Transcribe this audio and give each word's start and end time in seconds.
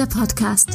der 0.00 0.06
Podcast. 0.06 0.70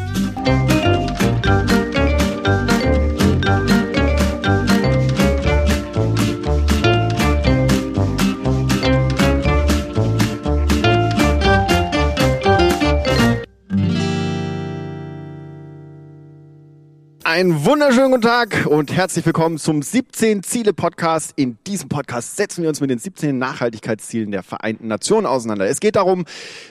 Einen 17.36 17.66
wunderschönen 17.66 18.12
guten 18.12 18.22
Tag 18.22 18.66
und 18.66 18.94
herzlich 18.94 19.26
willkommen 19.26 19.58
zum 19.58 19.82
17 19.82 20.42
Ziele 20.42 20.72
Podcast. 20.72 21.34
In 21.36 21.58
diesem 21.68 21.90
Podcast 21.90 22.38
setzen 22.38 22.62
wir 22.62 22.70
uns 22.70 22.80
mit 22.80 22.90
den 22.90 22.98
17 22.98 23.38
Nachhaltigkeitszielen 23.38 24.32
der 24.32 24.42
Vereinten 24.42 24.88
Nationen 24.88 25.26
auseinander. 25.26 25.68
Es 25.68 25.82
geht 25.82 25.98
darum, 25.98 26.24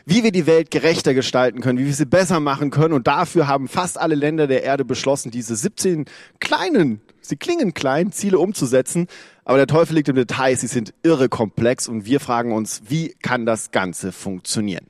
wie 0.07 0.23
wir 0.25 0.33
die 0.33 0.47
Welt 0.47 0.71
gerechter 0.71 1.13
gestalten 1.13 1.61
können, 1.61 1.79
wie 1.79 1.85
wir 1.85 1.93
sie 1.93 2.07
besser 2.07 2.41
machen 2.41 2.71
können 2.71 2.95
und 2.95 3.07
dafür 3.07 3.47
haben 3.47 3.69
fast 3.69 4.01
alle 4.01 4.15
Länder 4.15 4.47
der 4.47 4.63
Erde 4.63 4.87
beschlossen, 4.87 5.31
diese 5.31 5.55
17 5.55 6.07
kleinen, 6.41 7.03
sie 7.21 7.37
klingen 7.37 7.75
klein, 7.75 8.11
Ziele 8.11 8.39
umzusetzen. 8.39 9.09
Aber 9.45 9.59
der 9.59 9.67
Teufel 9.67 9.97
liegt 9.97 10.09
im 10.09 10.17
Detail, 10.17 10.57
sie 10.57 10.69
sind 10.69 10.95
irre 11.03 11.29
komplex 11.29 11.89
und 11.89 12.07
wir 12.07 12.21
fragen 12.21 12.55
uns, 12.55 12.81
wie 12.89 13.15
kann 13.21 13.45
das 13.45 13.71
Ganze 13.71 14.13
funktionieren? 14.13 14.87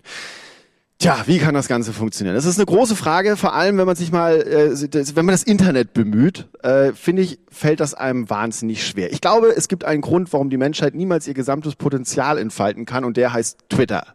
Tja, 0.99 1.25
wie 1.27 1.39
kann 1.39 1.55
das 1.55 1.69
Ganze 1.69 1.93
funktionieren? 1.93 2.35
Das 2.35 2.47
ist 2.47 2.57
eine 2.57 2.65
große 2.65 2.97
Frage, 2.97 3.37
vor 3.37 3.53
allem 3.53 3.77
wenn 3.77 3.85
man 3.85 3.97
sich 3.97 4.11
mal, 4.11 4.41
äh, 4.41 4.71
wenn 5.15 5.27
man 5.27 5.35
das 5.35 5.43
Internet 5.43 5.93
bemüht, 5.93 6.49
äh, 6.63 6.93
finde 6.93 7.23
ich, 7.23 7.39
fällt 7.51 7.81
das 7.81 7.93
einem 7.93 8.31
wahnsinnig 8.31 8.87
schwer. 8.87 9.13
Ich 9.13 9.21
glaube, 9.21 9.49
es 9.55 9.69
gibt 9.69 9.85
einen 9.85 10.01
Grund, 10.01 10.33
warum 10.33 10.49
die 10.51 10.57
Menschheit 10.57 10.95
niemals 10.95 11.29
ihr 11.29 11.35
gesamtes 11.35 11.77
Potenzial 11.77 12.39
entfalten 12.39 12.87
kann 12.87 13.05
und 13.05 13.17
der 13.17 13.33
heißt 13.33 13.59
Twitter. 13.69 14.07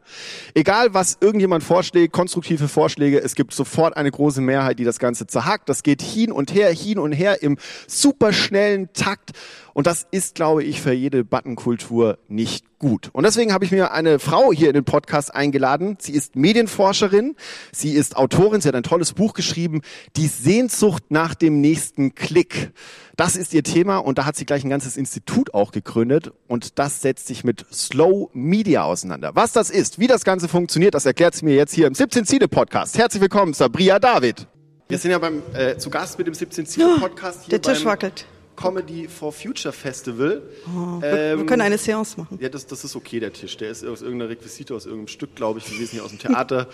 Egal, 0.55 0.93
was 0.93 1.17
irgendjemand 1.21 1.63
vorschlägt, 1.63 2.11
konstruktive 2.11 2.67
Vorschläge, 2.67 3.21
es 3.21 3.35
gibt 3.35 3.53
sofort 3.53 3.95
eine 3.95 4.09
große 4.09 4.41
Mehrheit, 4.41 4.79
die 4.79 4.85
das 4.85 4.99
Ganze 4.99 5.27
zerhackt. 5.27 5.69
Das 5.69 5.83
geht 5.83 6.01
hin 6.01 6.31
und 6.31 6.53
her, 6.53 6.71
hin 6.71 6.97
und 6.97 7.11
her 7.11 7.43
im 7.43 7.57
superschnellen 7.87 8.89
Takt 8.93 9.31
und 9.73 9.85
das 9.85 10.07
ist, 10.11 10.35
glaube 10.35 10.63
ich, 10.63 10.81
für 10.81 10.93
jede 10.93 11.23
Buttonkultur 11.23 12.17
nicht 12.27 12.65
gut. 12.79 13.09
Und 13.13 13.23
deswegen 13.23 13.53
habe 13.53 13.65
ich 13.65 13.71
mir 13.71 13.91
eine 13.91 14.17
Frau 14.19 14.51
hier 14.51 14.69
in 14.69 14.73
den 14.73 14.85
Podcast 14.85 15.35
eingeladen. 15.35 15.97
Sie 15.99 16.13
ist 16.13 16.35
Medienforscherin, 16.35 17.35
sie 17.71 17.91
ist 17.91 18.15
Autorin, 18.15 18.61
sie 18.61 18.69
hat 18.69 18.75
ein 18.75 18.83
tolles 18.83 19.13
Buch 19.13 19.33
geschrieben, 19.33 19.81
Die 20.15 20.27
Sehnsucht 20.27 21.03
nach 21.09 21.35
dem 21.35 21.61
nächsten 21.61 22.15
Klick. 22.15 22.71
Das 23.15 23.35
ist 23.35 23.53
ihr 23.53 23.63
Thema 23.63 23.97
und 23.97 24.17
da 24.17 24.25
hat 24.25 24.37
sie 24.37 24.45
gleich 24.45 24.63
ein 24.63 24.69
ganzes 24.69 24.97
Institut 24.97 25.53
auch 25.53 25.71
gegründet 25.71 26.31
und 26.47 26.79
das 26.79 27.01
setzt 27.01 27.27
sich 27.27 27.43
mit 27.43 27.65
Slow 27.71 28.29
Media 28.33 28.83
auseinander. 28.83 29.31
Was 29.35 29.51
das 29.51 29.69
ist, 29.69 29.99
wie 29.99 30.07
das 30.07 30.23
Ganze 30.23 30.47
funktioniert, 30.47 30.93
das 30.95 31.05
erklärt 31.05 31.35
sie 31.35 31.45
mir 31.45 31.55
jetzt 31.55 31.73
hier 31.73 31.85
im 31.85 31.93
17 31.93 32.25
Ziele 32.25 32.47
Podcast. 32.47 32.97
Herzlich 32.97 33.21
willkommen, 33.21 33.53
Sabria 33.53 33.99
David. 33.99 34.47
Wir 34.87 34.97
sind 34.97 35.11
ja 35.11 35.19
beim 35.19 35.43
äh, 35.53 35.77
zu 35.77 35.89
Gast 35.89 36.17
mit 36.17 36.27
dem 36.27 36.33
17 36.33 36.65
Ziele 36.65 36.95
Podcast. 36.99 37.43
Hier 37.43 37.59
Der 37.59 37.61
Tisch 37.61 37.85
wackelt. 37.85 38.25
Comedy 38.59 39.07
for 39.07 39.31
Future 39.31 39.71
Festival. 39.71 40.41
Oh, 40.67 41.01
ähm, 41.03 41.39
wir 41.39 41.45
können 41.45 41.61
eine 41.61 41.77
Seance 41.77 42.19
machen. 42.19 42.37
Ja, 42.41 42.49
das, 42.49 42.65
das 42.67 42.83
ist 42.83 42.95
okay, 42.95 43.19
der 43.19 43.31
Tisch. 43.31 43.55
Der 43.57 43.69
ist 43.69 43.85
aus 43.85 44.01
irgendeiner 44.01 44.29
Requisite, 44.29 44.75
aus 44.75 44.85
irgendeinem 44.85 45.07
Stück, 45.07 45.35
glaube 45.35 45.59
ich. 45.59 45.71
Wir 45.71 45.79
wissen 45.79 45.93
hier 45.93 46.03
aus 46.03 46.09
dem 46.09 46.19
Theater. 46.19 46.67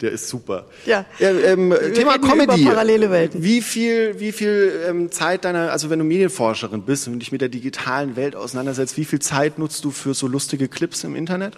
Der 0.00 0.10
ist 0.10 0.28
super. 0.28 0.66
Ja. 0.84 1.04
Ähm, 1.20 1.74
Thema 1.94 2.18
Comedy. 2.18 2.64
Parallele 2.64 3.10
Welten. 3.10 3.42
Wie 3.42 3.60
viel, 3.60 4.18
wie 4.18 4.32
viel 4.32 4.72
ähm, 4.88 5.12
Zeit 5.12 5.44
deiner, 5.44 5.70
also 5.70 5.90
wenn 5.90 5.98
du 5.98 6.04
Medienforscherin 6.04 6.82
bist 6.82 7.06
und 7.06 7.20
dich 7.20 7.30
mit 7.30 7.40
der 7.40 7.48
digitalen 7.48 8.16
Welt 8.16 8.34
auseinandersetzt, 8.34 8.96
wie 8.96 9.04
viel 9.04 9.20
Zeit 9.20 9.58
nutzt 9.58 9.84
du 9.84 9.90
für 9.90 10.14
so 10.14 10.26
lustige 10.26 10.68
Clips 10.68 11.04
im 11.04 11.14
Internet? 11.14 11.56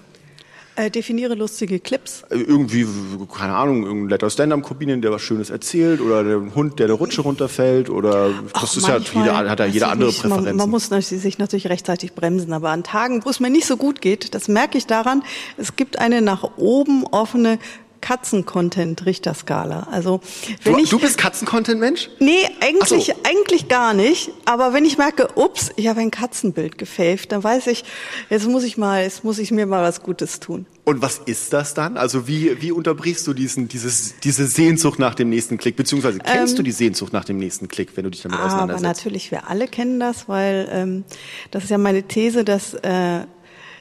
Äh, 0.77 0.91
definiere 0.91 1.35
lustige 1.35 1.79
Clips. 1.79 2.25
Äh, 2.31 2.39
irgendwie, 2.39 2.85
keine 3.33 3.55
Ahnung, 3.55 3.85
irgendein 3.85 4.07
netter 4.07 4.29
Stand-Up-Comedian, 4.29 5.03
der 5.03 5.13
was 5.13 5.23
Schönes 5.23 5.51
erzählt 5.51 6.01
oder 6.01 6.25
der 6.25 6.55
Hund, 6.55 6.81
der 6.81 6.89
der 6.89 6.97
Rutsche 6.97 7.21
runterfällt 7.21 7.89
oder 7.91 8.31
Ach, 8.53 8.63
das 8.63 8.77
ist 8.77 8.89
ja, 8.89 8.99
jeder, 8.99 9.37
hat 9.37 9.61
ja 9.61 9.67
jeder 9.67 9.91
andere 9.91 10.09
nicht, 10.09 10.21
Präferenzen. 10.21 10.57
Man, 10.57 10.69
man 10.69 10.71
muss 10.71 10.89
sich 10.89 11.39
natürlich 11.39 11.69
rechtzeitig 11.69 12.15
bremsen, 12.15 12.53
aber 12.53 12.71
an 12.71 12.83
Tagen, 12.83 13.25
wo 13.25 13.31
es 13.31 13.39
mir 13.39 13.51
nicht 13.51 13.67
so 13.67 13.77
gut 13.77 14.01
geht, 14.01 14.35
das 14.35 14.49
merke 14.49 14.77
ich 14.77 14.87
daran, 14.87 15.23
es 15.57 15.77
gibt 15.77 16.01
eine 16.01 16.23
nach 16.23 16.57
oben 16.57 17.05
offene 17.07 17.61
Katzen-Content-Richterskala. 18.05 19.89
Also 19.91 20.21
wenn 20.63 20.75
du, 20.75 20.79
ich 20.81 20.91
du 20.91 20.99
bist 20.99 21.17
Katzen-Content-Mensch? 21.17 22.11
Nee, 22.21 22.47
eigentlich 22.61 23.07
so. 23.07 23.13
eigentlich 23.25 23.69
gar 23.69 23.95
nicht. 23.95 24.31
Aber 24.45 24.75
wenn 24.75 24.85
ich 24.85 24.99
merke, 24.99 25.29
ups, 25.37 25.71
ich 25.77 25.89
habe 25.89 26.01
ein 26.01 26.11
Katzenbild 26.11 26.77
gefällt, 26.77 27.33
dann 27.33 27.43
weiß 27.43 27.67
ich, 27.69 27.85
jetzt 28.29 28.47
muss 28.47 28.63
ich 28.63 28.77
mal, 28.77 29.03
jetzt 29.03 29.25
muss 29.25 29.39
ich 29.39 29.51
mir 29.51 29.65
mal 29.65 29.83
was 29.83 30.03
Gutes 30.03 30.39
tun. 30.39 30.67
Und 30.85 31.01
was 31.01 31.19
ist 31.25 31.55
das 31.55 31.73
dann? 31.73 31.97
Also 31.97 32.29
wie, 32.29 32.61
wie 32.61 32.73
unterbrichst 32.73 33.27
du 33.27 33.33
diesen, 33.33 33.69
dieses, 33.69 34.17
diese 34.23 34.47
Sehnsucht 34.47 34.99
nach 34.99 35.15
dem 35.15 35.31
nächsten 35.31 35.57
Klick? 35.57 35.77
Beziehungsweise 35.77 36.19
kennst 36.19 36.53
ähm, 36.53 36.57
du 36.59 36.63
die 36.63 36.73
Sehnsucht 36.73 37.15
nach 37.15 37.25
dem 37.25 37.39
nächsten 37.39 37.69
Klick, 37.69 37.97
wenn 37.97 38.05
du 38.05 38.11
dich 38.11 38.21
damit 38.21 38.39
auseinandersetzt? 38.39 38.85
Aber 38.85 38.95
natürlich, 38.95 39.31
wir 39.31 39.49
alle 39.49 39.67
kennen 39.67 39.99
das, 39.99 40.29
weil 40.29 40.69
ähm, 40.71 41.05
das 41.51 41.65
ist 41.65 41.71
ja 41.71 41.79
meine 41.79 42.03
These, 42.03 42.45
dass 42.45 42.75
äh, 42.75 43.21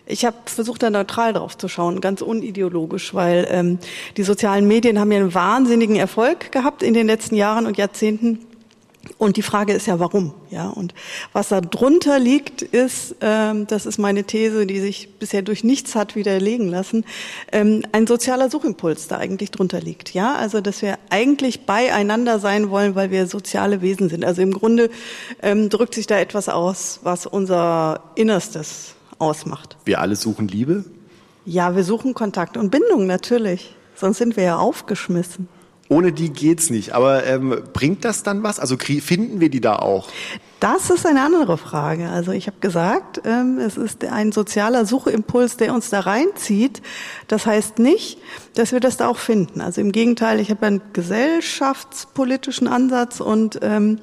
ich 0.06 0.25
habe 0.25 0.36
versucht, 0.46 0.84
da 0.84 0.90
neutral 0.90 1.34
drauf 1.34 1.58
zu 1.58 1.68
schauen, 1.68 2.02
ganz 2.02 2.22
unideologisch, 2.22 3.14
weil 3.14 3.47
ähm, 3.50 3.80
die 4.18 4.24
sozialen 4.24 4.68
Medien 4.68 5.00
haben 5.00 5.12
ja 5.12 5.19
einen 5.19 5.34
wahnsinnigen 5.34 5.96
Erfolg 5.96 6.52
gehabt 6.52 6.84
in 6.84 6.94
den 6.94 7.08
letzten 7.08 7.36
Jahren 7.36 7.66
und 7.66 7.78
Jahrzehnten. 7.78 8.40
Und 9.18 9.36
die 9.36 9.42
Frage 9.42 9.74
ist 9.74 9.86
ja, 9.86 10.00
warum? 10.00 10.34
Ja, 10.50 10.69
und 10.69 10.94
was 11.34 11.50
da 11.50 11.59
drunter 11.59 12.19
liegt, 12.19 12.62
ist, 12.62 13.16
ähm, 13.19 13.68
das 13.68 13.86
ist 13.86 13.97
meine 13.97 14.24
These, 14.24 14.66
die 14.66 14.80
sich 14.80 15.19
bisher 15.19 15.42
durch 15.42 15.63
nichts 15.63 15.94
hat 15.96 16.16
widerlegen 16.16 16.69
lassen, 16.69 17.06
ähm, 17.52 17.84
ein 17.92 18.08
sozialer 18.08 18.50
Suchimpuls 18.50 19.09
da 19.09 19.18
eigentlich 19.18 19.52
drunter 19.52 19.81
liegt. 19.81 20.13
Ja, 20.13 20.36
also 20.36 20.62
dass 20.62 20.81
wir 20.81 20.97
eigentlich 21.09 21.66
beieinander 21.66 22.40
sein 22.40 22.69
wollen, 22.69 22.96
weil 22.96 23.12
wir 23.12 23.28
soziale 23.28 23.81
Wesen 23.81 24.08
sind. 24.08 24.24
Also 24.24 24.42
im 24.42 24.53
Grunde 24.53 24.90
ähm, 25.42 25.69
drückt 25.69 25.96
sich 25.96 26.08
da 26.08 26.18
etwas 26.18 26.47
aus, 26.47 27.02
was 27.03 27.25
unser 27.25 28.03
Innerstes 28.16 28.93
ausmacht. 29.19 29.78
Wir 29.85 30.00
alle 30.01 30.16
suchen 30.16 30.47
Liebe? 30.47 30.85
Ja, 31.46 31.75
wir 31.75 31.84
suchen 31.84 32.13
Kontakt 32.13 32.57
und 32.57 32.69
Bindung 32.69 33.06
natürlich. 33.06 33.75
Sonst 33.96 34.18
sind 34.18 34.38
wir 34.38 34.44
ja 34.44 34.57
aufgeschmissen. 34.57 35.47
Ohne 35.90 36.12
die 36.12 36.29
geht's 36.29 36.69
nicht. 36.69 36.94
Aber 36.94 37.25
ähm, 37.25 37.62
bringt 37.74 38.06
das 38.06 38.24
dann 38.24 38.41
was? 38.41 38.59
Also 38.59 38.78
finden 38.78 39.40
wir 39.40 39.50
die 39.50 39.62
da 39.62 39.75
auch? 39.75 40.07
Das 40.59 40.90
ist 40.90 41.06
eine 41.06 41.22
andere 41.22 41.57
Frage. 41.57 42.09
Also 42.09 42.31
ich 42.31 42.47
habe 42.47 42.57
gesagt, 42.62 43.22
ähm, 43.25 43.59
es 43.59 43.75
ist 43.75 44.03
ein 44.06 44.31
sozialer 44.31 44.85
Suchimpuls, 44.85 45.57
der 45.57 45.74
uns 45.74 45.90
da 45.90 46.00
reinzieht. 46.00 46.81
Das 47.28 47.45
heißt 47.45 47.80
nicht, 47.80 48.18
dass 48.56 48.72
wir 48.72 48.80
das 48.80 48.95
da 48.95 49.07
auch 49.07 49.18
finden. 49.18 49.59
Also 49.59 49.81
im 49.81 49.91
Gegenteil, 49.91 50.40
ich 50.40 50.50
habe 50.50 50.66
einen 50.66 50.81
gesellschaftspolitischen 50.94 52.68
Ansatz 52.68 53.19
und 53.19 53.59
ähm, 53.62 54.00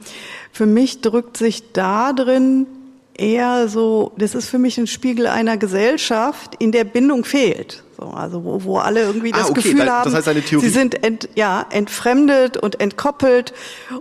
für 0.52 0.66
mich 0.66 1.00
drückt 1.00 1.38
sich 1.38 1.72
da 1.72 2.12
drin 2.12 2.66
eher 3.14 3.68
so, 3.68 4.12
das 4.16 4.34
ist 4.34 4.48
für 4.48 4.58
mich 4.58 4.78
ein 4.78 4.86
Spiegel 4.86 5.26
einer 5.26 5.56
Gesellschaft, 5.56 6.54
in 6.58 6.72
der 6.72 6.84
Bindung 6.84 7.24
fehlt. 7.24 7.84
So, 7.98 8.06
also 8.06 8.44
wo, 8.44 8.64
wo 8.64 8.78
alle 8.78 9.02
irgendwie 9.02 9.30
das 9.30 9.48
ah, 9.48 9.50
okay. 9.50 9.62
Gefühl 9.62 9.78
das 9.80 9.88
haben, 9.88 10.14
heißt 10.14 10.28
eine 10.28 10.42
Theorie. 10.42 10.64
sie 10.64 10.72
sind 10.72 11.04
ent, 11.04 11.28
ja, 11.34 11.66
entfremdet 11.70 12.56
und 12.56 12.80
entkoppelt 12.80 13.52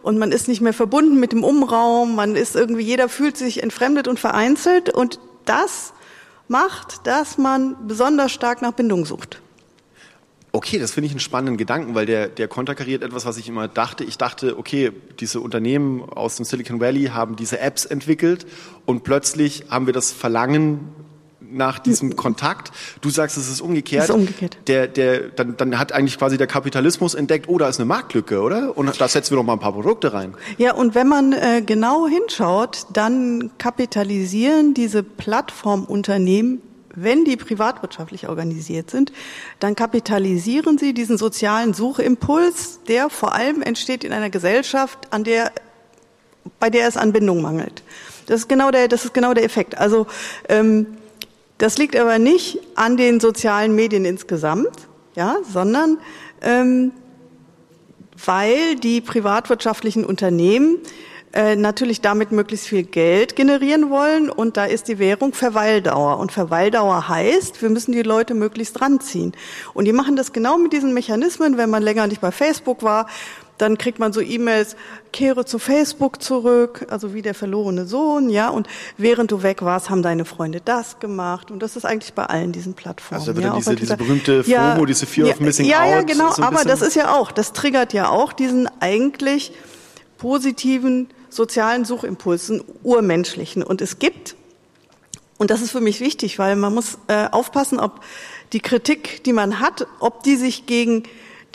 und 0.03 0.17
man 0.17 0.31
ist 0.31 0.47
nicht 0.47 0.61
mehr 0.61 0.73
verbunden 0.73 1.19
mit 1.19 1.33
dem 1.33 1.43
Umraum, 1.43 2.15
man 2.15 2.35
ist 2.35 2.55
irgendwie, 2.55 2.83
jeder 2.83 3.09
fühlt 3.09 3.35
sich 3.35 3.61
entfremdet 3.61 4.07
und 4.07 4.19
vereinzelt 4.19 4.89
und 4.89 5.19
das 5.45 5.93
macht, 6.47 7.05
dass 7.07 7.37
man 7.37 7.75
besonders 7.87 8.31
stark 8.31 8.61
nach 8.61 8.71
Bindung 8.71 9.05
sucht. 9.05 9.41
Okay, 10.59 10.77
das 10.77 10.91
finde 10.91 11.05
ich 11.05 11.13
einen 11.13 11.21
spannenden 11.21 11.55
Gedanken, 11.55 11.95
weil 11.95 12.05
der, 12.05 12.27
der 12.27 12.49
konterkariert 12.49 13.01
etwas, 13.01 13.25
was 13.25 13.37
ich 13.37 13.47
immer 13.47 13.69
dachte. 13.69 14.03
Ich 14.03 14.17
dachte, 14.17 14.57
okay, 14.57 14.91
diese 15.21 15.39
Unternehmen 15.39 16.03
aus 16.03 16.35
dem 16.35 16.43
Silicon 16.43 16.81
Valley 16.81 17.05
haben 17.05 17.37
diese 17.37 17.61
Apps 17.61 17.85
entwickelt 17.85 18.45
und 18.85 19.05
plötzlich 19.05 19.67
haben 19.69 19.85
wir 19.85 19.93
das 19.93 20.11
Verlangen 20.11 20.89
nach 21.39 21.79
diesem 21.79 22.17
Kontakt. 22.17 22.73
Du 22.99 23.09
sagst, 23.09 23.37
es 23.37 23.49
ist 23.49 23.61
umgekehrt. 23.61 24.03
Es 24.03 24.09
ist 24.09 24.15
umgekehrt. 24.15 24.57
Der, 24.67 24.87
der, 24.87 25.29
dann, 25.29 25.55
dann 25.55 25.79
hat 25.79 25.93
eigentlich 25.93 26.17
quasi 26.17 26.37
der 26.37 26.47
Kapitalismus 26.47 27.13
entdeckt, 27.13 27.47
oh, 27.47 27.57
da 27.57 27.69
ist 27.69 27.79
eine 27.79 27.85
Marktlücke, 27.85 28.41
oder? 28.41 28.77
Und 28.77 28.99
da 28.99 29.07
setzen 29.07 29.31
wir 29.31 29.37
noch 29.37 29.45
mal 29.45 29.53
ein 29.53 29.59
paar 29.61 29.71
Produkte 29.71 30.11
rein. 30.11 30.33
Ja, 30.57 30.73
und 30.73 30.93
wenn 30.93 31.07
man 31.07 31.31
äh, 31.31 31.63
genau 31.65 32.05
hinschaut, 32.05 32.85
dann 32.91 33.51
kapitalisieren 33.59 34.73
diese 34.73 35.03
Plattformunternehmen 35.03 36.63
wenn 37.03 37.25
die 37.25 37.37
privatwirtschaftlich 37.37 38.27
organisiert 38.27 38.89
sind, 38.89 39.11
dann 39.59 39.75
kapitalisieren 39.75 40.77
sie 40.77 40.93
diesen 40.93 41.17
sozialen 41.17 41.73
Suchimpuls, 41.73 42.79
der 42.87 43.09
vor 43.09 43.33
allem 43.33 43.61
entsteht 43.61 44.03
in 44.03 44.13
einer 44.13 44.29
Gesellschaft, 44.29 44.99
an 45.11 45.23
der, 45.23 45.51
bei 46.59 46.69
der 46.69 46.87
es 46.87 46.97
an 46.97 47.13
Bindung 47.13 47.41
mangelt. 47.41 47.83
Das 48.27 48.41
ist 48.41 48.49
genau 48.49 48.71
der, 48.71 48.87
das 48.87 49.05
ist 49.05 49.13
genau 49.13 49.33
der 49.33 49.43
Effekt. 49.43 49.77
Also 49.77 50.07
ähm, 50.47 50.85
das 51.57 51.77
liegt 51.77 51.95
aber 51.95 52.19
nicht 52.19 52.59
an 52.75 52.95
den 52.95 53.19
sozialen 53.19 53.75
Medien 53.75 54.05
insgesamt, 54.05 54.87
ja, 55.15 55.37
sondern 55.51 55.97
ähm, 56.41 56.91
weil 58.25 58.75
die 58.75 59.01
privatwirtschaftlichen 59.01 60.05
Unternehmen 60.05 60.77
äh, 61.33 61.55
natürlich 61.55 62.01
damit 62.01 62.31
möglichst 62.31 62.67
viel 62.67 62.83
Geld 62.83 63.35
generieren 63.35 63.89
wollen. 63.89 64.29
Und 64.29 64.57
da 64.57 64.65
ist 64.65 64.87
die 64.87 64.99
Währung 64.99 65.33
Verweildauer. 65.33 66.17
Und 66.17 66.31
Verweildauer 66.31 67.07
heißt, 67.07 67.61
wir 67.61 67.69
müssen 67.69 67.91
die 67.91 68.01
Leute 68.01 68.33
möglichst 68.33 68.81
ranziehen. 68.81 69.33
Und 69.73 69.85
die 69.85 69.93
machen 69.93 70.15
das 70.15 70.33
genau 70.33 70.57
mit 70.57 70.73
diesen 70.73 70.93
Mechanismen, 70.93 71.57
wenn 71.57 71.69
man 71.69 71.83
länger 71.83 72.07
nicht 72.07 72.21
bei 72.21 72.31
Facebook 72.31 72.83
war, 72.83 73.07
dann 73.59 73.77
kriegt 73.77 73.99
man 73.99 74.13
so 74.13 74.21
E-Mails, 74.21 74.75
kehre 75.11 75.45
zu 75.45 75.59
Facebook 75.59 76.21
zurück, 76.21 76.87
also 76.89 77.13
wie 77.13 77.21
der 77.21 77.33
verlorene 77.33 77.85
Sohn, 77.85 78.29
ja, 78.29 78.49
und 78.49 78.67
während 78.97 79.31
du 79.31 79.43
weg 79.43 79.61
warst, 79.61 79.89
haben 79.89 80.01
deine 80.01 80.23
Freunde 80.25 80.61
das 80.63 80.99
gemacht. 80.99 81.51
Und 81.51 81.61
das 81.61 81.75
ist 81.75 81.85
eigentlich 81.85 82.13
bei 82.13 82.23
allen 82.23 82.51
diesen 82.51 82.73
Plattformen. 82.73 83.19
Also 83.19 83.33
da 83.33 83.37
wird 83.37 83.45
ja, 83.45 83.55
diese, 83.57 83.75
dieser, 83.75 83.97
diese 83.97 84.07
berühmte 84.07 84.43
FOMO, 84.43 84.55
ja, 84.55 84.85
diese 84.85 85.05
Fear 85.05 85.27
ja, 85.27 85.33
of 85.33 85.39
Missing 85.41 85.65
ja, 85.65 85.81
Out. 85.81 85.89
Ja, 85.89 86.01
genau, 86.03 86.31
so 86.31 86.41
aber 86.41 86.63
das 86.63 86.81
ist 86.81 86.95
ja 86.95 87.13
auch, 87.13 87.31
das 87.31 87.53
triggert 87.53 87.93
ja 87.93 88.09
auch 88.09 88.33
diesen 88.33 88.69
eigentlich 88.79 89.51
positiven 90.17 91.09
sozialen 91.29 91.85
Suchimpulsen, 91.85 92.63
urmenschlichen. 92.83 93.63
Und 93.63 93.81
es 93.81 93.99
gibt, 93.99 94.35
und 95.37 95.51
das 95.51 95.61
ist 95.61 95.71
für 95.71 95.81
mich 95.81 95.99
wichtig, 95.99 96.39
weil 96.39 96.55
man 96.55 96.73
muss 96.73 96.97
äh, 97.07 97.27
aufpassen, 97.31 97.79
ob 97.79 98.01
die 98.53 98.59
Kritik, 98.59 99.23
die 99.23 99.33
man 99.33 99.59
hat, 99.59 99.87
ob 99.99 100.23
die 100.23 100.35
sich 100.35 100.65
gegen 100.65 101.03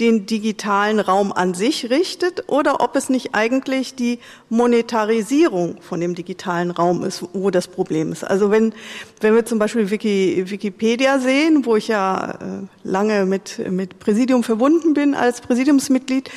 den 0.00 0.26
digitalen 0.26 0.98
Raum 0.98 1.32
an 1.32 1.54
sich 1.54 1.90
richtet 1.90 2.48
oder 2.48 2.80
ob 2.80 2.96
es 2.96 3.08
nicht 3.08 3.34
eigentlich 3.34 3.94
die 3.94 4.18
Monetarisierung 4.48 5.80
von 5.80 6.00
dem 6.00 6.14
digitalen 6.14 6.70
Raum 6.70 7.04
ist, 7.04 7.24
wo 7.32 7.50
das 7.50 7.68
Problem 7.68 8.10
ist. 8.10 8.24
Also 8.24 8.50
wenn, 8.50 8.74
wenn 9.20 9.34
wir 9.34 9.46
zum 9.46 9.58
Beispiel 9.58 9.90
Wiki, 9.90 10.44
Wikipedia 10.46 11.20
sehen, 11.20 11.64
wo 11.64 11.76
ich 11.76 11.88
ja 11.88 12.32
äh, 12.32 12.36
lange 12.82 13.24
mit, 13.24 13.60
mit 13.70 14.00
Präsidium 14.00 14.42
verbunden 14.42 14.94
bin 14.94 15.14
als 15.14 15.40
Präsidiumsmitglied, 15.40 16.28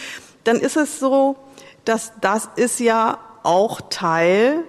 dann 0.43 0.57
ist 0.57 0.77
es 0.77 0.99
so, 0.99 1.35
dass 1.83 2.11
das 2.21 2.49
ist 2.57 2.79
ja 2.79 3.19
auch 3.47 3.81
Teil 3.89 4.63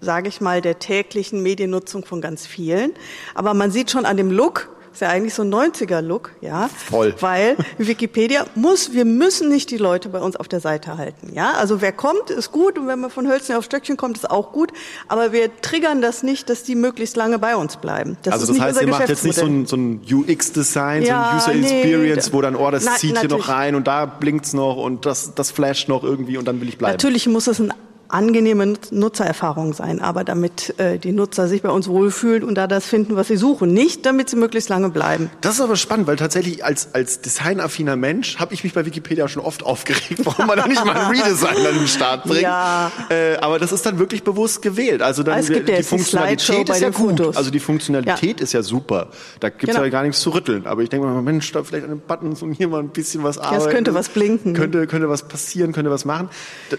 sage 0.00 0.28
ich 0.28 0.40
mal, 0.40 0.60
der 0.60 0.78
täglichen 0.78 1.42
Mediennutzung 1.42 2.04
von 2.04 2.20
ganz 2.20 2.46
vielen. 2.46 2.92
Aber 3.34 3.54
man 3.54 3.70
sieht 3.70 3.90
schon 3.90 4.04
an 4.04 4.16
dem 4.16 4.30
Look, 4.30 4.68
ist 4.92 5.02
ja 5.02 5.08
eigentlich 5.08 5.34
so 5.34 5.42
ein 5.42 5.52
90er-Look, 5.52 6.32
ja. 6.40 6.68
Voll. 6.68 7.14
Weil 7.20 7.56
Wikipedia 7.78 8.46
muss, 8.54 8.92
wir 8.92 9.04
müssen 9.04 9.48
nicht 9.48 9.70
die 9.70 9.76
Leute 9.76 10.08
bei 10.08 10.18
uns 10.18 10.34
auf 10.34 10.48
der 10.48 10.60
Seite 10.60 10.96
halten, 10.96 11.32
ja. 11.34 11.52
Also 11.52 11.80
wer 11.80 11.92
kommt, 11.92 12.30
ist 12.30 12.52
gut 12.52 12.78
und 12.78 12.86
wenn 12.86 13.00
man 13.00 13.10
von 13.10 13.28
Hölzchen 13.28 13.56
auf 13.56 13.64
Stöckchen 13.64 13.96
kommt, 13.96 14.16
ist 14.16 14.30
auch 14.30 14.52
gut. 14.52 14.72
Aber 15.06 15.32
wir 15.32 15.60
triggern 15.60 16.00
das 16.00 16.22
nicht, 16.22 16.48
dass 16.48 16.64
die 16.64 16.74
möglichst 16.74 17.16
lange 17.16 17.38
bei 17.38 17.54
uns 17.54 17.76
bleiben. 17.76 18.16
Das 18.22 18.34
also 18.34 18.52
das 18.52 18.60
heißt, 18.60 18.80
ihr 18.80 18.88
macht 18.88 19.08
jetzt 19.08 19.24
nicht 19.24 19.38
so 19.38 19.46
ein, 19.46 19.66
so 19.66 19.76
ein 19.76 20.00
UX-Design, 20.10 21.02
Ja, 21.02 21.40
so 21.44 21.50
ein 21.50 21.58
User 21.60 21.68
nee, 21.68 21.80
Experience, 21.80 22.32
wo 22.32 22.40
dann, 22.40 22.56
oh, 22.56 22.70
das 22.70 22.84
Nein, 22.84 22.94
zieht 22.98 23.18
hier 23.18 23.28
noch 23.28 23.38
natürlich. 23.38 23.48
rein 23.48 23.74
und 23.74 23.86
da 23.86 24.06
blinkt's 24.06 24.52
noch 24.52 24.76
und 24.76 25.06
das, 25.06 25.34
das 25.34 25.50
flasht 25.50 25.88
noch 25.88 26.02
irgendwie 26.02 26.38
und 26.38 26.46
dann 26.46 26.60
will 26.60 26.68
ich 26.68 26.78
bleiben. 26.78 26.92
Natürlich 26.92 27.26
muss 27.26 27.46
es 27.46 27.60
eine 27.60 27.74
angenehme 28.08 28.66
Nut- 28.66 28.90
Nutzererfahrung 28.92 29.72
sein, 29.74 30.00
aber 30.00 30.24
damit 30.24 30.78
äh, 30.78 30.98
die 30.98 31.12
Nutzer 31.12 31.46
sich 31.48 31.62
bei 31.62 31.68
uns 31.70 31.88
wohlfühlen 31.88 32.42
und 32.44 32.54
da 32.56 32.66
das 32.66 32.86
finden, 32.86 33.16
was 33.16 33.28
sie 33.28 33.36
suchen. 33.36 33.72
Nicht, 33.72 34.06
damit 34.06 34.30
sie 34.30 34.36
möglichst 34.36 34.68
lange 34.70 34.88
bleiben. 34.88 35.30
Das 35.40 35.54
ist 35.56 35.60
aber 35.60 35.76
spannend, 35.76 36.06
weil 36.06 36.16
tatsächlich 36.16 36.64
als, 36.64 36.94
als 36.94 37.20
designaffiner 37.20 37.96
Mensch 37.96 38.38
habe 38.38 38.54
ich 38.54 38.64
mich 38.64 38.72
bei 38.72 38.86
Wikipedia 38.86 39.28
schon 39.28 39.42
oft 39.42 39.62
aufgeregt, 39.62 40.20
warum 40.24 40.46
man 40.46 40.56
da 40.58 40.66
nicht 40.66 40.84
mal 40.84 40.96
einen 40.96 41.10
Redesign 41.20 41.56
an 41.66 41.74
den 41.74 41.88
Start 41.88 42.24
bringt. 42.24 42.42
Ja. 42.42 42.90
Äh, 43.10 43.36
aber 43.36 43.58
das 43.58 43.72
ist 43.72 43.84
dann 43.84 43.98
wirklich 43.98 44.22
bewusst 44.24 44.62
gewählt. 44.62 45.02
Also 45.02 45.22
dann 45.22 45.38
Es 45.38 45.48
gibt 45.48 45.68
ja 45.68 45.76
die 45.76 45.82
die 45.82 45.88
Funktionalität 45.88 46.66
bei 46.68 46.74
ist 46.74 46.80
ja 46.80 46.90
gut. 46.90 47.18
Fotos. 47.18 47.36
Also 47.36 47.50
die 47.50 47.60
Funktionalität 47.60 48.40
ist 48.40 48.52
ja 48.54 48.62
super. 48.62 49.08
Da 49.40 49.50
gibt's 49.50 49.66
Genau. 49.74 49.82
ja 49.84 49.90
gar 49.90 50.02
nichts 50.02 50.20
zu 50.20 50.30
rütteln. 50.30 50.66
Aber 50.66 50.82
ich 50.82 50.88
denke 50.88 51.06
mal, 51.06 51.20
Mensch, 51.22 51.52
da 51.52 51.62
vielleicht 51.62 51.84
an 51.84 51.90
den 51.90 52.00
Buttons 52.00 52.42
und 52.42 52.52
hier 52.52 52.68
mal 52.68 52.80
ein 52.80 52.88
bisschen 52.88 53.22
was 53.22 53.38
arbeiten. 53.38 53.70
könnte 53.70 53.94
was 53.94 54.08
blinken. 54.08 54.54
Könnte, 54.54 54.86
könnte 54.86 55.08
was 55.10 55.28
passieren, 55.28 55.72
könnte 55.72 55.90
was 55.90 56.04
machen. 56.04 56.30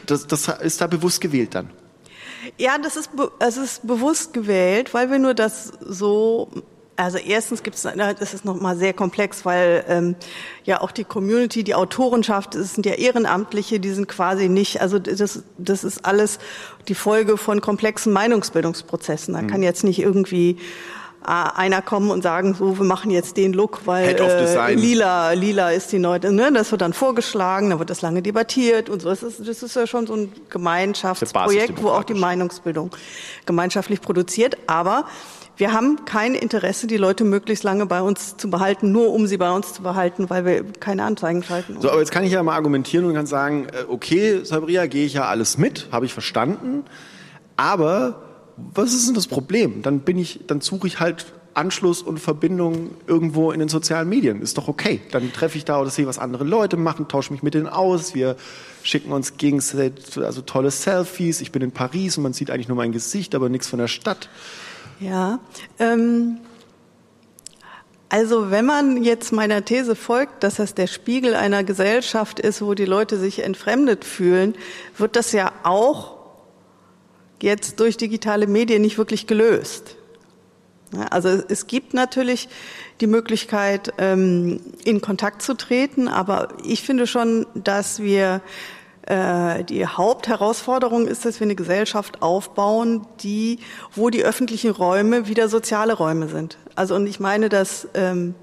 Das, 0.08 0.26
das 0.28 0.48
ist 0.62 0.82
da 0.82 0.88
bewusst 0.88 1.19
gewählt 1.20 1.56
dann. 1.56 1.70
Ja, 2.58 2.78
das 2.78 2.96
ist, 2.96 3.12
es 3.40 3.58
ist 3.58 3.86
bewusst 3.86 4.34
gewählt, 4.34 4.94
weil 4.94 5.12
wir 5.12 5.20
nur 5.20 5.34
das 5.34 5.74
so 5.82 6.50
also 7.00 7.18
erstens 7.18 7.64
gibt 7.64 7.78
es, 7.78 7.84
das 7.84 8.34
ist 8.34 8.44
nochmal 8.44 8.76
sehr 8.76 8.92
komplex, 8.92 9.46
weil 9.46 9.86
ähm, 9.88 10.16
ja 10.66 10.82
auch 10.82 10.92
die 10.92 11.06
Community, 11.06 11.64
die 11.64 11.74
Autorenschaft, 11.74 12.56
es 12.56 12.74
sind 12.74 12.86
ja 12.86 12.94
Ehrenamtliche, 12.94 13.80
die 13.80 13.92
sind 13.92 14.10
quasi 14.10 14.50
nicht, 14.50 14.82
also 14.82 15.00
das, 15.00 15.44
das 15.58 15.86
ist 15.86 16.04
alles 16.04 16.40
die 16.90 16.96
Folge 16.96 17.38
von 17.38 17.62
komplexen 17.62 18.12
Meinungsbildungsprozessen. 18.12 19.34
Da 19.34 19.44
kann 19.44 19.64
jetzt 19.64 19.86
nicht 19.86 20.00
irgendwie 20.00 20.58
einer 21.22 21.82
kommen 21.82 22.12
und 22.12 22.22
sagen, 22.22 22.54
so, 22.54 22.78
wir 22.78 22.86
machen 22.86 23.12
jetzt 23.12 23.36
den 23.36 23.54
Look, 23.54 23.82
weil 23.86 24.16
äh, 24.16 24.74
lila, 24.74 25.32
lila 25.34 25.72
ist 25.72 25.92
die 25.92 26.00
neue, 26.00 26.32
ne? 26.32 26.52
das 26.54 26.72
wird 26.72 26.82
dann 26.82 26.94
vorgeschlagen, 26.94 27.72
da 27.72 27.80
wird 27.80 27.90
das 27.90 28.02
lange 28.02 28.22
debattiert 28.22 28.90
und 28.90 29.02
so. 29.02 29.10
Das 29.10 29.24
ist, 29.24 29.40
das 29.46 29.64
ist 29.64 29.76
ja 29.76 29.88
schon 29.88 30.08
so 30.08 30.14
ein 30.14 30.32
Gemeinschaftsprojekt, 30.50 31.82
wo 31.82 31.90
auch 31.90 32.04
die. 32.04 32.20
Meinungsbildung 32.20 32.92
gemeinschaftlich 33.46 34.02
produziert. 34.02 34.58
Aber 34.68 35.06
wir 35.58 35.74
haben 35.74 36.06
kein 36.06 36.36
Interesse, 36.36 36.88
die 36.88 36.98
Leute 36.98 37.24
möglichst 37.24 37.64
lange 37.64 37.86
bei 37.86 38.02
uns 38.02 38.38
zu 38.38 38.50
behalten, 38.50 38.92
nur 38.92 39.12
um 39.12 39.28
sie 39.28 39.38
bei 39.38 39.52
uns 39.52 39.74
zu 39.74 39.82
behalten, 39.82 40.30
weil 40.30 40.46
wir 40.46 40.64
keine 40.80 41.04
Anzeigen 41.04 41.44
schalten. 41.44 41.78
So, 41.82 41.90
aber 41.90 42.00
jetzt 42.00 42.12
kann 42.12 42.24
ich 42.24 42.32
ja 42.32 42.44
mal 42.44 42.56
argumentieren 42.56 43.06
und 43.06 43.14
kann 43.14 43.26
sagen, 43.26 43.68
äh, 43.68 43.84
okay, 43.90 44.42
Sabria, 44.44 44.86
gehe 44.86 45.06
ich 45.06 45.14
ja 45.14 45.26
alles 45.26 45.58
mit, 45.58 45.88
habe 45.92 46.06
ich 46.06 46.14
verstanden. 46.14 46.86
Aber 47.58 48.22
was 48.74 48.94
ist 48.94 49.08
denn 49.08 49.16
das 49.16 49.28
Problem? 49.28 49.82
Dann 49.82 50.00
bin 50.02 50.18
ich, 50.18 50.42
dann 50.48 50.62
suche 50.62 50.88
ich 50.88 51.00
halt 51.00 51.26
Anschluss 51.54 52.02
und 52.02 52.20
Verbindung 52.20 52.92
irgendwo 53.08 53.52
in 53.52 53.60
den 53.60 53.70
sozialen 53.70 54.08
Medien. 54.08 54.42
Ist 54.42 54.58
doch 54.58 54.68
okay. 54.68 55.02
Dann 55.12 55.34
treffe 55.34 55.58
ich 55.58 55.66
da 55.66 55.82
oder 55.82 55.90
sehe, 55.90 56.08
was 56.08 56.20
andere 56.20 56.44
Leute 56.44 56.78
machen, 56.78 57.08
tausche 57.08 57.34
mich 57.34 57.44
mit 57.44 57.54
denen 57.54 57.68
aus. 57.68 58.16
Wir 58.16 58.36
schicken 58.84 59.12
uns 59.12 59.38
gegenseitig 59.38 60.18
also 60.18 60.42
tolle 60.42 60.72
Selfies. 60.72 61.42
Ich 61.42 61.52
bin 61.52 61.62
in 61.62 61.72
Paris 61.72 62.18
und 62.18 62.24
man 62.24 62.34
sieht 62.34 62.50
eigentlich 62.52 62.68
nur 62.68 62.78
mein 62.78 62.92
Gesicht, 62.92 63.36
aber 63.36 63.50
nichts 63.50 63.68
von 63.68 63.80
der 63.80 63.88
Stadt. 63.88 64.30
Ja, 65.00 65.40
ähm, 65.80 66.38
also 68.10 68.52
wenn 68.52 68.66
man 68.66 69.04
jetzt 69.04 69.32
meiner 69.32 69.64
These 69.64 69.96
folgt, 69.96 70.44
dass 70.44 70.56
das 70.56 70.74
der 70.74 70.88
Spiegel 70.88 71.36
einer 71.36 71.64
Gesellschaft 71.64 72.40
ist, 72.40 72.62
wo 72.62 72.74
die 72.74 72.86
Leute 72.86 73.18
sich 73.18 73.44
entfremdet 73.44 74.04
fühlen, 74.04 74.56
wird 74.98 75.16
das 75.16 75.32
ja 75.32 75.52
auch 75.64 76.19
jetzt 77.42 77.80
durch 77.80 77.98
digitale 77.98 78.48
Medien 78.48 78.82
nicht 78.82 78.98
wirklich 78.98 79.28
gelöst. 79.28 79.96
Also 81.12 81.30
es- 81.30 81.46
es 81.48 81.68
gibt 81.68 81.94
natürlich 81.94 82.50
die 83.00 83.08
Möglichkeit, 83.08 83.94
ähm, 84.00 84.60
in 84.84 85.02
Kontakt 85.02 85.42
zu 85.42 85.54
treten, 85.54 86.08
aber 86.08 86.50
ich 86.64 86.82
finde 86.84 87.06
schon, 87.08 87.46
dass 87.54 88.00
wir 88.02 88.42
äh, 89.08 89.64
die 89.64 89.88
Hauptherausforderung 89.88 91.08
ist, 91.08 91.26
dass 91.26 91.40
wir 91.40 91.46
eine 91.46 91.56
Gesellschaft 91.56 92.22
aufbauen, 92.22 93.08
die, 93.24 93.58
wo 93.96 94.10
die 94.12 94.24
öffentlichen 94.24 94.70
Räume 94.70 95.28
wieder 95.28 95.50
soziale 95.50 95.94
Räume 95.94 96.28
sind. 96.28 96.58
Also 96.76 96.94
und 96.96 97.08
ich 97.08 97.20
meine, 97.20 97.50
dass 97.50 97.88
ähm, 97.96 98.36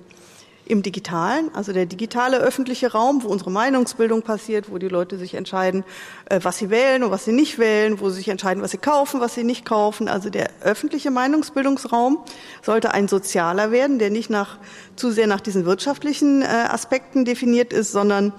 im 0.66 0.82
Digitalen, 0.82 1.54
also 1.54 1.72
der 1.72 1.86
digitale 1.86 2.38
öffentliche 2.38 2.92
Raum, 2.92 3.22
wo 3.22 3.28
unsere 3.28 3.50
Meinungsbildung 3.50 4.22
passiert, 4.22 4.70
wo 4.70 4.78
die 4.78 4.88
Leute 4.88 5.16
sich 5.16 5.34
entscheiden, 5.34 5.84
äh, 6.26 6.40
was 6.42 6.58
sie 6.58 6.70
wählen 6.70 7.04
und 7.04 7.10
was 7.10 7.24
sie 7.24 7.32
nicht 7.32 7.58
wählen, 7.58 8.00
wo 8.00 8.10
sie 8.10 8.16
sich 8.16 8.28
entscheiden, 8.28 8.62
was 8.62 8.72
sie 8.72 8.78
kaufen, 8.78 9.20
was 9.20 9.34
sie 9.34 9.44
nicht 9.44 9.64
kaufen. 9.64 10.08
Also 10.08 10.28
der 10.28 10.50
öffentliche 10.60 11.10
Meinungsbildungsraum 11.10 12.18
sollte 12.62 12.92
ein 12.92 13.08
sozialer 13.08 13.70
werden, 13.70 13.98
der 13.98 14.10
nicht 14.10 14.28
nach, 14.28 14.58
zu 14.96 15.10
sehr 15.10 15.26
nach 15.26 15.40
diesen 15.40 15.64
wirtschaftlichen 15.64 16.42
äh, 16.42 16.46
Aspekten 16.46 17.24
definiert 17.24 17.72
ist, 17.72 17.92
sondern 17.92 18.32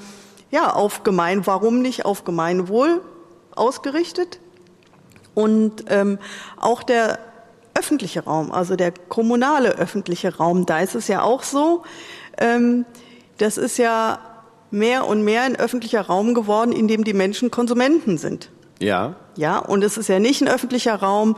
ja, 0.52 0.72
auf 0.74 1.04
Gemein, 1.04 1.46
warum 1.46 1.82
nicht 1.82 2.06
auf 2.06 2.24
Gemeinwohl 2.24 3.02
ausgerichtet. 3.56 4.40
Und 5.34 5.86
ähm, 5.90 6.20
auch 6.58 6.84
der 6.84 7.20
öffentliche 7.78 8.24
Raum, 8.24 8.52
also 8.52 8.76
der 8.76 8.92
kommunale 8.92 9.70
öffentliche 9.70 10.36
Raum, 10.38 10.66
da 10.66 10.80
ist 10.80 10.96
es 10.96 11.08
ja 11.08 11.22
auch 11.22 11.44
so, 11.44 11.84
das 13.38 13.58
ist 13.58 13.78
ja 13.78 14.20
mehr 14.72 15.08
und 15.08 15.24
mehr 15.24 15.44
ein 15.44 15.56
öffentlicher 15.56 16.02
Raum 16.02 16.34
geworden, 16.34 16.72
in 16.72 16.88
dem 16.88 17.04
die 17.04 17.14
Menschen 17.14 17.52
Konsumenten 17.52 18.18
sind. 18.18 18.50
Ja. 18.80 19.16
Ja, 19.36 19.60
und 19.60 19.84
es 19.84 19.98
ist 19.98 20.10
ja 20.10 20.20
nicht 20.20 20.42
ein 20.42 20.48
öffentlicher 20.48 20.96
Raum, 20.96 21.38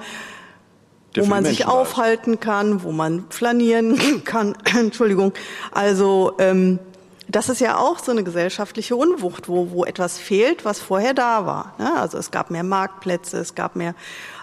wo 1.15 1.25
man 1.25 1.43
sich 1.43 1.59
Menschen 1.59 1.69
ist. 1.69 1.73
aufhalten 1.73 2.39
kann, 2.39 2.83
wo 2.83 2.91
man 2.91 3.25
flanieren 3.29 4.23
kann. 4.25 4.55
Entschuldigung. 4.77 5.33
Also 5.71 6.33
ähm, 6.39 6.79
das 7.27 7.47
ist 7.47 7.61
ja 7.61 7.77
auch 7.77 7.99
so 7.99 8.11
eine 8.11 8.23
gesellschaftliche 8.23 8.95
Unwucht, 8.95 9.47
wo, 9.47 9.69
wo 9.71 9.85
etwas 9.85 10.17
fehlt, 10.17 10.65
was 10.65 10.79
vorher 10.79 11.13
da 11.13 11.45
war. 11.45 11.75
Ja, 11.77 11.95
also 11.95 12.17
es 12.17 12.31
gab 12.31 12.49
mehr 12.49 12.63
Marktplätze, 12.63 13.37
es 13.37 13.53
gab 13.53 13.75
mehr, 13.75 13.93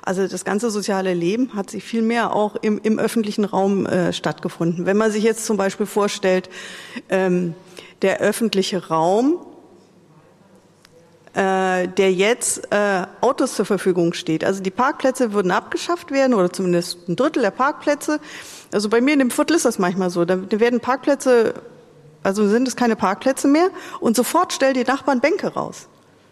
also 0.06 0.26
das 0.28 0.44
ganze 0.44 0.70
soziale 0.70 1.14
Leben 1.14 1.54
hat 1.54 1.68
sich 1.68 1.82
viel 1.82 2.00
mehr 2.00 2.32
auch 2.32 2.54
im, 2.62 2.80
im 2.82 2.98
öffentlichen 3.00 3.44
Raum 3.44 3.86
äh, 3.86 4.12
stattgefunden. 4.12 4.86
Wenn 4.86 4.96
man 4.96 5.10
sich 5.10 5.24
jetzt 5.24 5.44
zum 5.44 5.56
Beispiel 5.56 5.84
vorstellt, 5.84 6.48
ähm, 7.08 7.54
der 8.02 8.20
öffentliche 8.20 8.86
Raum, 8.86 9.44
äh, 11.34 11.88
der 11.88 12.12
jetzt 12.12 12.72
äh, 12.72 13.04
Autos 13.20 13.56
zur 13.56 13.66
Verfügung 13.66 14.12
steht. 14.12 14.44
Also 14.44 14.62
die 14.62 14.70
Parkplätze 14.70 15.32
würden 15.32 15.50
abgeschafft 15.50 16.12
werden 16.12 16.34
oder 16.34 16.52
zumindest 16.52 17.08
ein 17.08 17.16
Drittel 17.16 17.42
der 17.42 17.50
Parkplätze. 17.50 18.20
Also 18.72 18.88
bei 18.88 19.00
mir 19.00 19.12
in 19.12 19.18
dem 19.18 19.32
Viertel 19.32 19.56
ist 19.56 19.64
das 19.64 19.80
manchmal 19.80 20.10
so. 20.10 20.24
Da 20.24 20.38
werden 20.52 20.78
Parkplätze, 20.78 21.54
also 22.22 22.46
sind 22.46 22.68
es 22.68 22.76
keine 22.76 22.94
Parkplätze 22.94 23.48
mehr 23.48 23.70
und 23.98 24.14
sofort 24.14 24.52
stellen 24.52 24.74
die 24.74 24.84
Nachbarn 24.84 25.20
Bänke 25.20 25.48
raus. 25.48 25.88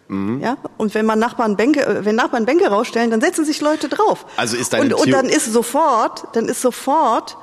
Mhm. 0.08 0.40
Ja? 0.40 0.56
Und 0.76 0.94
wenn 0.94 1.06
man 1.06 1.18
Nachbarn 1.18 1.56
Bänke, 1.56 1.84
äh, 1.84 2.04
wenn 2.04 2.16
Nachbarn 2.16 2.44
Bänke 2.44 2.68
rausstellen, 2.68 3.10
dann 3.10 3.20
setzen 3.20 3.44
sich 3.44 3.60
Leute 3.60 3.88
drauf. 3.88 4.26
Also 4.36 4.56
ist 4.56 4.72
deine 4.72 4.96
und, 4.96 5.02
und 5.02 5.10
dann 5.10 5.26
ist 5.26 5.52
sofort, 5.52 6.24
dann 6.32 6.48
ist 6.48 6.60
sofort 6.60 7.36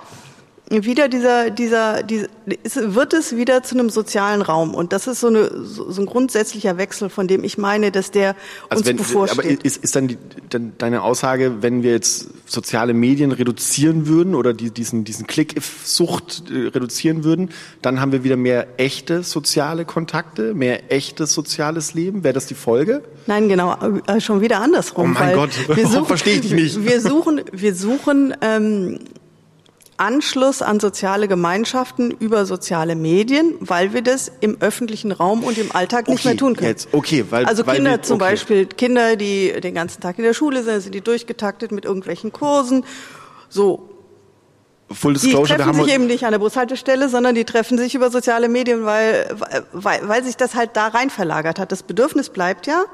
wieder 0.72 1.10
dieser, 1.10 1.50
dieser, 1.50 2.04
dieser 2.04 2.28
wird 2.96 3.14
es 3.14 3.36
wieder 3.36 3.64
zu 3.64 3.76
einem 3.76 3.90
sozialen 3.90 4.42
Raum. 4.42 4.74
Und 4.74 4.94
das 4.94 5.08
ist 5.08 5.20
so, 5.20 5.28
eine, 5.28 5.66
so, 5.66 6.02
ein 6.02 6.06
grundsätzlicher 6.06 6.78
Wechsel, 6.78 7.10
von 7.10 7.28
dem 7.28 7.44
ich 7.44 7.58
meine, 7.58 7.92
dass 7.92 8.12
der 8.12 8.36
also 8.70 8.80
uns 8.80 8.88
wenn, 8.88 8.98
bevorsteht. 8.98 9.40
Aber 9.40 9.66
ist, 9.66 9.78
ist 9.78 9.96
dann, 9.96 10.08
die, 10.08 10.18
dann 10.50 10.74
deine 10.78 11.04
Aussage, 11.04 11.62
wenn 11.62 11.84
wir 11.84 11.92
jetzt 11.92 12.30
soziale 12.46 12.94
Medien 12.94 13.32
reduzieren 13.32 14.08
würden 14.08 14.34
oder 14.36 14.54
die, 14.54 14.72
diesen, 14.72 15.04
diesen 15.04 15.28
Klicksucht 15.28 16.44
äh, 16.50 16.68
reduzieren 16.68 17.24
würden, 17.24 17.50
dann 17.82 18.00
haben 18.00 18.12
wir 18.12 18.24
wieder 18.24 18.38
mehr 18.38 18.68
echte 18.78 19.24
soziale 19.24 19.86
Kontakte, 19.86 20.54
mehr 20.54 20.92
echtes 20.92 21.34
soziales 21.34 21.94
Leben? 21.94 22.24
Wäre 22.24 22.34
das 22.34 22.46
die 22.46 22.56
Folge? 22.56 23.04
Nein, 23.28 23.50
genau, 23.50 23.78
äh, 24.08 24.20
schon 24.22 24.42
wieder 24.42 24.62
andersrum. 24.62 25.12
Oh 25.16 25.20
mein 25.20 25.36
Gott, 25.36 25.52
wir 25.68 25.88
suchen, 25.88 26.06
verstehe 26.06 26.40
ich 26.40 26.52
nicht. 26.52 26.84
Wir 26.84 27.02
suchen, 27.02 27.42
wir 27.52 27.76
suchen 27.76 28.36
ähm, 28.42 29.00
Anschluss 30.02 30.64
an 30.64 30.80
soziale 30.80 31.28
Gemeinschaften 31.28 32.10
über 32.10 32.48
soziale 32.48 32.96
Medien, 32.96 33.54
weil 33.60 33.94
wir 33.94 34.02
das 34.02 34.32
im 34.40 34.58
öffentlichen 34.60 35.12
Raum 35.12 35.44
und 35.44 35.60
im 35.60 35.72
Alltag 35.72 36.06
okay, 36.06 36.12
nicht 36.14 36.26
mehr 36.26 36.38
tun 36.38 36.56
können. 36.56 36.70
Jetzt, 36.70 36.90
okay, 36.92 37.24
weil, 37.30 37.46
also 37.46 37.68
weil 37.68 37.76
Kinder 37.76 37.92
wir, 37.92 38.02
zum 38.02 38.16
okay. 38.16 38.32
Beispiel, 38.32 38.66
Kinder, 38.66 39.16
die 39.16 39.54
den 39.62 39.76
ganzen 39.76 40.02
Tag 40.02 40.18
in 40.18 40.24
der 40.24 40.34
Schule 40.34 40.64
sind, 40.64 40.82
sind 40.82 40.96
die 40.96 41.02
durchgetaktet 41.02 41.72
mit 41.72 41.86
irgendwelchen 41.86 42.32
Kursen. 42.32 42.84
So, 43.48 43.90
Full 44.90 45.14
die 45.14 45.20
Disclosure, 45.20 45.58
treffen 45.58 45.66
haben 45.78 45.84
sich 45.86 45.94
eben 45.94 46.08
nicht 46.08 46.26
an 46.26 46.32
der 46.32 46.40
Bushaltestelle, 46.40 47.08
sondern 47.08 47.36
die 47.36 47.46
treffen 47.46 47.78
sich 47.78 47.94
über 47.94 48.10
soziale 48.10 48.50
Medien, 48.50 48.86
weil, 48.86 49.30
weil, 49.72 50.08
weil 50.08 50.24
sich 50.24 50.36
das 50.36 50.56
halt 50.56 50.72
da 50.74 50.88
rein 50.88 51.12
verlagert 51.12 51.60
hat. 51.60 51.72
Das 51.72 51.84
Bedürfnis 51.84 52.30
bleibt 52.30 52.66
ja 52.66 52.86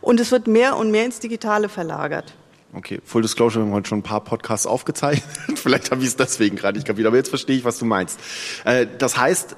und 0.00 0.18
es 0.18 0.32
wird 0.32 0.46
mehr 0.46 0.78
und 0.78 0.90
mehr 0.90 1.04
ins 1.04 1.20
Digitale 1.20 1.68
verlagert. 1.68 2.34
Okay, 2.76 3.00
Full 3.04 3.22
Disclosure, 3.22 3.62
wir 3.62 3.66
haben 3.66 3.74
heute 3.74 3.88
schon 3.88 3.98
ein 4.00 4.02
paar 4.02 4.22
Podcasts 4.24 4.66
aufgezeichnet. 4.66 5.24
Vielleicht 5.56 5.92
habe 5.92 6.02
ich 6.02 6.08
es 6.08 6.16
deswegen 6.16 6.56
gerade 6.56 6.76
nicht 6.76 6.86
kapiert, 6.86 7.06
aber 7.06 7.16
jetzt 7.16 7.28
verstehe 7.28 7.56
ich, 7.56 7.64
was 7.64 7.78
du 7.78 7.84
meinst. 7.84 8.18
Äh, 8.64 8.86
das 8.98 9.16
heißt, 9.16 9.56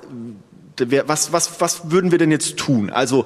was, 1.06 1.32
was, 1.32 1.60
was 1.60 1.90
würden 1.90 2.10
wir 2.10 2.18
denn 2.18 2.30
jetzt 2.30 2.58
tun? 2.58 2.90
Also, 2.90 3.24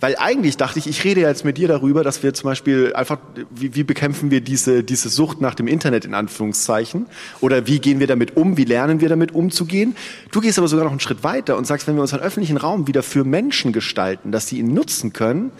weil 0.00 0.16
eigentlich 0.18 0.58
dachte 0.58 0.78
ich, 0.78 0.86
ich 0.86 1.02
rede 1.04 1.22
jetzt 1.22 1.46
mit 1.46 1.56
dir 1.56 1.66
darüber, 1.66 2.04
dass 2.04 2.22
wir 2.22 2.34
zum 2.34 2.50
Beispiel 2.50 2.92
einfach, 2.94 3.18
wie, 3.48 3.74
wie 3.74 3.84
bekämpfen 3.84 4.30
wir 4.30 4.42
diese, 4.42 4.84
diese 4.84 5.08
Sucht 5.08 5.40
nach 5.40 5.54
dem 5.54 5.66
Internet 5.66 6.04
in 6.04 6.12
Anführungszeichen? 6.12 7.06
Oder 7.40 7.66
wie 7.66 7.78
gehen 7.78 8.00
wir 8.00 8.06
damit 8.06 8.36
um? 8.36 8.58
Wie 8.58 8.64
lernen 8.64 9.00
wir 9.00 9.08
damit 9.08 9.32
umzugehen? 9.32 9.96
Du 10.30 10.42
gehst 10.42 10.58
aber 10.58 10.68
sogar 10.68 10.84
noch 10.84 10.90
einen 10.90 11.00
Schritt 11.00 11.24
weiter 11.24 11.56
und 11.56 11.66
sagst, 11.66 11.86
wenn 11.86 11.94
wir 11.94 12.02
unseren 12.02 12.20
öffentlichen 12.20 12.58
Raum 12.58 12.86
wieder 12.86 13.02
für 13.02 13.24
Menschen 13.24 13.72
gestalten, 13.72 14.30
dass 14.30 14.48
sie 14.48 14.58
ihn 14.58 14.74
nutzen 14.74 15.14
können, 15.14 15.52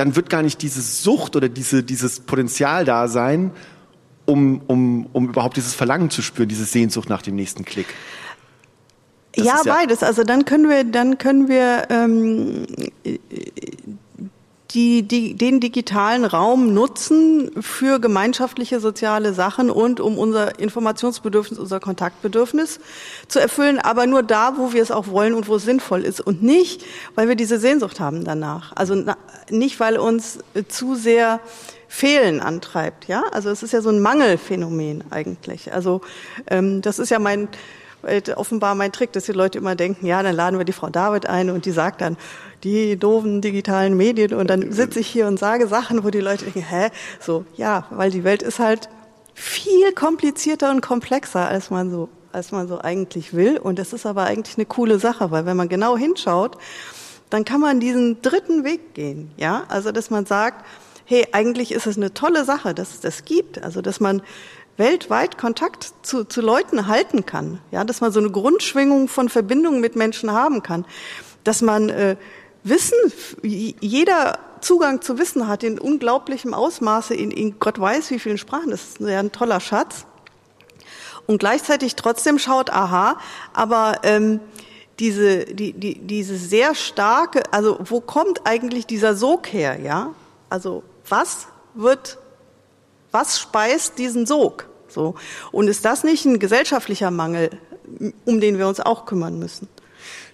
dann 0.00 0.16
wird 0.16 0.30
gar 0.30 0.42
nicht 0.42 0.62
diese 0.62 0.80
Sucht 0.80 1.36
oder 1.36 1.50
diese, 1.50 1.82
dieses 1.82 2.20
Potenzial 2.20 2.86
da 2.86 3.06
sein, 3.06 3.50
um, 4.24 4.62
um, 4.66 5.04
um 5.12 5.28
überhaupt 5.28 5.58
dieses 5.58 5.74
Verlangen 5.74 6.08
zu 6.08 6.22
spüren, 6.22 6.48
diese 6.48 6.64
Sehnsucht 6.64 7.10
nach 7.10 7.20
dem 7.20 7.36
nächsten 7.36 7.66
Klick. 7.66 7.86
Ja, 9.36 9.44
ja, 9.44 9.60
beides. 9.62 10.02
Also 10.02 10.24
dann 10.24 10.46
können 10.46 10.70
wir, 10.70 10.84
dann 10.84 11.18
können 11.18 11.48
wir 11.48 11.86
ähm, 11.90 12.66
die, 14.70 15.02
die, 15.02 15.34
den 15.34 15.60
digitalen 15.60 16.24
Raum 16.24 16.72
nutzen 16.72 17.50
für 17.60 17.98
gemeinschaftliche 17.98 18.80
soziale 18.80 19.32
Sachen 19.32 19.70
und 19.70 20.00
um 20.00 20.18
unser 20.18 20.58
Informationsbedürfnis, 20.58 21.58
unser 21.58 21.80
Kontaktbedürfnis 21.80 22.80
zu 23.28 23.40
erfüllen, 23.40 23.78
aber 23.78 24.06
nur 24.06 24.22
da, 24.22 24.56
wo 24.56 24.72
wir 24.72 24.82
es 24.82 24.90
auch 24.90 25.08
wollen 25.08 25.34
und 25.34 25.48
wo 25.48 25.56
es 25.56 25.64
sinnvoll 25.64 26.02
ist 26.04 26.20
und 26.20 26.42
nicht, 26.42 26.84
weil 27.14 27.28
wir 27.28 27.36
diese 27.36 27.58
Sehnsucht 27.58 28.00
haben 28.00 28.24
danach. 28.24 28.72
Also 28.76 28.94
nicht, 29.50 29.80
weil 29.80 29.98
uns 29.98 30.38
zu 30.68 30.94
sehr 30.94 31.40
Fehlen 31.88 32.40
antreibt, 32.40 33.08
ja. 33.08 33.24
Also 33.32 33.50
es 33.50 33.64
ist 33.64 33.72
ja 33.72 33.80
so 33.80 33.88
ein 33.88 34.00
Mangelphänomen 34.00 35.02
eigentlich. 35.10 35.72
Also 35.72 36.02
ähm, 36.46 36.82
das 36.82 37.00
ist 37.00 37.10
ja 37.10 37.18
mein 37.18 37.48
offenbar 38.36 38.74
mein 38.74 38.92
Trick, 38.92 39.12
dass 39.12 39.24
die 39.24 39.32
Leute 39.32 39.58
immer 39.58 39.74
denken, 39.74 40.06
ja, 40.06 40.22
dann 40.22 40.34
laden 40.34 40.58
wir 40.58 40.64
die 40.64 40.72
Frau 40.72 40.88
David 40.88 41.26
ein 41.26 41.50
und 41.50 41.66
die 41.66 41.70
sagt 41.70 42.00
dann, 42.00 42.16
die 42.64 42.96
doofen 42.96 43.40
digitalen 43.40 43.96
Medien 43.96 44.34
und 44.34 44.48
dann 44.48 44.72
sitze 44.72 45.00
ich 45.00 45.06
hier 45.06 45.26
und 45.26 45.38
sage 45.38 45.66
Sachen, 45.66 46.04
wo 46.04 46.10
die 46.10 46.20
Leute 46.20 46.44
denken, 46.44 46.64
hä? 46.68 46.90
So, 47.20 47.44
ja, 47.56 47.86
weil 47.90 48.10
die 48.10 48.24
Welt 48.24 48.42
ist 48.42 48.58
halt 48.58 48.88
viel 49.34 49.92
komplizierter 49.92 50.70
und 50.70 50.80
komplexer, 50.80 51.48
als 51.48 51.70
man 51.70 51.90
so, 51.90 52.08
als 52.32 52.52
man 52.52 52.68
so 52.68 52.80
eigentlich 52.80 53.34
will. 53.34 53.58
Und 53.58 53.78
das 53.78 53.92
ist 53.92 54.06
aber 54.06 54.24
eigentlich 54.24 54.56
eine 54.56 54.66
coole 54.66 54.98
Sache, 54.98 55.30
weil 55.30 55.46
wenn 55.46 55.56
man 55.56 55.68
genau 55.68 55.96
hinschaut, 55.96 56.58
dann 57.30 57.44
kann 57.44 57.60
man 57.60 57.80
diesen 57.80 58.20
dritten 58.22 58.64
Weg 58.64 58.94
gehen, 58.94 59.30
ja? 59.36 59.62
Also, 59.68 59.92
dass 59.92 60.10
man 60.10 60.26
sagt, 60.26 60.66
hey, 61.04 61.26
eigentlich 61.32 61.72
ist 61.72 61.86
es 61.86 61.96
eine 61.96 62.12
tolle 62.12 62.44
Sache, 62.44 62.74
dass 62.74 62.90
es 62.94 63.00
das 63.00 63.24
gibt. 63.24 63.62
Also, 63.62 63.80
dass 63.80 64.00
man 64.00 64.22
weltweit 64.80 65.38
Kontakt 65.38 65.92
zu, 66.02 66.24
zu 66.24 66.40
Leuten 66.40 66.88
halten 66.88 67.24
kann, 67.24 67.60
ja, 67.70 67.84
dass 67.84 68.00
man 68.00 68.10
so 68.10 68.18
eine 68.18 68.30
Grundschwingung 68.30 69.06
von 69.06 69.28
Verbindungen 69.28 69.80
mit 69.80 69.94
Menschen 69.94 70.32
haben 70.32 70.64
kann, 70.64 70.84
dass 71.44 71.62
man 71.62 71.88
äh, 71.90 72.16
Wissen, 72.64 72.98
jeder 73.42 74.38
Zugang 74.60 75.00
zu 75.00 75.18
Wissen 75.18 75.46
hat 75.46 75.62
in 75.62 75.78
unglaublichem 75.78 76.52
Ausmaße, 76.52 77.14
in, 77.14 77.30
in 77.30 77.58
Gott 77.60 77.78
weiß 77.78 78.10
wie 78.10 78.18
vielen 78.18 78.38
Sprachen, 78.38 78.70
das 78.70 78.82
ist 78.82 79.02
ein 79.02 79.32
toller 79.32 79.60
Schatz. 79.60 80.06
Und 81.26 81.38
gleichzeitig 81.38 81.94
trotzdem 81.94 82.38
schaut, 82.38 82.70
aha, 82.70 83.18
aber 83.52 84.00
ähm, 84.02 84.40
diese, 84.98 85.44
die, 85.44 85.72
die, 85.72 85.98
diese 85.98 86.36
sehr 86.36 86.74
starke, 86.74 87.42
also 87.52 87.78
wo 87.80 88.00
kommt 88.00 88.42
eigentlich 88.44 88.86
dieser 88.86 89.14
Sog 89.14 89.52
her, 89.52 89.78
ja? 89.78 90.14
Also 90.48 90.82
was 91.08 91.46
wird, 91.74 92.18
was 93.12 93.38
speist 93.38 93.98
diesen 93.98 94.26
Sog? 94.26 94.69
So. 94.90 95.14
Und 95.52 95.68
ist 95.68 95.84
das 95.84 96.04
nicht 96.04 96.24
ein 96.24 96.38
gesellschaftlicher 96.38 97.10
Mangel, 97.10 97.50
um 98.24 98.40
den 98.40 98.58
wir 98.58 98.68
uns 98.68 98.80
auch 98.80 99.06
kümmern 99.06 99.38
müssen? 99.38 99.68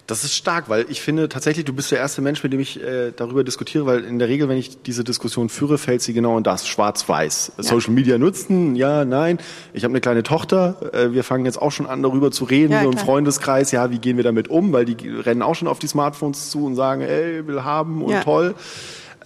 Das 0.07 0.23
ist 0.23 0.33
stark, 0.33 0.69
weil 0.69 0.85
ich 0.87 1.01
finde 1.01 1.27
tatsächlich, 1.27 1.65
du 1.65 1.73
bist 1.73 1.91
der 1.91 1.99
erste 1.99 2.21
Mensch, 2.21 2.41
mit 2.41 2.53
dem 2.53 2.61
ich 2.61 2.81
äh, 2.81 3.11
darüber 3.13 3.43
diskutiere, 3.43 3.85
weil 3.85 4.05
in 4.05 4.19
der 4.19 4.29
Regel, 4.29 4.47
wenn 4.47 4.57
ich 4.57 4.81
diese 4.81 5.03
Diskussion 5.03 5.49
führe, 5.49 5.77
fällt 5.77 6.01
sie 6.01 6.13
genau 6.13 6.37
in 6.37 6.45
das, 6.45 6.65
schwarz-weiß. 6.65 7.51
Ja. 7.57 7.63
Social 7.63 7.93
Media 7.93 8.17
nutzen, 8.17 8.77
ja, 8.77 9.03
nein. 9.03 9.37
Ich 9.73 9.83
habe 9.83 9.91
eine 9.91 9.99
kleine 9.99 10.23
Tochter, 10.23 10.93
äh, 10.93 11.11
wir 11.11 11.25
fangen 11.25 11.43
jetzt 11.43 11.61
auch 11.61 11.73
schon 11.73 11.87
an, 11.87 12.01
darüber 12.03 12.31
zu 12.31 12.45
reden, 12.45 12.71
ja, 12.71 12.83
so 12.83 12.91
im 12.91 12.97
Freundeskreis, 12.97 13.71
ja, 13.71 13.91
wie 13.91 13.99
gehen 13.99 14.15
wir 14.15 14.23
damit 14.23 14.47
um, 14.47 14.71
weil 14.71 14.85
die 14.85 15.09
rennen 15.09 15.41
auch 15.41 15.55
schon 15.55 15.67
auf 15.67 15.79
die 15.79 15.87
Smartphones 15.87 16.51
zu 16.51 16.65
und 16.65 16.75
sagen, 16.77 17.01
ey, 17.01 17.45
will 17.45 17.65
haben 17.65 18.01
und 18.01 18.13
ja. 18.13 18.23
toll. 18.23 18.55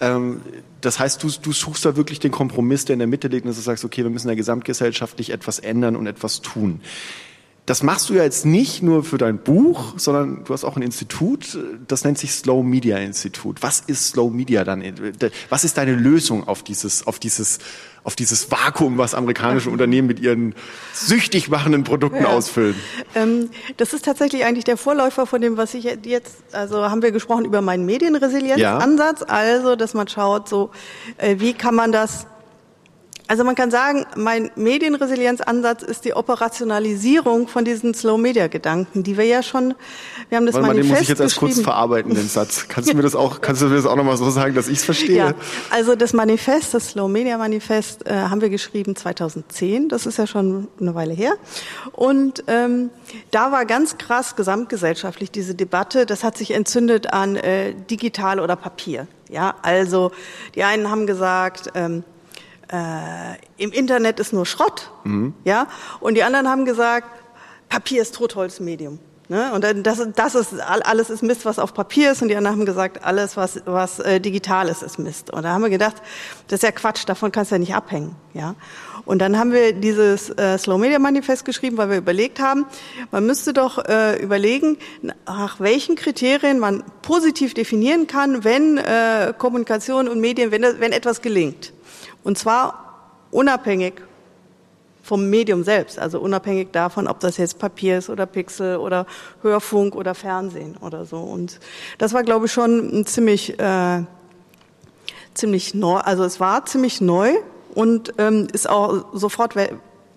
Ähm, 0.02 0.42
das 0.80 0.98
heißt, 0.98 1.22
du, 1.22 1.30
du 1.30 1.52
suchst 1.52 1.84
da 1.84 1.96
wirklich 1.96 2.18
den 2.18 2.32
Kompromiss, 2.32 2.84
der 2.84 2.94
in 2.94 2.98
der 2.98 3.08
Mitte 3.08 3.28
liegt, 3.28 3.46
und 3.46 3.56
du 3.56 3.60
sagst, 3.60 3.84
okay, 3.84 4.02
wir 4.02 4.10
müssen 4.10 4.28
da 4.28 4.34
gesamtgesellschaftlich 4.34 5.30
etwas 5.30 5.60
ändern 5.60 5.96
und 5.96 6.06
etwas 6.08 6.42
tun. 6.42 6.80
Das 7.64 7.84
machst 7.84 8.10
du 8.10 8.14
ja 8.14 8.24
jetzt 8.24 8.44
nicht 8.44 8.82
nur 8.82 9.04
für 9.04 9.18
dein 9.18 9.38
Buch, 9.38 9.94
sondern 9.96 10.42
du 10.44 10.52
hast 10.52 10.64
auch 10.64 10.74
ein 10.74 10.82
Institut, 10.82 11.56
das 11.86 12.02
nennt 12.02 12.18
sich 12.18 12.32
Slow 12.32 12.64
Media 12.64 12.98
Institut. 12.98 13.62
Was 13.62 13.78
ist 13.78 14.08
Slow 14.08 14.32
Media 14.32 14.64
dann? 14.64 14.82
Was 15.48 15.62
ist 15.62 15.78
deine 15.78 15.94
Lösung 15.94 16.48
auf 16.48 16.64
dieses, 16.64 17.06
auf 17.06 17.20
dieses, 17.20 17.60
auf 18.02 18.16
dieses 18.16 18.50
Vakuum, 18.50 18.98
was 18.98 19.14
amerikanische 19.14 19.70
Unternehmen 19.70 20.08
mit 20.08 20.18
ihren 20.18 20.56
süchtig 20.92 21.50
machenden 21.50 21.84
Produkten 21.84 22.24
ja. 22.24 22.30
ausfüllen? 22.30 22.74
Ähm, 23.14 23.48
das 23.76 23.92
ist 23.92 24.04
tatsächlich 24.04 24.44
eigentlich 24.44 24.64
der 24.64 24.76
Vorläufer 24.76 25.24
von 25.24 25.40
dem, 25.40 25.56
was 25.56 25.74
ich 25.74 25.84
jetzt, 25.84 26.42
also 26.50 26.90
haben 26.90 27.02
wir 27.02 27.12
gesprochen 27.12 27.44
über 27.44 27.60
meinen 27.60 27.86
Medienresilienzansatz, 27.86 29.20
ja. 29.20 29.26
also, 29.28 29.76
dass 29.76 29.94
man 29.94 30.08
schaut, 30.08 30.48
so, 30.48 30.72
äh, 31.16 31.36
wie 31.38 31.52
kann 31.52 31.76
man 31.76 31.92
das 31.92 32.26
also 33.32 33.44
man 33.44 33.54
kann 33.54 33.70
sagen, 33.70 34.04
mein 34.14 34.50
Medienresilienzansatz 34.56 35.82
ist 35.82 36.04
die 36.04 36.12
Operationalisierung 36.12 37.48
von 37.48 37.64
diesen 37.64 37.94
Slow-Media-Gedanken, 37.94 39.04
die 39.04 39.16
wir 39.16 39.24
ja 39.24 39.42
schon, 39.42 39.72
wir 40.28 40.36
haben 40.36 40.44
das 40.44 40.54
Warte 40.56 40.66
mal, 40.66 40.74
den 40.74 40.86
muss 40.86 41.00
ich 41.00 41.08
jetzt 41.08 41.22
erst 41.22 41.36
kurz 41.36 41.58
verarbeiten, 41.58 42.14
den 42.14 42.28
Satz. 42.28 42.66
Kannst 42.68 42.92
du 42.92 42.94
mir 42.94 43.00
das 43.00 43.14
auch, 43.14 43.40
kannst 43.40 43.62
du 43.62 43.68
mir 43.68 43.76
das 43.76 43.86
auch 43.86 43.96
nochmal 43.96 44.18
so 44.18 44.28
sagen, 44.28 44.54
dass 44.54 44.68
ich 44.68 44.80
es 44.80 44.84
verstehe? 44.84 45.16
Ja, 45.16 45.32
also 45.70 45.96
das 45.96 46.12
Manifest, 46.12 46.74
das 46.74 46.90
Slow-Media-Manifest, 46.90 48.06
äh, 48.06 48.12
haben 48.12 48.42
wir 48.42 48.50
geschrieben 48.50 48.96
2010, 48.96 49.88
das 49.88 50.04
ist 50.04 50.18
ja 50.18 50.26
schon 50.26 50.68
eine 50.78 50.94
Weile 50.94 51.14
her. 51.14 51.32
Und 51.92 52.44
ähm, 52.48 52.90
da 53.30 53.50
war 53.50 53.64
ganz 53.64 53.96
krass 53.96 54.36
gesamtgesellschaftlich 54.36 55.30
diese 55.30 55.54
Debatte, 55.54 56.04
das 56.04 56.22
hat 56.22 56.36
sich 56.36 56.50
entzündet 56.50 57.14
an 57.14 57.36
äh, 57.36 57.72
digital 57.88 58.40
oder 58.40 58.56
Papier. 58.56 59.06
Ja, 59.30 59.54
also 59.62 60.12
die 60.54 60.64
einen 60.64 60.90
haben 60.90 61.06
gesagt, 61.06 61.70
ähm, 61.74 62.04
äh, 62.72 63.36
im 63.62 63.70
Internet 63.70 64.18
ist 64.18 64.32
nur 64.32 64.46
Schrott, 64.46 64.90
mhm. 65.04 65.34
ja, 65.44 65.66
und 66.00 66.14
die 66.14 66.22
anderen 66.22 66.48
haben 66.48 66.64
gesagt, 66.64 67.06
Papier 67.68 68.02
ist 68.02 68.14
Totholzmedium. 68.14 68.98
Ne? 69.28 69.50
Und 69.54 69.64
das, 69.86 70.02
das 70.14 70.34
ist 70.34 70.60
alles 70.60 71.08
ist 71.08 71.22
Mist, 71.22 71.46
was 71.46 71.58
auf 71.58 71.72
Papier 71.72 72.12
ist. 72.12 72.20
Und 72.20 72.28
die 72.28 72.36
anderen 72.36 72.58
haben 72.58 72.66
gesagt, 72.66 73.02
alles, 73.02 73.36
was, 73.38 73.62
was 73.64 73.98
äh, 74.00 74.20
digital 74.20 74.68
ist, 74.68 74.82
ist 74.82 74.98
Mist. 74.98 75.32
Und 75.32 75.44
da 75.44 75.52
haben 75.52 75.62
wir 75.62 75.70
gedacht, 75.70 75.96
das 76.48 76.58
ist 76.58 76.64
ja 76.64 76.70
Quatsch, 76.70 77.04
davon 77.06 77.32
kannst 77.32 77.50
du 77.50 77.54
ja 77.54 77.58
nicht 77.58 77.74
abhängen. 77.74 78.14
Ja? 78.34 78.56
Und 79.06 79.20
dann 79.20 79.38
haben 79.38 79.52
wir 79.52 79.72
dieses 79.72 80.28
äh, 80.30 80.58
Slow 80.58 80.78
Media 80.78 80.98
Manifest 80.98 81.46
geschrieben, 81.46 81.78
weil 81.78 81.88
wir 81.88 81.96
überlegt 81.96 82.40
haben, 82.40 82.66
man 83.10 83.24
müsste 83.24 83.54
doch 83.54 83.82
äh, 83.84 84.22
überlegen, 84.22 84.76
nach 85.26 85.60
welchen 85.60 85.96
Kriterien 85.96 86.58
man 86.58 86.84
positiv 87.00 87.54
definieren 87.54 88.06
kann, 88.06 88.44
wenn 88.44 88.76
äh, 88.76 89.32
Kommunikation 89.38 90.08
und 90.08 90.20
Medien, 90.20 90.50
wenn, 90.50 90.62
wenn 90.62 90.92
etwas 90.92 91.22
gelingt. 91.22 91.72
Und 92.24 92.38
zwar 92.38 93.10
unabhängig 93.30 93.94
vom 95.02 95.28
Medium 95.28 95.64
selbst, 95.64 95.98
also 95.98 96.20
unabhängig 96.20 96.70
davon, 96.70 97.08
ob 97.08 97.18
das 97.20 97.36
jetzt 97.36 97.58
Papier 97.58 97.98
ist 97.98 98.08
oder 98.08 98.24
Pixel 98.24 98.76
oder 98.76 99.06
Hörfunk 99.42 99.96
oder 99.96 100.14
Fernsehen 100.14 100.76
oder 100.80 101.04
so. 101.04 101.18
Und 101.18 101.58
das 101.98 102.12
war, 102.12 102.22
glaube 102.22 102.46
ich, 102.46 102.52
schon 102.52 103.00
ein 103.00 103.06
ziemlich, 103.06 103.58
äh, 103.58 104.04
ziemlich 105.34 105.74
neu, 105.74 105.96
also 105.96 106.22
es 106.22 106.38
war 106.38 106.64
ziemlich 106.66 107.00
neu 107.00 107.32
und 107.74 108.14
ähm, 108.18 108.46
ist 108.52 108.68
auch 108.68 109.06
sofort 109.12 109.56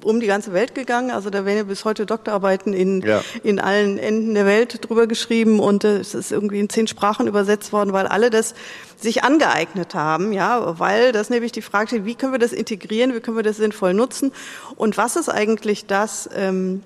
um 0.06 0.20
die 0.20 0.28
ganze 0.28 0.54
Welt 0.54 0.76
gegangen. 0.76 1.12
Also 1.12 1.30
da 1.30 1.46
werden 1.46 1.58
ja 1.58 1.64
bis 1.64 1.84
heute 1.84 2.06
Doktorarbeiten 2.06 2.74
in, 2.74 3.02
ja. 3.02 3.24
in 3.44 3.60
allen 3.60 3.98
Enden 3.98 4.36
der 4.36 4.46
Welt 4.46 4.88
drüber 4.88 5.08
geschrieben 5.08 5.60
und 5.60 5.84
äh, 5.84 5.98
es 5.98 6.14
ist 6.14 6.32
irgendwie 6.32 6.60
in 6.60 6.70
zehn 6.70 6.88
Sprachen 6.88 7.28
übersetzt 7.28 7.74
worden, 7.74 7.92
weil 7.92 8.08
alle 8.08 8.30
das 8.30 8.54
sich 8.98 9.24
angeeignet 9.24 9.96
haben, 9.96 10.32
ja, 10.32 10.80
weil 10.80 11.12
das 11.12 11.30
nämlich 11.30 11.52
die 11.52 11.62
Frage 11.62 11.88
steht, 11.88 12.06
wie 12.06 12.16
können 12.16 12.32
wir 12.32 12.40
das 12.40 12.54
integrieren, 12.54 13.14
wie 13.14 13.20
können 13.20 13.36
wir 13.36 13.44
das 13.44 13.58
sinnvoll 13.58 13.94
nutzen 13.94 14.32
und 14.76 14.98
was 14.98 15.16
ist 15.16 15.30
eigentlich 15.30 15.88
das, 15.88 16.30
ähm, 16.36 16.84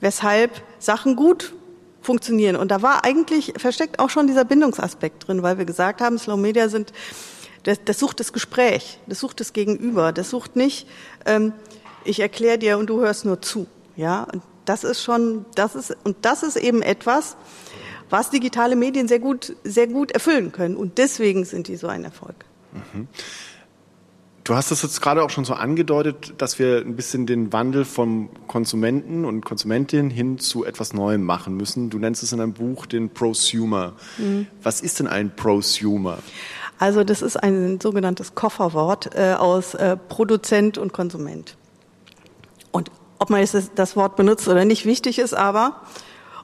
weshalb 0.00 0.62
Sachen 0.78 1.16
gut 1.16 1.54
funktionieren. 2.02 2.56
Und 2.56 2.70
da 2.70 2.82
war 2.82 3.04
eigentlich 3.04 3.54
versteckt 3.56 3.98
auch 3.98 4.10
schon 4.10 4.26
dieser 4.26 4.44
Bindungsaspekt 4.44 5.28
drin, 5.28 5.42
weil 5.42 5.58
wir 5.58 5.64
gesagt 5.64 6.00
haben, 6.00 6.18
Slow 6.18 6.36
Media 6.36 6.68
sind 6.68 6.92
das, 7.62 7.78
das 7.84 7.98
sucht 7.98 8.20
das 8.20 8.32
Gespräch, 8.32 8.98
das 9.06 9.20
sucht 9.20 9.40
das 9.40 9.52
Gegenüber, 9.52 10.12
das 10.12 10.30
sucht 10.30 10.56
nicht, 10.56 10.88
ähm, 11.26 11.52
ich 12.04 12.20
erkläre 12.20 12.58
dir 12.58 12.78
und 12.78 12.88
du 12.88 13.00
hörst 13.00 13.24
nur 13.24 13.40
zu. 13.42 13.66
Ja, 13.96 14.24
und 14.24 14.42
das 14.64 14.84
ist 14.84 15.02
schon, 15.02 15.44
das 15.54 15.74
ist, 15.74 15.96
und 16.04 16.16
das 16.22 16.42
ist 16.42 16.56
eben 16.56 16.82
etwas, 16.82 17.36
was 18.10 18.30
digitale 18.30 18.76
Medien 18.76 19.08
sehr 19.08 19.18
gut, 19.18 19.56
sehr 19.64 19.86
gut 19.86 20.12
erfüllen 20.12 20.52
können. 20.52 20.76
Und 20.76 20.98
deswegen 20.98 21.44
sind 21.44 21.68
die 21.68 21.76
so 21.76 21.88
ein 21.88 22.04
Erfolg. 22.04 22.36
Mhm. 22.72 23.08
Du 24.44 24.56
hast 24.56 24.72
das 24.72 24.82
jetzt 24.82 25.00
gerade 25.00 25.22
auch 25.22 25.30
schon 25.30 25.44
so 25.44 25.54
angedeutet, 25.54 26.34
dass 26.38 26.58
wir 26.58 26.78
ein 26.78 26.96
bisschen 26.96 27.26
den 27.26 27.52
Wandel 27.52 27.84
vom 27.84 28.28
Konsumenten 28.48 29.24
und 29.24 29.44
Konsumentin 29.44 30.10
hin 30.10 30.38
zu 30.38 30.64
etwas 30.64 30.92
Neuem 30.92 31.22
machen 31.22 31.56
müssen. 31.56 31.90
Du 31.90 31.98
nennst 31.98 32.24
es 32.24 32.32
in 32.32 32.38
deinem 32.38 32.52
Buch 32.52 32.86
den 32.86 33.10
Prosumer. 33.10 33.92
Mhm. 34.18 34.48
Was 34.60 34.80
ist 34.80 34.98
denn 34.98 35.06
ein 35.06 35.34
Prosumer? 35.36 36.18
Also 36.78 37.04
das 37.04 37.22
ist 37.22 37.36
ein 37.36 37.78
sogenanntes 37.80 38.34
Kofferwort 38.34 39.14
äh, 39.14 39.34
aus 39.34 39.74
äh, 39.74 39.96
Produzent 39.96 40.76
und 40.76 40.92
Konsument. 40.92 41.56
Und 42.72 42.90
ob 43.18 43.30
man 43.30 43.40
jetzt 43.40 43.56
das 43.76 43.96
Wort 43.96 44.16
benutzt 44.16 44.48
oder 44.48 44.64
nicht, 44.64 44.84
wichtig 44.84 45.18
ist 45.18 45.34
aber, 45.34 45.82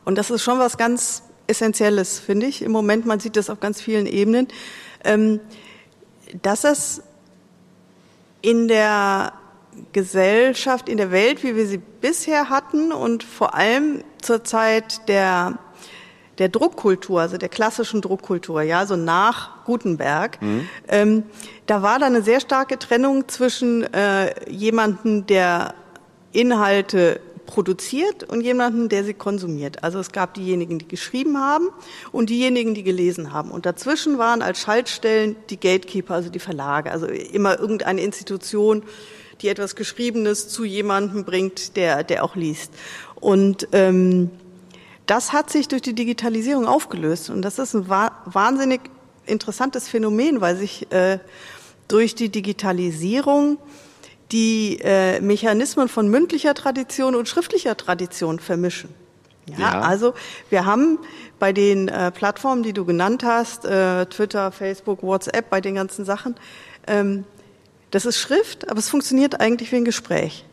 und 0.04 0.16
das 0.16 0.30
ist 0.30 0.42
schon 0.42 0.58
was 0.58 0.78
ganz 0.78 1.23
Essentielles, 1.49 2.18
finde 2.18 2.47
ich, 2.47 2.62
im 2.62 2.70
Moment, 2.70 3.06
man 3.06 3.20
sieht 3.20 3.37
das 3.37 3.50
auf 3.50 3.58
ganz 3.58 3.80
vielen 3.80 4.06
Ebenen, 4.06 4.49
ähm, 5.02 5.40
dass 6.42 6.64
es 6.64 7.02
in 8.42 8.68
der 8.68 9.32
Gesellschaft, 9.92 10.88
in 10.88 10.99
der 10.99 11.11
Welt, 11.11 11.42
wie 11.42 11.56
wir 11.56 11.66
sie 11.66 11.78
bisher 11.78 12.50
hatten 12.50 12.92
und 12.92 13.25
vor 13.25 13.54
allem 13.54 14.04
zur 14.20 14.44
Zeit 14.44 15.08
der 15.08 15.58
der 16.38 16.49
Druckkultur, 16.49 17.20
also 17.20 17.37
der 17.37 17.49
klassischen 17.49 18.00
Druckkultur, 18.00 18.62
ja, 18.62 18.87
so 18.87 18.97
nach 18.97 19.64
Gutenberg, 19.64 20.40
mhm. 20.40 20.68
ähm, 20.87 21.23
da 21.66 21.82
war 21.82 21.99
da 21.99 22.06
eine 22.06 22.23
sehr 22.23 22.40
starke 22.40 22.78
Trennung 22.78 23.28
zwischen 23.28 23.82
äh, 23.92 24.49
jemanden, 24.49 25.26
der 25.26 25.75
Inhalte 26.38 27.21
produziert 27.47 28.25
und 28.25 28.42
jemanden, 28.42 28.88
der 28.88 29.04
sie 29.04 29.14
konsumiert. 29.14 29.83
Also 29.83 29.99
es 29.99 30.12
gab 30.12 30.35
diejenigen, 30.35 30.78
die 30.78 30.87
geschrieben 30.87 31.38
haben 31.38 31.71
und 32.12 32.30
diejenigen, 32.30 32.75
die 32.75 32.83
gelesen 32.83 33.33
haben. 33.33 33.50
Und 33.50 33.66
dazwischen 33.66 34.18
waren 34.18 34.42
als 34.42 34.61
Schaltstellen 34.61 35.35
die 35.50 35.59
Gatekeeper, 35.59 36.14
also 36.14 36.28
die 36.28 36.38
Verlage, 36.38 36.92
also 36.92 37.07
immer 37.07 37.59
irgendeine 37.59 38.02
Institution, 38.02 38.83
die 39.40 39.49
etwas 39.49 39.76
Geschriebenes 39.76 40.49
zu 40.49 40.64
jemandem 40.64 41.25
bringt, 41.25 41.76
der, 41.76 42.04
der 42.04 42.23
auch 42.23 42.37
liest. 42.37 42.73
Und 43.16 43.66
ähm, 43.73 44.30
das 45.07 45.33
hat 45.33 45.50
sich 45.50 45.68
durch 45.68 45.83
die 45.83 45.95
Digitalisierung 45.95 46.66
aufgelöst. 46.66 47.30
Und 47.30 47.42
das 47.42 47.58
ist 47.58 47.75
ein 47.75 47.89
wahnsinnig 47.89 48.82
interessantes 49.26 49.89
Phänomen, 49.89 50.43
weil 50.43 50.54
sich 50.56 50.93
äh, 50.93 51.19
durch 51.89 52.15
die 52.15 52.28
Digitalisierung 52.28 53.56
die 54.32 54.78
äh, 54.82 55.21
Mechanismen 55.21 55.88
von 55.88 56.08
mündlicher 56.08 56.54
Tradition 56.54 57.14
und 57.14 57.28
schriftlicher 57.28 57.76
Tradition 57.76 58.38
vermischen. 58.38 58.91
Ja, 59.47 59.58
ja. 59.58 59.80
Also 59.80 60.14
wir 60.50 60.67
haben 60.67 60.99
bei 61.38 61.52
den 61.52 61.88
äh, 61.88 62.10
Plattformen, 62.10 62.62
die 62.62 62.73
du 62.73 62.84
genannt 62.84 63.25
hast, 63.25 63.64
äh, 63.64 64.04
Twitter, 64.06 64.52
Facebook, 64.52 65.02
WhatsApp, 65.02 65.49
bei 65.49 65.60
den 65.60 65.75
ganzen 65.75 66.04
Sachen, 66.04 66.34
ähm, 66.86 67.25
das 67.91 68.04
ist 68.04 68.19
Schrift, 68.19 68.69
aber 68.69 68.78
es 68.78 68.91
funktioniert 68.91 69.41
eigentlich 69.41 69.73
wie 69.73 69.76
ein 69.76 69.84
Gespräch. 69.84 70.45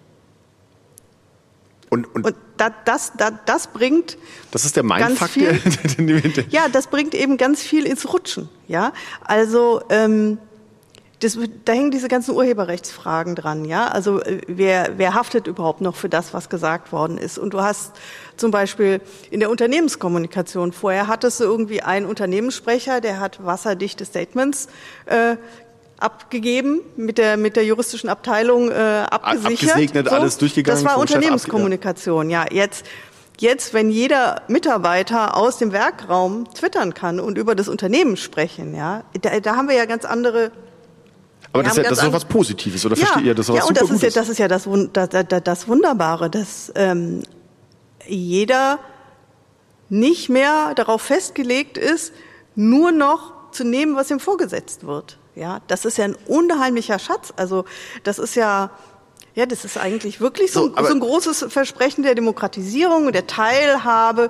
Und, 1.90 2.14
und, 2.16 2.26
und 2.26 2.36
da, 2.58 2.70
das, 2.86 3.14
da, 3.18 3.32
das 3.32 3.68
bringt. 3.68 4.18
Das 4.52 4.66
ist 4.66 4.76
der 4.76 4.84
Mindfuck, 4.84 5.30
viel, 5.30 5.62
Ja, 6.50 6.68
das 6.70 6.88
bringt 6.88 7.14
eben 7.14 7.38
ganz 7.38 7.62
viel 7.62 7.86
ins 7.86 8.12
Rutschen. 8.12 8.50
Ja, 8.68 8.92
also 9.22 9.82
ähm, 9.90 10.38
das, 11.20 11.38
da 11.64 11.74
hängen 11.74 11.92
diese 11.92 12.08
ganzen 12.08 12.36
Urheberrechtsfragen 12.36 13.36
dran, 13.36 13.66
ja. 13.66 13.88
Also 13.88 14.22
äh, 14.22 14.42
wer, 14.48 14.98
wer 14.98 15.14
haftet 15.14 15.48
überhaupt 15.48 15.82
noch 15.82 15.96
für 15.96 16.10
das, 16.10 16.34
was 16.34 16.50
gesagt 16.50 16.92
worden 16.92 17.18
ist? 17.18 17.38
Und 17.38 17.54
du 17.54 17.62
hast 17.62 17.94
zum 18.36 18.52
Beispiel 18.52 19.02
in 19.32 19.40
der 19.40 19.50
Unternehmenskommunikation 19.50 20.74
vorher 20.74 21.08
hattest 21.08 21.40
du 21.40 21.46
irgendwie 21.46 21.82
einen 21.82 22.06
Unternehmenssprecher, 22.06 23.00
der 23.00 23.20
hat 23.20 23.46
wasserdichte 23.46 24.04
Statements 24.04 24.68
äh, 25.06 25.38
abgegeben, 25.98 26.82
mit 26.98 27.18
der, 27.18 27.38
mit 27.38 27.56
der 27.56 27.64
juristischen 27.64 28.10
Abteilung 28.10 28.70
äh, 28.70 28.74
abgesichert. 29.10 29.70
Abgesegnet, 29.72 30.10
so, 30.10 30.16
alles 30.16 30.38
durchgegangen. 30.38 30.84
Das 30.84 30.92
war 30.92 31.00
Unternehmenskommunikation, 31.00 32.30
ja. 32.30 32.46
Jetzt, 32.52 32.86
jetzt, 33.40 33.74
wenn 33.74 33.90
jeder 33.90 34.42
Mitarbeiter 34.50 35.38
aus 35.38 35.58
dem 35.58 35.72
Werkraum 35.72 36.54
twittern 36.54 36.94
kann 36.94 37.22
und 37.22 37.38
über 37.38 37.56
das 37.56 37.70
Unternehmen 37.70 38.18
sprechen, 38.18 38.76
ja, 38.76 39.04
da, 39.22 39.40
da 39.40 39.56
haben 39.56 39.70
wir 39.70 39.76
ja 39.76 39.86
ganz 39.86 40.04
andere 40.04 40.52
aber 41.56 41.64
das, 41.64 41.74
ist 41.74 41.84
ja, 41.84 41.90
das 41.90 41.98
ist 42.00 42.06
doch 42.06 42.14
was 42.14 42.26
Positives, 42.26 42.86
oder 42.86 42.96
ja, 42.96 43.06
versteht 43.06 43.26
ihr 43.26 43.36
das? 43.36 43.48
Ja, 43.48 43.64
und 43.64 43.80
das 43.80 43.90
ist 43.90 44.04
ja, 44.04 44.10
das 44.10 44.30
ist 44.30 44.38
ja 44.38 44.48
das, 44.48 44.68
das, 44.94 45.10
das 45.44 45.68
Wunderbare, 45.68 46.30
dass 46.30 46.72
ähm, 46.76 47.24
jeder 48.08 48.80
nicht 49.90 50.30
mehr 50.30 50.74
darauf 50.76 51.02
festgelegt 51.02 51.78
ist, 51.78 52.14
nur 52.56 52.92
noch 52.92 53.52
zu 53.52 53.64
nehmen, 53.64 53.96
was 53.96 54.12
ihm 54.12 54.20
vorgesetzt 54.20 54.86
wird. 54.86 55.18
Ja, 55.36 55.62
das 55.68 55.86
ist 55.86 55.98
ja 55.98 56.06
ein 56.06 56.16
unheimlicher 56.28 57.00
Schatz. 57.00 57.34
Also 57.36 57.66
das 58.04 58.20
ist 58.20 58.36
ja, 58.36 58.72
ja, 59.34 59.46
das 59.46 59.66
ist 59.66 59.78
eigentlich 59.78 60.22
wirklich 60.22 60.52
so, 60.52 60.70
so, 60.70 60.84
so 60.84 60.94
ein 60.94 61.00
großes 61.00 61.48
Versprechen 61.50 62.04
der 62.04 62.16
Demokratisierung, 62.16 63.12
der 63.12 63.28
Teilhabe. 63.28 64.30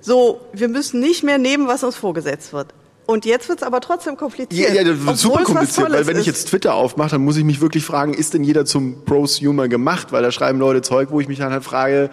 So, 0.00 0.40
wir 0.52 0.68
müssen 0.68 1.00
nicht 1.00 1.22
mehr 1.22 1.38
nehmen, 1.38 1.68
was 1.68 1.84
uns 1.84 1.96
vorgesetzt 1.96 2.52
wird. 2.52 2.74
Und 3.10 3.24
jetzt 3.24 3.48
wird 3.48 3.58
es 3.58 3.66
aber 3.66 3.80
trotzdem 3.80 4.16
kompliziert. 4.16 4.68
Ja, 4.68 4.72
ja 4.72 4.84
das 4.84 5.04
wird 5.04 5.18
super 5.18 5.42
kompliziert, 5.42 5.90
weil 5.90 6.06
wenn 6.06 6.16
ich 6.16 6.26
jetzt 6.26 6.46
Twitter 6.46 6.74
aufmache, 6.74 7.10
dann 7.10 7.24
muss 7.24 7.36
ich 7.36 7.42
mich 7.42 7.60
wirklich 7.60 7.84
fragen, 7.84 8.14
ist 8.14 8.34
denn 8.34 8.44
jeder 8.44 8.64
zum 8.64 9.04
Prosumer 9.04 9.66
gemacht? 9.66 10.12
Weil 10.12 10.22
da 10.22 10.30
schreiben 10.30 10.60
Leute 10.60 10.80
Zeug, 10.80 11.10
wo 11.10 11.18
ich 11.18 11.26
mich 11.26 11.40
dann 11.40 11.50
halt 11.50 11.64
frage, 11.64 12.10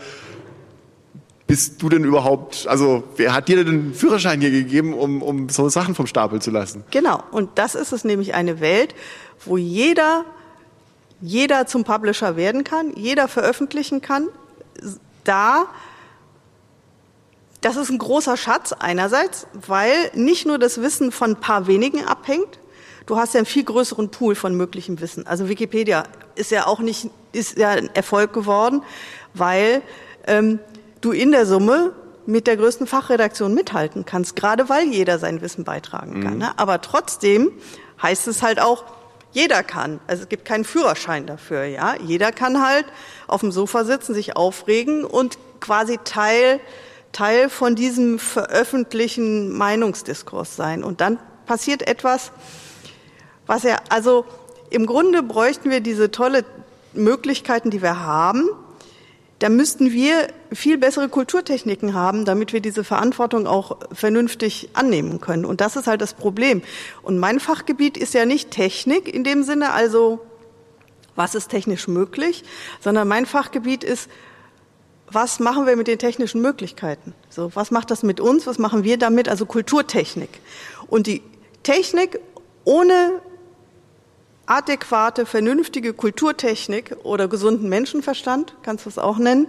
bist 1.45 1.83
du 1.83 1.89
denn 1.89 2.03
überhaupt, 2.03 2.65
also 2.67 3.03
wer 3.15 3.35
hat 3.35 3.47
dir 3.47 3.57
denn 3.57 3.67
den 3.67 3.93
Führerschein 3.93 4.41
hier 4.41 4.49
gegeben, 4.49 4.95
um, 4.95 5.21
um 5.21 5.49
so 5.49 5.69
Sachen 5.69 5.93
vom 5.93 6.07
Stapel 6.07 6.41
zu 6.41 6.49
lassen? 6.49 6.83
Genau, 6.89 7.21
und 7.29 7.51
das 7.59 7.75
ist 7.75 7.91
es 7.91 8.03
nämlich 8.03 8.33
eine 8.33 8.59
Welt, 8.59 8.95
wo 9.45 9.55
jeder, 9.55 10.25
jeder 11.21 11.67
zum 11.67 11.83
Publisher 11.83 12.37
werden 12.37 12.63
kann, 12.63 12.91
jeder 12.95 13.27
veröffentlichen 13.27 14.01
kann, 14.01 14.29
da 15.23 15.67
das 17.61 17.75
ist 17.75 17.89
ein 17.89 17.97
großer 17.97 18.37
Schatz 18.37 18.73
einerseits, 18.73 19.47
weil 19.53 20.11
nicht 20.13 20.45
nur 20.45 20.59
das 20.59 20.81
Wissen 20.81 21.11
von 21.11 21.31
ein 21.31 21.39
paar 21.39 21.67
wenigen 21.67 22.03
abhängt, 22.05 22.59
du 23.05 23.17
hast 23.17 23.33
ja 23.33 23.39
einen 23.39 23.45
viel 23.45 23.63
größeren 23.63 24.09
Pool 24.09 24.35
von 24.35 24.55
möglichem 24.55 24.99
Wissen. 24.99 25.25
Also 25.25 25.49
Wikipedia 25.49 26.03
ist 26.35 26.51
ja 26.51 26.67
auch 26.67 26.79
nicht, 26.79 27.09
ist 27.31 27.57
ja 27.57 27.71
ein 27.71 27.89
Erfolg 27.95 28.33
geworden, 28.33 28.83
weil 29.33 29.81
ähm, 30.27 30.59
du 31.01 31.11
in 31.11 31.31
der 31.31 31.45
Summe 31.45 31.93
mit 32.27 32.45
der 32.45 32.57
größten 32.57 32.85
Fachredaktion 32.85 33.53
mithalten 33.53 34.05
kannst, 34.05 34.35
gerade 34.35 34.69
weil 34.69 34.87
jeder 34.87 35.17
sein 35.17 35.41
Wissen 35.41 35.63
beitragen 35.63 36.21
kann. 36.21 36.33
Mhm. 36.33 36.39
Ne? 36.39 36.51
Aber 36.57 36.81
trotzdem 36.81 37.51
heißt 38.01 38.27
es 38.27 38.43
halt 38.43 38.59
auch, 38.59 38.83
jeder 39.31 39.63
kann. 39.63 39.99
Also 40.07 40.23
es 40.23 40.29
gibt 40.29 40.45
keinen 40.45 40.65
Führerschein 40.65 41.25
dafür, 41.25 41.63
ja. 41.65 41.95
Jeder 41.95 42.31
kann 42.31 42.65
halt 42.65 42.85
auf 43.27 43.41
dem 43.41 43.51
Sofa 43.51 43.83
sitzen, 43.83 44.13
sich 44.13 44.35
aufregen 44.35 45.05
und 45.05 45.37
quasi 45.59 45.99
Teil 46.03 46.59
Teil 47.11 47.49
von 47.49 47.75
diesem 47.75 48.19
veröffentlichten 48.19 49.51
Meinungsdiskurs 49.51 50.55
sein. 50.55 50.83
Und 50.83 51.01
dann 51.01 51.19
passiert 51.45 51.87
etwas, 51.87 52.31
was 53.45 53.63
er, 53.63 53.79
also 53.89 54.25
im 54.69 54.85
Grunde 54.85 55.23
bräuchten 55.23 55.69
wir 55.69 55.79
diese 55.79 56.11
tolle 56.11 56.43
Möglichkeiten, 56.93 57.69
die 57.69 57.81
wir 57.81 58.01
haben. 58.01 58.49
Da 59.39 59.49
müssten 59.49 59.91
wir 59.91 60.27
viel 60.51 60.77
bessere 60.77 61.09
Kulturtechniken 61.09 61.93
haben, 61.93 62.25
damit 62.25 62.53
wir 62.53 62.59
diese 62.59 62.83
Verantwortung 62.83 63.45
auch 63.45 63.77
vernünftig 63.93 64.69
annehmen 64.73 65.21
können. 65.21 65.45
Und 65.45 65.61
das 65.61 65.75
ist 65.75 65.87
halt 65.87 66.01
das 66.01 66.15
Problem. 66.15 66.61
Und 67.03 67.19
mein 67.19 67.39
Fachgebiet 67.39 67.97
ist 67.97 68.13
ja 68.13 68.25
nicht 68.25 68.51
Technik 68.51 69.13
in 69.13 69.23
dem 69.23 69.43
Sinne, 69.43 69.73
also 69.73 70.19
was 71.15 71.35
ist 71.35 71.49
technisch 71.49 71.87
möglich, 71.87 72.43
sondern 72.79 73.07
mein 73.07 73.25
Fachgebiet 73.25 73.83
ist, 73.83 74.09
was 75.09 75.39
machen 75.39 75.65
wir 75.65 75.75
mit 75.75 75.87
den 75.87 75.99
technischen 75.99 76.41
Möglichkeiten? 76.41 77.13
So, 77.29 77.51
was 77.55 77.71
macht 77.71 77.91
das 77.91 78.03
mit 78.03 78.19
uns? 78.19 78.45
Was 78.45 78.59
machen 78.59 78.83
wir 78.83 78.97
damit? 78.97 79.29
Also 79.29 79.45
Kulturtechnik. 79.45 80.29
Und 80.87 81.07
die 81.07 81.23
Technik 81.63 82.19
ohne 82.65 83.21
adäquate, 84.45 85.25
vernünftige 85.25 85.93
Kulturtechnik 85.93 86.95
oder 87.03 87.27
gesunden 87.27 87.69
Menschenverstand, 87.69 88.55
kannst 88.63 88.85
du 88.85 88.89
es 88.89 88.97
auch 88.97 89.17
nennen, 89.17 89.47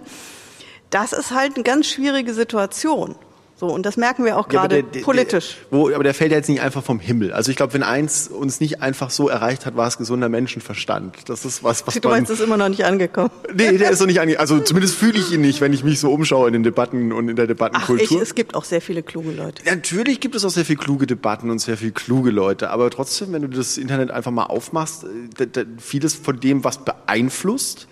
das 0.89 1.13
ist 1.13 1.31
halt 1.31 1.55
eine 1.55 1.63
ganz 1.63 1.87
schwierige 1.87 2.33
Situation. 2.33 3.15
So, 3.59 3.65
und 3.65 3.85
das 3.85 3.97
merken 3.97 4.23
wir 4.23 4.37
auch 4.37 4.47
gerade 4.47 4.85
ja, 4.93 5.01
politisch. 5.03 5.57
Der, 5.69 5.77
wo, 5.77 5.89
aber 5.89 6.05
der 6.05 6.13
fällt 6.13 6.31
ja 6.31 6.37
jetzt 6.37 6.47
nicht 6.47 6.61
einfach 6.61 6.81
vom 6.81 7.01
Himmel. 7.01 7.33
Also 7.33 7.51
ich 7.51 7.57
glaube, 7.57 7.73
wenn 7.73 7.83
eins 7.83 8.29
uns 8.29 8.61
nicht 8.61 8.81
einfach 8.81 9.09
so 9.09 9.27
erreicht 9.27 9.65
hat, 9.65 9.75
war 9.75 9.85
es 9.85 9.97
gesunder 9.97 10.29
Menschenverstand. 10.29 11.17
Das 11.27 11.43
ist 11.43 11.61
was, 11.61 11.85
was 11.85 11.93
Du 11.95 12.07
man, 12.07 12.19
meinst, 12.19 12.31
ist 12.31 12.39
immer 12.39 12.55
noch 12.55 12.69
nicht 12.69 12.85
angekommen? 12.85 13.29
Nee, 13.53 13.77
der 13.77 13.89
ist 13.89 13.99
noch 13.99 14.07
nicht 14.07 14.21
angekommen. 14.21 14.39
Also 14.39 14.59
zumindest 14.61 14.95
fühle 14.95 15.19
ich 15.19 15.33
ihn 15.33 15.41
nicht, 15.41 15.59
wenn 15.59 15.73
ich 15.73 15.83
mich 15.83 15.99
so 15.99 16.11
umschaue 16.13 16.47
in 16.47 16.53
den 16.53 16.63
Debatten 16.63 17.11
und 17.11 17.27
in 17.27 17.35
der 17.35 17.47
Debattenkultur. 17.47 18.05
Ach, 18.07 18.15
ich, 18.15 18.21
es 18.21 18.35
gibt 18.35 18.55
auch 18.55 18.63
sehr 18.63 18.79
viele 18.79 19.03
kluge 19.03 19.31
Leute. 19.31 19.63
Natürlich 19.65 20.21
gibt 20.21 20.35
es 20.35 20.45
auch 20.45 20.49
sehr 20.51 20.63
viele 20.63 20.77
kluge 20.77 21.05
Debatten 21.05 21.49
und 21.49 21.59
sehr 21.59 21.75
viele 21.75 21.91
kluge 21.91 22.29
Leute. 22.29 22.69
Aber 22.69 22.89
trotzdem, 22.89 23.33
wenn 23.33 23.41
du 23.41 23.49
das 23.49 23.77
Internet 23.77 24.11
einfach 24.11 24.31
mal 24.31 24.45
aufmachst, 24.45 25.03
äh, 25.03 25.65
vieles 25.79 26.15
von 26.15 26.39
dem, 26.39 26.63
was 26.63 26.85
beeinflusst, 26.85 27.89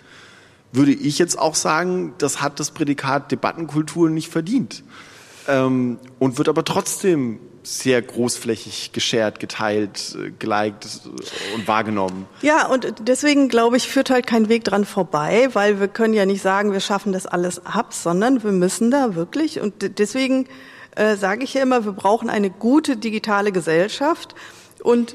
würde 0.72 0.92
ich 0.92 1.18
jetzt 1.18 1.38
auch 1.38 1.54
sagen, 1.54 2.14
das 2.16 2.40
hat 2.40 2.58
das 2.58 2.70
Prädikat 2.70 3.30
Debattenkultur 3.30 4.08
nicht 4.08 4.30
verdient 4.30 4.82
ähm, 5.48 5.98
und 6.18 6.38
wird 6.38 6.48
aber 6.48 6.64
trotzdem 6.64 7.40
sehr 7.62 8.00
großflächig 8.00 8.92
geshared, 8.92 9.40
geteilt, 9.40 10.16
äh, 10.16 10.30
geliked 10.38 10.86
und 11.54 11.68
wahrgenommen. 11.68 12.26
Ja, 12.40 12.66
und 12.68 12.94
deswegen 13.00 13.48
glaube 13.48 13.76
ich, 13.76 13.88
führt 13.88 14.10
halt 14.10 14.26
kein 14.26 14.48
Weg 14.48 14.64
dran 14.64 14.84
vorbei, 14.84 15.48
weil 15.52 15.80
wir 15.80 15.88
können 15.88 16.14
ja 16.14 16.24
nicht 16.24 16.42
sagen, 16.42 16.72
wir 16.72 16.80
schaffen 16.80 17.12
das 17.12 17.26
alles 17.26 17.66
ab, 17.66 17.92
sondern 17.92 18.42
wir 18.42 18.52
müssen 18.52 18.90
da 18.90 19.14
wirklich 19.14 19.60
und 19.60 19.98
deswegen 19.98 20.46
äh, 20.96 21.16
sage 21.16 21.44
ich 21.44 21.54
ja 21.54 21.62
immer, 21.62 21.84
wir 21.84 21.92
brauchen 21.92 22.30
eine 22.30 22.50
gute 22.50 22.96
digitale 22.96 23.52
Gesellschaft 23.52 24.34
und 24.82 25.14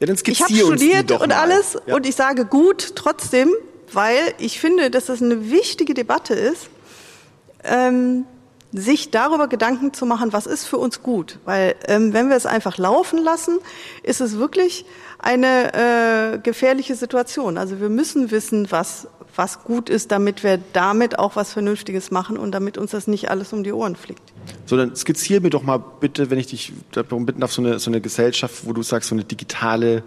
ja, 0.00 0.08
ich 0.08 0.42
habe 0.42 0.54
studiert 0.54 1.10
und 1.12 1.32
alles 1.32 1.76
ja. 1.86 1.94
und 1.94 2.06
ich 2.06 2.16
sage 2.16 2.46
gut 2.46 2.92
trotzdem, 2.94 3.50
weil 3.92 4.32
ich 4.38 4.58
finde, 4.58 4.90
dass 4.90 5.06
das 5.06 5.20
eine 5.20 5.50
wichtige 5.50 5.92
Debatte 5.92 6.32
ist. 6.32 6.70
Ähm, 7.62 8.24
sich 8.72 9.10
darüber 9.10 9.48
Gedanken 9.48 9.92
zu 9.92 10.06
machen, 10.06 10.32
was 10.32 10.46
ist 10.46 10.64
für 10.64 10.78
uns 10.78 11.02
gut. 11.02 11.38
Weil 11.44 11.74
ähm, 11.88 12.12
wenn 12.12 12.28
wir 12.28 12.36
es 12.36 12.46
einfach 12.46 12.78
laufen 12.78 13.22
lassen, 13.22 13.58
ist 14.02 14.20
es 14.20 14.38
wirklich 14.38 14.84
eine 15.18 16.34
äh, 16.34 16.38
gefährliche 16.38 16.94
Situation. 16.94 17.58
Also 17.58 17.80
wir 17.80 17.88
müssen 17.88 18.30
wissen, 18.30 18.70
was, 18.70 19.08
was 19.34 19.64
gut 19.64 19.90
ist, 19.90 20.12
damit 20.12 20.44
wir 20.44 20.58
damit 20.72 21.18
auch 21.18 21.36
was 21.36 21.52
Vernünftiges 21.52 22.10
machen 22.10 22.36
und 22.36 22.52
damit 22.52 22.78
uns 22.78 22.92
das 22.92 23.06
nicht 23.06 23.30
alles 23.30 23.52
um 23.52 23.64
die 23.64 23.72
Ohren 23.72 23.96
fliegt. 23.96 24.22
So, 24.66 24.76
dann 24.76 24.94
skizziere 24.94 25.40
mir 25.40 25.50
doch 25.50 25.62
mal 25.62 25.78
bitte, 25.78 26.30
wenn 26.30 26.38
ich 26.38 26.46
dich 26.46 26.72
darum 26.92 27.26
bitten 27.26 27.40
darf, 27.40 27.52
so 27.52 27.62
eine, 27.62 27.78
so 27.78 27.90
eine 27.90 28.00
Gesellschaft, 28.00 28.66
wo 28.66 28.72
du 28.72 28.82
sagst, 28.82 29.08
so 29.08 29.14
eine 29.14 29.24
digitale 29.24 30.04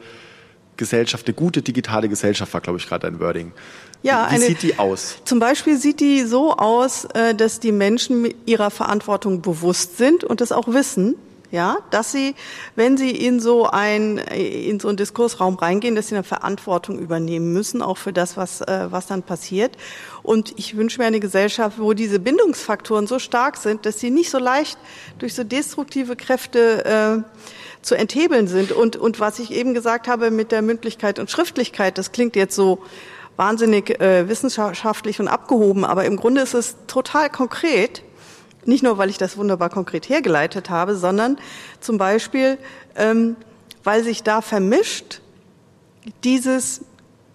Gesellschaft, 0.78 1.28
eine 1.28 1.36
gute 1.36 1.62
digitale 1.62 2.10
Gesellschaft 2.10 2.54
war, 2.54 2.62
glaube 2.62 2.80
ich, 2.80 2.88
gerade 2.88 3.08
ein 3.08 3.20
Wording. 3.20 3.52
Ja, 4.02 4.28
Wie 4.30 4.36
eine, 4.36 4.46
sieht 4.46 4.62
die 4.64 4.78
aus? 4.80 5.18
Zum 5.24 5.40
Beispiel 5.40 5.78
sieht 5.78 6.00
die 6.00 6.24
so 6.24 6.58
aus, 6.58 7.06
äh, 7.14 7.34
dass 7.34 7.60
die 7.60 7.72
Menschen 7.72 8.34
ihrer 8.46 8.70
Verantwortung 8.70 9.42
bewusst 9.42 9.98
sind 9.98 10.24
und 10.24 10.42
das 10.42 10.52
auch 10.52 10.68
wissen. 10.68 11.16
Ja, 11.52 11.78
dass 11.92 12.12
sie, 12.12 12.34
wenn 12.76 12.98
sie 12.98 13.12
in 13.12 13.40
so 13.40 13.68
ein 13.68 14.18
in 14.18 14.80
so 14.80 14.88
einen 14.88 14.98
Diskursraum 14.98 15.54
reingehen, 15.54 15.94
dass 15.94 16.08
sie 16.08 16.16
eine 16.16 16.24
Verantwortung 16.24 16.98
übernehmen 16.98 17.54
müssen, 17.54 17.84
auch 17.84 17.98
für 17.98 18.12
das, 18.12 18.38
was 18.38 18.62
äh, 18.62 18.88
was 18.90 19.06
dann 19.06 19.22
passiert. 19.22 19.78
Und 20.24 20.56
ich 20.58 20.76
wünsche 20.76 21.00
mir 21.00 21.06
eine 21.06 21.20
Gesellschaft, 21.20 21.78
wo 21.78 21.94
diese 21.94 22.18
Bindungsfaktoren 22.18 23.06
so 23.06 23.20
stark 23.20 23.58
sind, 23.58 23.86
dass 23.86 24.00
sie 24.00 24.10
nicht 24.10 24.32
so 24.32 24.40
leicht 24.40 24.80
durch 25.20 25.36
so 25.36 25.44
destruktive 25.44 26.16
Kräfte 26.16 27.24
äh, 27.24 27.44
zu 27.84 27.96
enthebeln 27.96 28.48
sind. 28.48 28.72
Und, 28.72 28.96
und 28.96 29.20
was 29.20 29.40
ich 29.40 29.52
eben 29.52 29.74
gesagt 29.74 30.08
habe 30.08 30.32
mit 30.32 30.52
der 30.52 30.62
Mündlichkeit 30.62 31.20
und 31.20 31.30
Schriftlichkeit, 31.30 31.98
das 31.98 32.12
klingt 32.12 32.36
jetzt 32.36 32.56
so 32.56 32.80
wahnsinnig 33.36 34.00
äh, 34.02 34.28
wissenschaftlich 34.28 35.20
und 35.20 35.28
abgehoben, 35.28 35.86
aber 35.86 36.06
im 36.06 36.18
Grunde 36.18 36.42
ist 36.42 36.54
es 36.54 36.76
total 36.88 37.30
konkret. 37.30 38.04
Nicht 38.66 38.84
nur, 38.84 38.98
weil 38.98 39.10
ich 39.10 39.18
das 39.18 39.38
wunderbar 39.38 39.70
konkret 39.70 40.08
hergeleitet 40.08 40.70
habe, 40.70 40.96
sondern 40.96 41.38
zum 41.82 41.98
Beispiel, 41.98 42.58
ähm, 42.96 43.36
weil 43.84 44.04
sich 44.04 44.24
da 44.24 44.42
vermischt 44.42 45.22
dieses, 46.24 46.82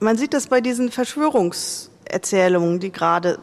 man 0.01 0.17
sieht 0.17 0.33
das 0.33 0.47
bei 0.47 0.61
diesen 0.61 0.91
Verschwörungserzählungen, 0.91 2.81
die 2.81 2.93
gerade 2.93 3.39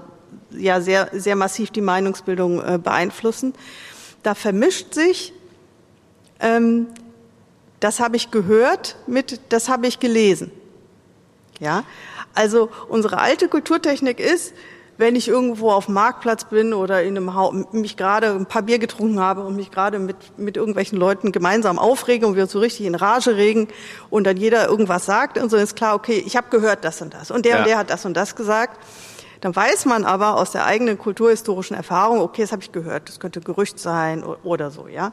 ja 0.51 0.81
sehr, 0.81 1.09
sehr 1.13 1.35
massiv 1.35 1.69
die 1.71 1.81
Meinungsbildung 1.81 2.63
äh, 2.63 2.79
beeinflussen. 2.79 3.53
Da 4.23 4.33
vermischt 4.33 4.93
sich, 4.95 5.33
ähm, 6.39 6.87
das 7.79 7.99
habe 7.99 8.15
ich 8.15 8.31
gehört 8.31 8.95
mit, 9.07 9.39
das 9.49 9.69
habe 9.69 9.87
ich 9.87 9.99
gelesen. 9.99 10.51
Ja, 11.59 11.83
also 12.33 12.69
unsere 12.89 13.19
alte 13.19 13.47
Kulturtechnik 13.47 14.19
ist, 14.19 14.53
wenn 14.97 15.15
ich 15.15 15.27
irgendwo 15.27 15.71
auf 15.71 15.85
dem 15.85 15.95
Marktplatz 15.95 16.45
bin 16.45 16.73
oder 16.73 17.03
in 17.03 17.17
einem 17.17 17.33
Haus, 17.33 17.53
mich 17.71 17.97
gerade 17.97 18.31
ein 18.31 18.45
paar 18.45 18.61
Bier 18.61 18.79
getrunken 18.79 19.19
habe 19.19 19.41
und 19.43 19.55
mich 19.55 19.71
gerade 19.71 19.99
mit, 19.99 20.15
mit 20.37 20.57
irgendwelchen 20.57 20.97
Leuten 20.97 21.31
gemeinsam 21.31 21.79
aufrege 21.79 22.25
und 22.25 22.35
wir 22.35 22.43
uns 22.43 22.51
so 22.51 22.59
richtig 22.59 22.85
in 22.85 22.95
Rage 22.95 23.35
regen 23.35 23.67
und 24.09 24.25
dann 24.25 24.37
jeder 24.37 24.67
irgendwas 24.67 25.05
sagt 25.05 25.37
und 25.37 25.49
so 25.49 25.57
ist 25.57 25.75
klar, 25.75 25.95
okay, 25.95 26.23
ich 26.25 26.37
habe 26.37 26.47
gehört 26.49 26.85
das 26.85 27.01
und 27.01 27.13
das 27.13 27.31
und 27.31 27.45
der 27.45 27.53
ja. 27.53 27.59
und 27.59 27.67
der 27.67 27.77
hat 27.77 27.89
das 27.89 28.05
und 28.05 28.15
das 28.15 28.35
gesagt. 28.35 28.79
Dann 29.41 29.55
weiß 29.55 29.85
man 29.85 30.05
aber 30.05 30.37
aus 30.37 30.51
der 30.51 30.65
eigenen 30.65 30.97
kulturhistorischen 30.97 31.75
Erfahrung, 31.75 32.21
okay, 32.21 32.41
das 32.41 32.51
habe 32.51 32.63
ich 32.63 32.71
gehört, 32.71 33.09
das 33.09 33.19
könnte 33.19 33.41
Gerücht 33.41 33.79
sein 33.79 34.23
oder 34.23 34.71
so, 34.71 34.87
ja. 34.87 35.11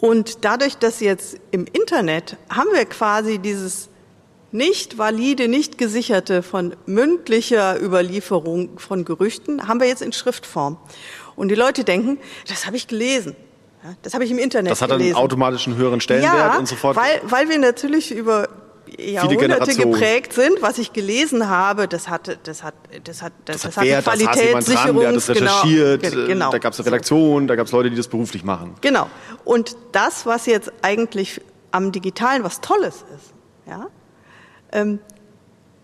Und 0.00 0.44
dadurch, 0.44 0.76
dass 0.76 1.00
jetzt 1.00 1.38
im 1.50 1.66
Internet 1.66 2.36
haben 2.48 2.70
wir 2.72 2.84
quasi 2.86 3.38
dieses 3.38 3.90
nicht 4.52 4.98
valide, 4.98 5.46
nicht 5.46 5.78
gesicherte 5.78 6.42
von 6.42 6.74
mündlicher 6.86 7.80
Überlieferung 7.80 8.78
von 8.78 9.04
Gerüchten 9.04 9.68
haben 9.68 9.78
wir 9.80 9.86
jetzt 9.86 10.02
in 10.02 10.12
Schriftform. 10.12 10.78
Und 11.36 11.48
die 11.48 11.54
Leute 11.54 11.84
denken, 11.84 12.18
das 12.48 12.66
habe 12.66 12.76
ich 12.76 12.88
gelesen. 12.88 13.36
das 14.02 14.14
habe 14.14 14.24
ich 14.24 14.30
im 14.30 14.38
Internet 14.38 14.70
gelesen. 14.70 14.70
Das 14.70 14.82
hat 14.82 14.90
gelesen. 14.90 15.16
einen 15.16 15.24
automatisch 15.24 15.66
höheren 15.66 16.00
Stellenwert 16.00 16.34
ja, 16.34 16.58
und 16.58 16.66
sofort. 16.66 16.96
Weil, 16.96 17.20
weil 17.24 17.48
wir 17.48 17.58
natürlich 17.58 18.10
über 18.10 18.48
Jahrhunderte 18.98 19.74
geprägt 19.74 20.32
sind, 20.32 20.60
was 20.60 20.78
ich 20.78 20.92
gelesen 20.92 21.48
habe, 21.48 21.88
das 21.88 22.08
hatte, 22.08 22.38
das 22.42 22.62
hat, 22.62 22.74
das 23.04 23.22
hat, 23.22 23.32
das, 23.44 23.62
das, 23.62 23.74
das 23.74 23.76
hat 23.76 24.04
Qualitätssicherung. 24.04 25.06
Hat 25.06 25.16
das 25.16 25.28
recherchiert, 25.30 26.02
genau, 26.02 26.26
genau. 26.26 26.50
da 26.50 26.58
gab 26.58 26.72
es 26.72 26.80
eine 26.80 26.86
Redaktion, 26.86 27.46
da 27.46 27.56
gab 27.56 27.66
es 27.66 27.72
Leute, 27.72 27.90
die 27.90 27.96
das 27.96 28.08
beruflich 28.08 28.44
machen. 28.44 28.74
Genau. 28.80 29.08
Und 29.44 29.76
das, 29.92 30.26
was 30.26 30.46
jetzt 30.46 30.72
eigentlich 30.82 31.40
am 31.70 31.92
Digitalen 31.92 32.42
was 32.42 32.60
Tolles 32.60 33.04
ist, 33.14 33.32
ja, 33.66 33.86
ähm, 34.72 34.98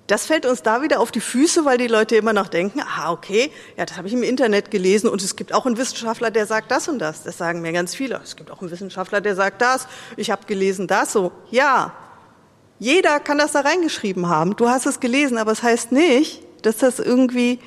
das 0.07 0.27
fällt 0.27 0.47
uns 0.47 0.63
da 0.63 0.83
wieder 0.83 1.01
auf 1.01 1.11
die 1.11 1.21
Füße, 1.21 1.65
weil 1.65 1.79
die 1.79 1.89
Leute 1.89 2.17
immer 2.17 2.33
noch 2.33 2.47
denken, 2.47 2.81
ah, 2.81 3.11
okay, 3.11 3.51
ja, 3.77 3.85
das 3.85 3.97
habe 3.97 4.07
ich 4.07 4.15
im 4.15 4.23
Internet 4.23 4.71
gelesen 4.71 5.09
und 5.09 5.21
es 5.21 5.35
gibt 5.35 5.53
auch 5.53 5.67
einen 5.67 5.77
Wissenschaftler, 5.77 6.31
der 6.31 6.47
sagt 6.47 6.71
das 6.71 6.89
und 6.89 7.01
das. 7.01 7.25
Das 7.25 7.39
sagen 7.39 7.61
mir 7.61 7.73
ganz 7.73 7.95
viele. 7.95 8.21
Es 8.23 8.37
gibt 8.37 8.51
auch 8.51 8.61
einen 8.61 8.71
Wissenschaftler, 8.71 9.21
der 9.21 9.35
sagt 9.35 9.63
das. 9.63 9.89
Ich 10.17 10.31
habe 10.31 10.47
gelesen 10.47 10.87
das 10.87 11.13
so. 11.13 11.33
Ja, 11.51 11.93
jeder 12.79 13.21
kann 13.21 13.39
das 13.39 13.53
da 13.53 13.61
reingeschrieben 13.61 14.29
haben. 14.29 14.57
Du 14.57 14.69
hast 14.69 14.87
es 14.87 15.01
gelesen, 15.01 15.39
aber 15.39 15.53
es 15.53 15.63
heißt 15.63 15.93
nicht, 15.93 16.43
dass 16.63 16.79
das 16.79 16.99
irgendwie 16.99 17.59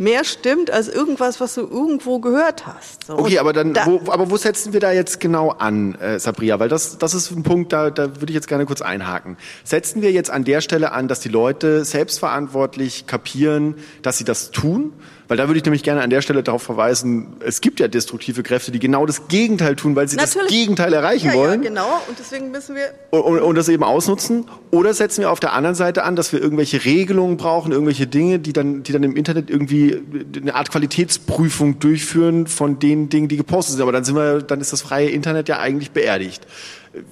mehr 0.00 0.24
stimmt 0.24 0.70
als 0.70 0.88
irgendwas, 0.88 1.40
was 1.40 1.54
du 1.54 1.60
irgendwo 1.60 2.20
gehört 2.20 2.66
hast. 2.66 3.04
So. 3.04 3.18
Okay, 3.18 3.38
aber 3.38 3.52
dann, 3.52 3.74
da, 3.74 3.84
wo, 3.84 4.00
aber 4.10 4.30
wo 4.30 4.36
setzen 4.38 4.72
wir 4.72 4.80
da 4.80 4.92
jetzt 4.92 5.20
genau 5.20 5.50
an, 5.50 5.94
äh, 5.96 6.18
Sabria? 6.18 6.58
Weil 6.58 6.70
das, 6.70 6.96
das 6.96 7.12
ist 7.12 7.30
ein 7.30 7.42
Punkt, 7.42 7.72
da, 7.72 7.90
da 7.90 8.16
würde 8.16 8.30
ich 8.30 8.34
jetzt 8.34 8.48
gerne 8.48 8.64
kurz 8.64 8.80
einhaken. 8.80 9.36
Setzen 9.62 10.00
wir 10.00 10.10
jetzt 10.10 10.30
an 10.30 10.44
der 10.44 10.62
Stelle 10.62 10.92
an, 10.92 11.06
dass 11.06 11.20
die 11.20 11.28
Leute 11.28 11.84
selbstverantwortlich 11.84 13.06
kapieren, 13.06 13.74
dass 14.00 14.16
sie 14.16 14.24
das 14.24 14.50
tun? 14.50 14.94
Weil 15.30 15.36
da 15.36 15.46
würde 15.46 15.58
ich 15.58 15.64
nämlich 15.64 15.84
gerne 15.84 16.02
an 16.02 16.10
der 16.10 16.22
Stelle 16.22 16.42
darauf 16.42 16.60
verweisen, 16.60 17.36
es 17.38 17.60
gibt 17.60 17.78
ja 17.78 17.86
destruktive 17.86 18.42
Kräfte, 18.42 18.72
die 18.72 18.80
genau 18.80 19.06
das 19.06 19.28
Gegenteil 19.28 19.76
tun, 19.76 19.94
weil 19.94 20.08
sie 20.08 20.16
Natürlich. 20.16 20.48
das 20.48 20.50
Gegenteil 20.52 20.92
erreichen 20.92 21.28
ja, 21.28 21.34
wollen. 21.34 21.62
Ja, 21.62 21.68
genau. 21.68 22.02
Und 22.08 22.18
deswegen 22.18 22.50
müssen 22.50 22.74
wir... 22.74 22.90
Und, 23.10 23.20
und, 23.20 23.38
und, 23.38 23.54
das 23.54 23.68
eben 23.68 23.84
ausnutzen. 23.84 24.46
Oder 24.72 24.92
setzen 24.92 25.20
wir 25.20 25.30
auf 25.30 25.38
der 25.38 25.52
anderen 25.52 25.76
Seite 25.76 26.02
an, 26.02 26.16
dass 26.16 26.32
wir 26.32 26.42
irgendwelche 26.42 26.84
Regelungen 26.84 27.36
brauchen, 27.36 27.70
irgendwelche 27.70 28.08
Dinge, 28.08 28.40
die 28.40 28.52
dann, 28.52 28.82
die 28.82 28.90
dann 28.90 29.04
im 29.04 29.14
Internet 29.14 29.50
irgendwie 29.50 30.02
eine 30.36 30.56
Art 30.56 30.68
Qualitätsprüfung 30.72 31.78
durchführen 31.78 32.48
von 32.48 32.80
den 32.80 33.08
Dingen, 33.08 33.28
die 33.28 33.36
gepostet 33.36 33.74
sind. 33.74 33.82
Aber 33.82 33.92
dann 33.92 34.02
sind 34.02 34.16
wir, 34.16 34.42
dann 34.42 34.60
ist 34.60 34.72
das 34.72 34.82
freie 34.82 35.10
Internet 35.10 35.48
ja 35.48 35.60
eigentlich 35.60 35.92
beerdigt. 35.92 36.44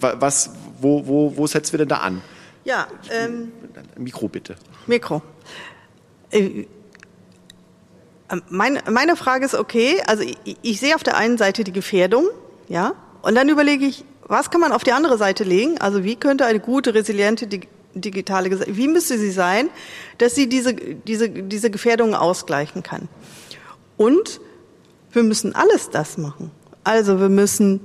Was, 0.01 0.51
wo, 0.81 1.07
wo, 1.07 1.37
wo 1.37 1.47
setzen 1.47 1.75
wir 1.75 1.79
denn 1.79 1.89
da 1.89 1.99
an? 1.99 2.21
Ja, 2.65 2.89
ähm, 3.13 3.53
Mikro 3.97 4.27
bitte. 4.27 4.57
Mikro. 4.89 5.23
Äh, 8.29 8.37
meine, 8.49 8.83
meine 8.91 9.17
Frage 9.17 9.45
ist 9.45 9.55
okay, 9.55 10.03
also 10.07 10.23
ich, 10.23 10.57
ich 10.63 10.81
sehe 10.81 10.95
auf 10.95 11.03
der 11.03 11.17
einen 11.17 11.39
Seite 11.39 11.65
die 11.65 11.73
Gefährdung, 11.73 12.29
ja, 12.69 12.95
und 13.23 13.35
dann 13.35 13.49
überlege 13.49 13.85
ich, 13.85 14.05
was 14.27 14.51
kann 14.51 14.61
man 14.61 14.73
auf 14.73 14.85
die 14.85 14.93
andere 14.93 15.19
Seite 15.19 15.43
legen? 15.43 15.79
Also 15.79 16.05
wie 16.05 16.17
könnte 16.17 16.45
eine 16.45 16.61
gute, 16.61 16.95
resiliente 16.95 17.49
digitale 17.95 18.77
wie 18.77 18.87
müsste 18.87 19.19
sie 19.19 19.31
sein, 19.31 19.71
dass 20.19 20.35
sie 20.35 20.49
diese, 20.49 20.75
diese, 20.75 21.31
diese 21.31 21.71
Gefährdungen 21.71 22.15
ausgleichen 22.15 22.83
kann? 22.83 23.09
Und 23.97 24.41
wir 25.13 25.23
müssen 25.23 25.55
alles 25.55 25.91
das 25.91 26.19
machen. 26.19 26.51
Also 26.85 27.19
wir 27.19 27.31
müssen, 27.31 27.81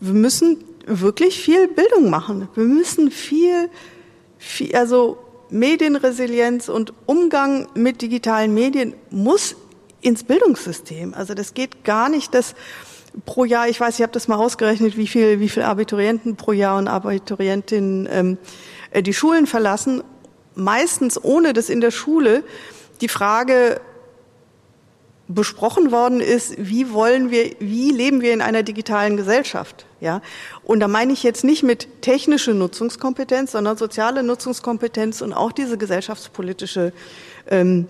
wir 0.00 0.14
müssen 0.14 0.64
wirklich 0.86 1.40
viel 1.40 1.68
Bildung 1.68 2.10
machen. 2.10 2.48
Wir 2.54 2.64
müssen 2.64 3.10
viel, 3.10 3.68
viel 4.38 4.74
also 4.74 5.18
Medienresilienz 5.50 6.68
und 6.68 6.92
Umgang 7.06 7.68
mit 7.74 8.02
digitalen 8.02 8.54
Medien 8.54 8.94
muss 9.10 9.56
ins 10.00 10.24
Bildungssystem. 10.24 11.14
Also 11.14 11.34
das 11.34 11.54
geht 11.54 11.84
gar 11.84 12.08
nicht, 12.08 12.34
dass 12.34 12.54
pro 13.26 13.44
Jahr, 13.44 13.68
ich 13.68 13.80
weiß, 13.80 13.96
ich 13.96 14.02
habe 14.02 14.12
das 14.12 14.28
mal 14.28 14.36
ausgerechnet, 14.36 14.96
wie 14.96 15.06
viel, 15.06 15.40
wie 15.40 15.48
viel 15.48 15.62
Abiturienten 15.62 16.36
pro 16.36 16.52
Jahr 16.52 16.78
und 16.78 16.88
Abiturientinnen 16.88 18.08
ähm, 18.10 18.38
äh, 18.90 19.02
die 19.02 19.14
Schulen 19.14 19.46
verlassen, 19.46 20.02
meistens 20.54 21.22
ohne 21.22 21.52
dass 21.52 21.68
in 21.68 21.80
der 21.80 21.90
Schule 21.90 22.44
die 23.00 23.08
Frage 23.08 23.80
besprochen 25.34 25.92
worden 25.92 26.20
ist, 26.20 26.54
wie 26.58 26.92
wollen 26.92 27.30
wir, 27.30 27.54
wie 27.60 27.90
leben 27.92 28.20
wir 28.20 28.32
in 28.32 28.40
einer 28.40 28.62
digitalen 28.62 29.16
Gesellschaft? 29.16 29.86
Ja, 30.00 30.22
und 30.64 30.80
da 30.80 30.88
meine 30.88 31.12
ich 31.12 31.22
jetzt 31.22 31.44
nicht 31.44 31.62
mit 31.62 32.02
technische 32.02 32.52
Nutzungskompetenz, 32.52 33.52
sondern 33.52 33.76
soziale 33.76 34.22
Nutzungskompetenz 34.22 35.20
und 35.20 35.32
auch 35.32 35.52
diese 35.52 35.76
gesellschaftspolitische 35.76 36.92
ähm, 37.48 37.86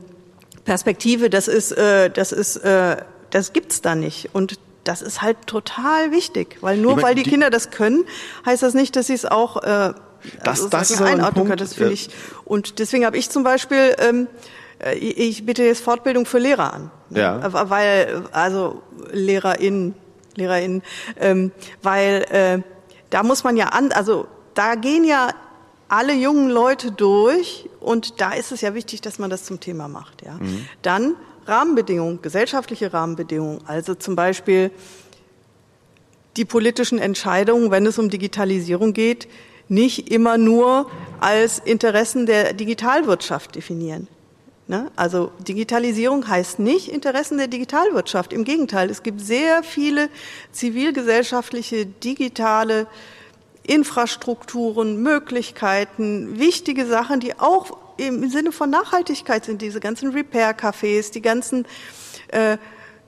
Perspektive. 0.64 1.30
Das 1.30 1.48
ist, 1.48 1.72
äh, 1.72 2.10
das 2.10 2.32
ist, 2.32 2.56
äh, 2.56 2.96
das 3.30 3.52
gibt's 3.52 3.80
da 3.80 3.94
nicht. 3.94 4.30
Und 4.32 4.58
das 4.84 5.02
ist 5.02 5.22
halt 5.22 5.46
total 5.46 6.10
wichtig, 6.10 6.58
weil 6.60 6.76
nur 6.76 6.96
meine, 6.96 7.02
weil 7.02 7.14
die, 7.14 7.22
die, 7.22 7.30
Kinder 7.30 7.48
das 7.48 7.70
können, 7.70 8.04
heißt 8.44 8.62
das 8.62 8.74
nicht, 8.74 8.96
dass 8.96 9.06
sie 9.06 9.14
es 9.14 9.24
auch 9.24 9.62
äh, 9.62 9.94
das, 10.42 10.60
also 10.60 10.68
das 10.68 10.90
ist 10.90 11.00
einordnen 11.00 11.46
können. 11.46 11.58
Das 11.58 11.74
finde 11.74 11.92
ich. 11.92 12.10
Und 12.44 12.78
deswegen 12.78 13.06
habe 13.06 13.16
ich 13.16 13.30
zum 13.30 13.44
Beispiel 13.44 13.94
ähm, 13.98 14.26
äh, 14.26 14.69
ich 14.98 15.44
biete 15.44 15.62
jetzt 15.62 15.82
Fortbildung 15.82 16.26
für 16.26 16.38
Lehrer 16.38 16.72
an. 16.72 16.90
Ja. 17.10 17.70
Weil, 17.70 18.24
also 18.32 18.82
LehrerInnen, 19.12 19.94
LehrerInnen, 20.36 20.82
ähm, 21.18 21.52
weil 21.82 22.24
äh, 22.30 22.62
da 23.10 23.22
muss 23.22 23.44
man 23.44 23.56
ja 23.56 23.66
an, 23.66 23.92
also 23.92 24.26
da 24.54 24.74
gehen 24.74 25.04
ja 25.04 25.30
alle 25.88 26.14
jungen 26.14 26.50
Leute 26.50 26.92
durch 26.92 27.68
und 27.80 28.20
da 28.20 28.32
ist 28.32 28.52
es 28.52 28.60
ja 28.60 28.74
wichtig, 28.74 29.00
dass 29.00 29.18
man 29.18 29.28
das 29.28 29.44
zum 29.44 29.58
Thema 29.58 29.88
macht. 29.88 30.22
Ja. 30.24 30.34
Mhm. 30.34 30.66
Dann 30.82 31.16
Rahmenbedingungen, 31.46 32.22
gesellschaftliche 32.22 32.92
Rahmenbedingungen, 32.92 33.60
also 33.66 33.94
zum 33.94 34.14
Beispiel 34.14 34.70
die 36.36 36.44
politischen 36.44 37.00
Entscheidungen, 37.00 37.72
wenn 37.72 37.86
es 37.86 37.98
um 37.98 38.08
Digitalisierung 38.08 38.92
geht, 38.92 39.26
nicht 39.68 40.10
immer 40.12 40.38
nur 40.38 40.90
als 41.20 41.58
Interessen 41.58 42.26
der 42.26 42.52
Digitalwirtschaft 42.52 43.56
definieren. 43.56 44.08
Ne? 44.70 44.90
Also 44.94 45.32
Digitalisierung 45.40 46.28
heißt 46.28 46.60
nicht 46.60 46.86
Interessen 46.86 47.38
der 47.38 47.48
Digitalwirtschaft. 47.48 48.32
Im 48.32 48.44
Gegenteil, 48.44 48.88
es 48.88 49.02
gibt 49.02 49.20
sehr 49.20 49.64
viele 49.64 50.08
zivilgesellschaftliche, 50.52 51.86
digitale 51.86 52.86
Infrastrukturen, 53.64 55.02
Möglichkeiten, 55.02 56.38
wichtige 56.38 56.86
Sachen, 56.86 57.18
die 57.18 57.36
auch 57.40 57.78
im 57.96 58.30
Sinne 58.30 58.52
von 58.52 58.70
Nachhaltigkeit 58.70 59.44
sind. 59.44 59.60
Diese 59.60 59.80
ganzen 59.80 60.12
Repair-Cafés, 60.12 61.10
die 61.10 61.20
ganzen 61.20 61.66
äh, 62.28 62.56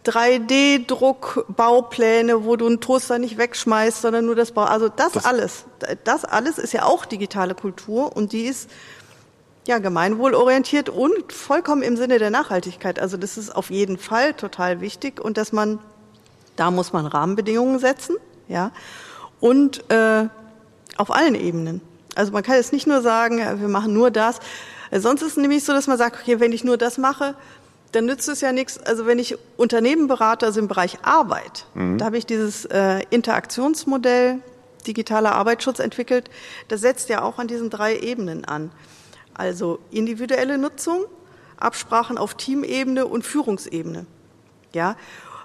3D-Druck-Baupläne, 0.05 2.45
wo 2.45 2.57
du 2.57 2.67
einen 2.67 2.81
Toaster 2.81 3.21
nicht 3.21 3.39
wegschmeißt, 3.39 4.03
sondern 4.03 4.27
nur 4.27 4.35
das 4.35 4.51
Bau. 4.51 4.65
Also 4.65 4.89
das, 4.89 5.13
das 5.13 5.25
alles, 5.25 5.65
das 6.03 6.25
alles 6.25 6.59
ist 6.59 6.73
ja 6.73 6.87
auch 6.87 7.05
digitale 7.05 7.55
Kultur 7.55 8.17
und 8.17 8.33
die 8.33 8.47
ist 8.47 8.69
ja, 9.67 9.79
gemeinwohlorientiert 9.79 10.89
und 10.89 11.33
vollkommen 11.33 11.83
im 11.83 11.97
Sinne 11.97 12.19
der 12.19 12.31
Nachhaltigkeit. 12.31 12.99
Also 12.99 13.17
das 13.17 13.39
ist 13.39 13.55
auf 13.55 13.71
jeden 13.71 13.99
Fall 13.99 14.35
total 14.35 14.81
wichtig 14.81 15.21
und 15.21 15.37
dass 15.37 15.53
man, 15.53 15.79
da 16.57 16.71
muss 16.71 16.93
man 16.93 17.07
Rahmenbedingungen 17.07 17.79
setzen, 17.79 18.17
ja, 18.49 18.73
und 19.41 19.91
äh, 19.91 20.29
auf 20.97 21.11
allen 21.11 21.35
Ebenen. 21.35 21.81
Also 22.15 22.33
man 22.33 22.43
kann 22.43 22.57
jetzt 22.57 22.73
nicht 22.73 22.87
nur 22.87 23.01
sagen, 23.03 23.39
wir 23.39 23.69
machen 23.69 23.95
nur 23.95 24.11
das. 24.11 24.41
Sonst 24.91 25.23
ist 25.23 25.33
es 25.33 25.37
nämlich 25.37 25.65
so, 25.65 25.73
dass 25.73 25.87
man 25.87 25.97
sagt, 25.97 26.21
okay, 26.21 26.39
wenn 26.39 26.53
ich 26.53 26.65
nur 26.65 26.77
das 26.77 26.99
mache, 26.99 27.35
dann 27.93 28.07
nützt 28.07 28.29
es 28.29 28.41
ja 28.41 28.53
nichts. 28.53 28.79
Also 28.79 29.07
wenn 29.07 29.19
ich 29.19 29.39
Unternehmen 29.57 30.09
berate, 30.09 30.47
also 30.47 30.61
im 30.61 30.69
Bereich 30.69 30.99
Arbeit, 31.03 31.67
mhm. 31.75 31.99
da 31.99 32.07
habe 32.07 32.19
ich 32.19 32.27
dieses 32.27 32.65
äh, 32.67 33.01
Interaktionsmodell 33.11 34.41
digitaler 34.87 35.33
Arbeitsschutz 35.35 35.79
entwickelt. 35.79 36.29
Das 36.69 36.81
setzt 36.81 37.09
ja 37.09 37.23
auch 37.23 37.39
an 37.39 37.47
diesen 37.47 37.71
drei 37.71 37.97
Ebenen 37.99 38.45
an. 38.45 38.71
Also 39.35 39.79
individuelle 39.91 40.59
Nutzung, 40.59 41.05
Absprachen 41.57 42.19
auf 42.19 42.35
Teamebene 42.35 43.07
und 43.07 43.25
Führungsebene. 43.25 44.07
Ja, 44.75 44.97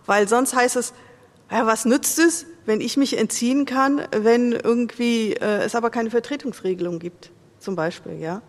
weil 0.05 0.27
sonst 0.27 0.55
heißt 0.55 0.75
es, 0.77 0.93
ja, 1.51 1.65
was 1.65 1.85
nützt 1.85 2.19
es, 2.19 2.45
wenn 2.65 2.81
ich 2.81 2.97
mich 2.97 3.17
entziehen 3.17 3.65
kann, 3.65 4.01
wenn 4.11 4.51
irgendwie 4.51 5.33
äh, 5.33 5.63
es 5.63 5.75
aber 5.75 5.89
keine 5.89 6.09
Vertretungsregelung 6.09 6.99
gibt, 6.99 7.31
zum 7.59 7.75
Beispiel, 7.75 8.19
ja? 8.19 8.41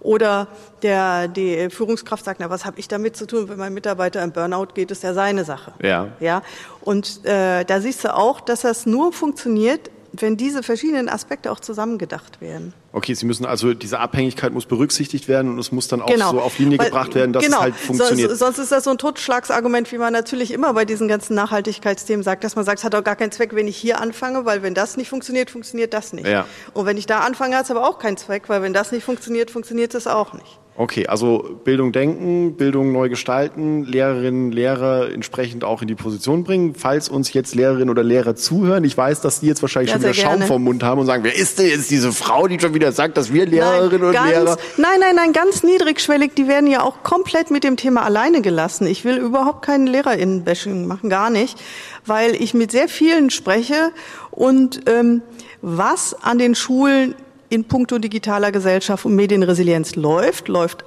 Oder 0.00 0.48
der 0.82 1.28
die 1.28 1.70
Führungskraft 1.70 2.24
sagt, 2.24 2.40
na, 2.40 2.50
was 2.50 2.64
habe 2.64 2.78
ich 2.80 2.88
damit 2.88 3.16
zu 3.16 3.26
tun, 3.26 3.48
wenn 3.48 3.58
mein 3.58 3.74
Mitarbeiter 3.74 4.22
im 4.22 4.32
Burnout 4.32 4.68
geht, 4.74 4.90
ist 4.90 5.02
ja 5.02 5.14
seine 5.14 5.44
Sache. 5.44 5.72
Ja. 5.82 6.08
Ja. 6.20 6.42
Und 6.80 7.24
äh, 7.24 7.64
da 7.64 7.80
siehst 7.80 8.04
du 8.04 8.14
auch, 8.14 8.40
dass 8.40 8.62
das 8.62 8.86
nur 8.86 9.12
funktioniert, 9.12 9.90
wenn 10.12 10.36
diese 10.36 10.62
verschiedenen 10.62 11.08
Aspekte 11.08 11.50
auch 11.50 11.60
zusammengedacht 11.60 12.40
werden. 12.40 12.74
Okay, 12.96 13.12
Sie 13.12 13.26
müssen 13.26 13.44
also 13.44 13.74
diese 13.74 13.98
Abhängigkeit 13.98 14.52
muss 14.52 14.66
berücksichtigt 14.66 15.26
werden 15.26 15.50
und 15.50 15.58
es 15.58 15.72
muss 15.72 15.88
dann 15.88 16.00
auch 16.00 16.06
genau. 16.06 16.30
so 16.30 16.40
auf 16.40 16.60
Linie 16.60 16.78
Weil, 16.78 16.86
gebracht 16.86 17.16
werden, 17.16 17.32
dass 17.32 17.42
genau. 17.42 17.56
es 17.56 17.62
halt 17.62 17.74
funktioniert. 17.74 18.28
Sonst, 18.28 18.38
sonst 18.38 18.58
ist 18.58 18.70
das 18.70 18.84
so 18.84 18.90
ein 18.90 18.98
Totschlagsargument, 18.98 19.90
wie 19.90 19.98
man 19.98 20.12
natürlich 20.12 20.52
immer 20.52 20.72
bei 20.74 20.84
diesen 20.84 21.08
ganzen 21.08 21.34
Nachhaltigkeitsthemen 21.34 22.22
sagt, 22.22 22.44
dass 22.44 22.54
man 22.54 22.64
sagt, 22.64 22.78
es 22.78 22.84
hat 22.84 22.94
auch 22.94 23.02
gar 23.02 23.16
keinen 23.16 23.32
Zweck, 23.32 23.52
wenn 23.56 23.66
ich 23.66 23.76
hier 23.76 24.00
anfange, 24.00 24.44
weil 24.44 24.62
wenn 24.62 24.74
das 24.74 24.96
nicht 24.96 25.08
funktioniert, 25.08 25.50
funktioniert 25.50 25.92
das 25.92 26.12
nicht. 26.12 26.28
Ja. 26.28 26.46
Und 26.72 26.86
wenn 26.86 26.96
ich 26.96 27.06
da 27.06 27.18
anfange, 27.20 27.56
hat 27.56 27.64
es 27.64 27.72
aber 27.72 27.84
auch 27.88 27.98
keinen 27.98 28.16
Zweck, 28.16 28.48
weil 28.48 28.62
wenn 28.62 28.72
das 28.72 28.92
nicht 28.92 29.02
funktioniert, 29.02 29.50
funktioniert 29.50 29.92
es 29.96 30.06
auch 30.06 30.32
nicht. 30.32 30.60
Okay, 30.76 31.06
also 31.06 31.60
Bildung 31.62 31.92
denken, 31.92 32.56
Bildung 32.56 32.90
neu 32.90 33.08
gestalten, 33.08 33.84
Lehrerinnen, 33.84 34.50
Lehrer 34.50 35.12
entsprechend 35.12 35.62
auch 35.62 35.82
in 35.82 35.86
die 35.86 35.94
Position 35.94 36.42
bringen. 36.42 36.74
Falls 36.74 37.08
uns 37.08 37.32
jetzt 37.32 37.54
Lehrerinnen 37.54 37.90
oder 37.90 38.02
Lehrer 38.02 38.34
zuhören, 38.34 38.82
ich 38.82 38.96
weiß, 38.96 39.20
dass 39.20 39.38
die 39.38 39.46
jetzt 39.46 39.62
wahrscheinlich 39.62 39.92
ja, 39.92 40.00
schon 40.00 40.02
wieder 40.02 40.14
Schaum 40.14 40.42
vom 40.42 40.64
Mund 40.64 40.82
haben 40.82 41.00
und 41.00 41.06
sagen, 41.06 41.22
wer 41.22 41.36
ist 41.36 41.60
denn 41.60 41.68
jetzt 41.68 41.92
diese 41.92 42.10
Frau, 42.10 42.48
die 42.48 42.58
schon 42.58 42.74
wieder 42.74 42.90
sagt, 42.90 43.16
dass 43.16 43.32
wir 43.32 43.46
Lehrerinnen 43.46 44.00
nein, 44.00 44.08
und 44.08 44.12
ganz, 44.14 44.30
Lehrer... 44.30 44.56
Nein, 44.76 44.98
nein, 44.98 45.14
nein, 45.14 45.32
ganz 45.32 45.62
niedrigschwellig, 45.62 46.32
die 46.34 46.48
werden 46.48 46.68
ja 46.68 46.82
auch 46.82 47.04
komplett 47.04 47.52
mit 47.52 47.62
dem 47.62 47.76
Thema 47.76 48.02
alleine 48.02 48.42
gelassen. 48.42 48.88
Ich 48.88 49.04
will 49.04 49.18
überhaupt 49.18 49.62
keinen 49.62 49.86
Lehrerinnenbashing 49.86 50.88
machen, 50.88 51.08
gar 51.08 51.30
nicht, 51.30 51.56
weil 52.04 52.34
ich 52.34 52.52
mit 52.52 52.72
sehr 52.72 52.88
vielen 52.88 53.30
spreche 53.30 53.92
und 54.32 54.90
ähm, 54.90 55.22
was 55.62 56.14
an 56.20 56.38
den 56.38 56.56
Schulen 56.56 57.14
in 57.54 57.64
puncto 57.64 57.98
digitaler 57.98 58.52
Gesellschaft 58.52 59.04
und 59.06 59.14
Medienresilienz 59.14 59.94
läuft, 59.94 60.48
läuft 60.48 60.84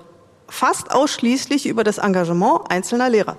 fast 0.49 0.91
ausschließlich 0.91 1.65
über 1.65 1.83
das 1.83 1.97
Engagement 1.97 2.69
einzelner 2.69 3.09
Lehrer. 3.09 3.37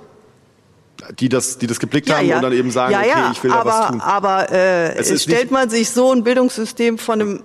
Die 1.21 1.29
das, 1.29 1.59
die 1.59 1.67
das 1.67 1.79
geblickt 1.79 2.09
ja, 2.09 2.17
haben 2.17 2.27
ja. 2.27 2.37
und 2.37 2.43
dann 2.43 2.53
eben 2.53 2.71
sagen, 2.71 2.93
ja, 2.93 3.01
okay, 3.01 3.33
ich 3.33 3.45
will 3.45 3.53
aber, 3.53 3.71
da 3.71 3.79
was 3.81 3.89
tun. 3.91 4.01
Aber 4.01 4.51
äh, 4.51 5.17
stellt 5.19 5.51
man 5.51 5.71
sich 5.71 5.91
so 5.91 6.13
ein 6.13 6.25
Bildungssystem 6.25 6.99
von 6.99 7.21
einem 7.21 7.43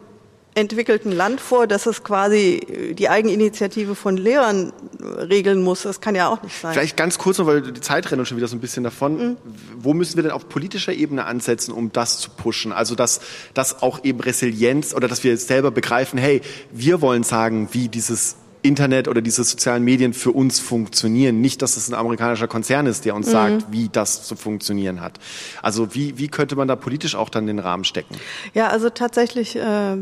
entwickelten 0.55 1.11
Land 1.11 1.41
vor, 1.41 1.67
dass 1.67 1.85
es 1.85 2.03
quasi 2.03 2.93
die 2.97 3.09
Eigeninitiative 3.09 3.95
von 3.95 4.17
Lehrern 4.17 4.71
regeln 5.01 5.61
muss. 5.61 5.83
Das 5.83 6.01
kann 6.01 6.15
ja 6.15 6.27
auch 6.27 6.41
nicht 6.43 6.59
sein. 6.59 6.73
Vielleicht 6.73 6.97
ganz 6.97 7.17
kurz 7.17 7.37
noch, 7.37 7.47
weil 7.47 7.61
die 7.61 7.81
Zeit 7.81 8.11
rennt 8.11 8.27
schon 8.27 8.37
wieder 8.37 8.47
so 8.47 8.55
ein 8.55 8.59
bisschen 8.59 8.83
davon. 8.83 9.17
Mhm. 9.17 9.37
Wo 9.77 9.93
müssen 9.93 10.15
wir 10.15 10.23
denn 10.23 10.31
auf 10.31 10.49
politischer 10.49 10.93
Ebene 10.93 11.25
ansetzen, 11.25 11.71
um 11.71 11.91
das 11.91 12.19
zu 12.19 12.29
pushen? 12.29 12.71
Also, 12.71 12.95
dass, 12.95 13.21
dass 13.53 13.81
auch 13.81 14.03
eben 14.03 14.19
Resilienz 14.19 14.93
oder 14.93 15.07
dass 15.07 15.23
wir 15.23 15.37
selber 15.37 15.71
begreifen, 15.71 16.19
hey, 16.19 16.41
wir 16.71 17.01
wollen 17.01 17.23
sagen, 17.23 17.69
wie 17.71 17.89
dieses 17.89 18.35
Internet 18.63 19.07
oder 19.07 19.21
diese 19.21 19.43
sozialen 19.43 19.83
Medien 19.83 20.13
für 20.13 20.31
uns 20.31 20.59
funktionieren. 20.59 21.41
Nicht, 21.41 21.61
dass 21.61 21.77
es 21.77 21.89
ein 21.89 21.93
amerikanischer 21.93 22.47
Konzern 22.47 22.87
ist, 22.87 23.05
der 23.05 23.13
uns 23.13 23.27
mhm. 23.27 23.31
sagt, 23.31 23.65
wie 23.71 23.89
das 23.89 24.25
zu 24.25 24.35
funktionieren 24.35 25.01
hat. 25.01 25.19
Also 25.61 25.93
wie, 25.93 26.17
wie 26.17 26.29
könnte 26.29 26.55
man 26.55 26.67
da 26.67 26.75
politisch 26.75 27.15
auch 27.15 27.29
dann 27.29 27.45
den 27.45 27.59
Rahmen 27.59 27.83
stecken? 27.83 28.15
Ja, 28.53 28.69
also 28.69 28.89
tatsächlich 28.89 29.57
äh, 29.57 29.97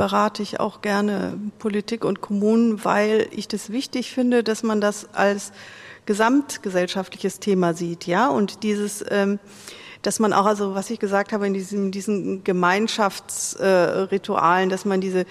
berate 0.00 0.42
ich 0.42 0.58
auch 0.60 0.80
gerne 0.80 1.38
Politik 1.58 2.06
und 2.06 2.22
Kommunen, 2.22 2.86
weil 2.86 3.28
ich 3.32 3.48
das 3.48 3.68
wichtig 3.68 4.12
finde, 4.12 4.42
dass 4.42 4.62
man 4.62 4.80
das 4.80 5.12
als 5.12 5.52
gesamtgesellschaftliches 6.06 7.38
Thema 7.38 7.74
sieht, 7.74 8.06
ja, 8.06 8.28
und 8.28 8.62
dieses 8.62 9.04
ähm, 9.10 9.38
dass 10.00 10.18
man 10.18 10.32
auch, 10.32 10.46
also 10.46 10.74
was 10.74 10.88
ich 10.88 11.00
gesagt 11.00 11.34
habe, 11.34 11.46
in 11.46 11.52
diesen, 11.52 11.92
diesen 11.92 12.42
Gemeinschaftsritualen, 12.44 14.70
dass 14.70 14.86
man 14.86 15.02
diese 15.02 15.26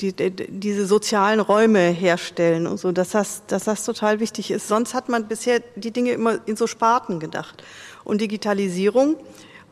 die, 0.00 0.12
die, 0.12 0.30
diese 0.30 0.86
sozialen 0.86 1.40
Räume 1.40 1.80
herstellen 1.80 2.68
und 2.68 2.78
so, 2.78 2.92
dass 2.92 3.10
das, 3.10 3.42
dass 3.48 3.64
das 3.64 3.84
total 3.84 4.20
wichtig 4.20 4.52
ist. 4.52 4.68
Sonst 4.68 4.94
hat 4.94 5.08
man 5.08 5.26
bisher 5.26 5.60
die 5.74 5.90
Dinge 5.90 6.12
immer 6.12 6.38
in 6.46 6.54
so 6.54 6.68
Sparten 6.68 7.18
gedacht. 7.18 7.64
Und 8.04 8.20
Digitalisierung 8.20 9.16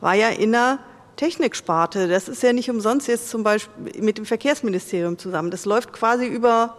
war 0.01 0.15
ja 0.15 0.27
in 0.27 0.53
einer 0.53 0.79
Techniksparte. 1.15 2.07
Das 2.07 2.27
ist 2.27 2.43
ja 2.43 2.53
nicht 2.53 2.69
umsonst 2.69 3.07
jetzt 3.07 3.29
zum 3.29 3.43
Beispiel 3.43 4.01
mit 4.01 4.17
dem 4.17 4.25
Verkehrsministerium 4.25 5.17
zusammen. 5.17 5.51
Das 5.51 5.65
läuft 5.65 5.93
quasi 5.93 6.25
über 6.25 6.77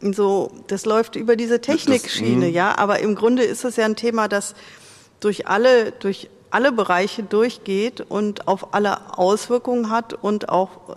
so, 0.00 0.50
das 0.66 0.84
läuft 0.84 1.16
über 1.16 1.36
diese 1.36 1.60
Technikschiene, 1.60 2.46
das, 2.46 2.54
ja. 2.54 2.78
Aber 2.78 2.98
im 2.98 3.14
Grunde 3.14 3.42
ist 3.42 3.64
es 3.64 3.76
ja 3.76 3.86
ein 3.86 3.96
Thema, 3.96 4.28
das 4.28 4.54
durch 5.20 5.48
alle, 5.48 5.92
durch 5.92 6.28
alle 6.50 6.72
Bereiche 6.72 7.22
durchgeht 7.22 8.00
und 8.00 8.46
auf 8.46 8.74
alle 8.74 9.18
Auswirkungen 9.18 9.90
hat 9.90 10.12
und 10.12 10.50
auch 10.50 10.96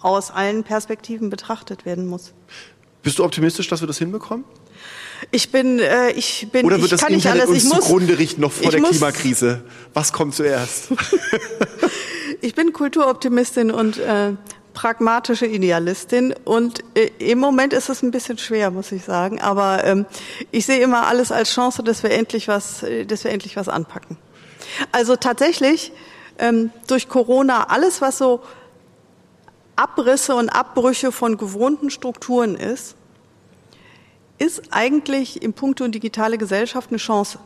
aus 0.00 0.30
allen 0.30 0.62
Perspektiven 0.62 1.30
betrachtet 1.30 1.84
werden 1.84 2.06
muss. 2.06 2.32
Bist 3.02 3.18
du 3.18 3.24
optimistisch, 3.24 3.68
dass 3.68 3.80
wir 3.80 3.86
das 3.86 3.98
hinbekommen? 3.98 4.44
Ich 5.30 5.50
bin, 5.50 5.78
äh, 5.78 6.10
ich 6.12 6.48
bin. 6.52 6.64
Oder 6.64 6.80
wird 6.80 6.92
das 6.92 7.02
Internet 7.02 7.48
alles, 7.48 7.64
uns 7.64 7.68
zugrunde 7.68 8.18
richten 8.18 8.40
noch 8.40 8.52
vor 8.52 8.70
der 8.70 8.80
Klimakrise? 8.80 9.62
Was 9.94 10.12
kommt 10.12 10.34
zuerst? 10.34 10.88
ich 12.40 12.54
bin 12.54 12.72
Kulturoptimistin 12.72 13.70
und 13.70 13.98
äh, 13.98 14.32
pragmatische 14.74 15.46
Idealistin 15.46 16.34
und 16.44 16.84
äh, 16.94 17.10
im 17.18 17.40
Moment 17.40 17.72
ist 17.72 17.88
es 17.88 18.02
ein 18.02 18.12
bisschen 18.12 18.38
schwer, 18.38 18.70
muss 18.70 18.92
ich 18.92 19.04
sagen. 19.04 19.40
Aber 19.40 19.84
ähm, 19.84 20.06
ich 20.52 20.66
sehe 20.66 20.78
immer 20.78 21.08
alles 21.08 21.32
als 21.32 21.52
Chance, 21.52 21.82
dass 21.82 22.04
wir 22.04 22.12
endlich 22.12 22.46
was, 22.46 22.84
dass 23.06 23.24
wir 23.24 23.32
endlich 23.32 23.56
was 23.56 23.68
anpacken. 23.68 24.16
Also 24.92 25.16
tatsächlich 25.16 25.92
ähm, 26.38 26.70
durch 26.86 27.08
Corona 27.08 27.64
alles, 27.64 28.00
was 28.00 28.18
so 28.18 28.40
Abrisse 29.78 30.34
und 30.34 30.48
Abbrüche 30.48 31.12
von 31.12 31.36
gewohnten 31.36 31.90
Strukturen 31.90 32.56
ist, 32.56 32.96
ist 34.38 34.62
eigentlich 34.70 35.42
im 35.42 35.52
Punkto 35.52 35.86
digitale 35.88 36.38
Gesellschaft 36.38 36.90
eine 36.90 36.98
Chance 36.98 37.38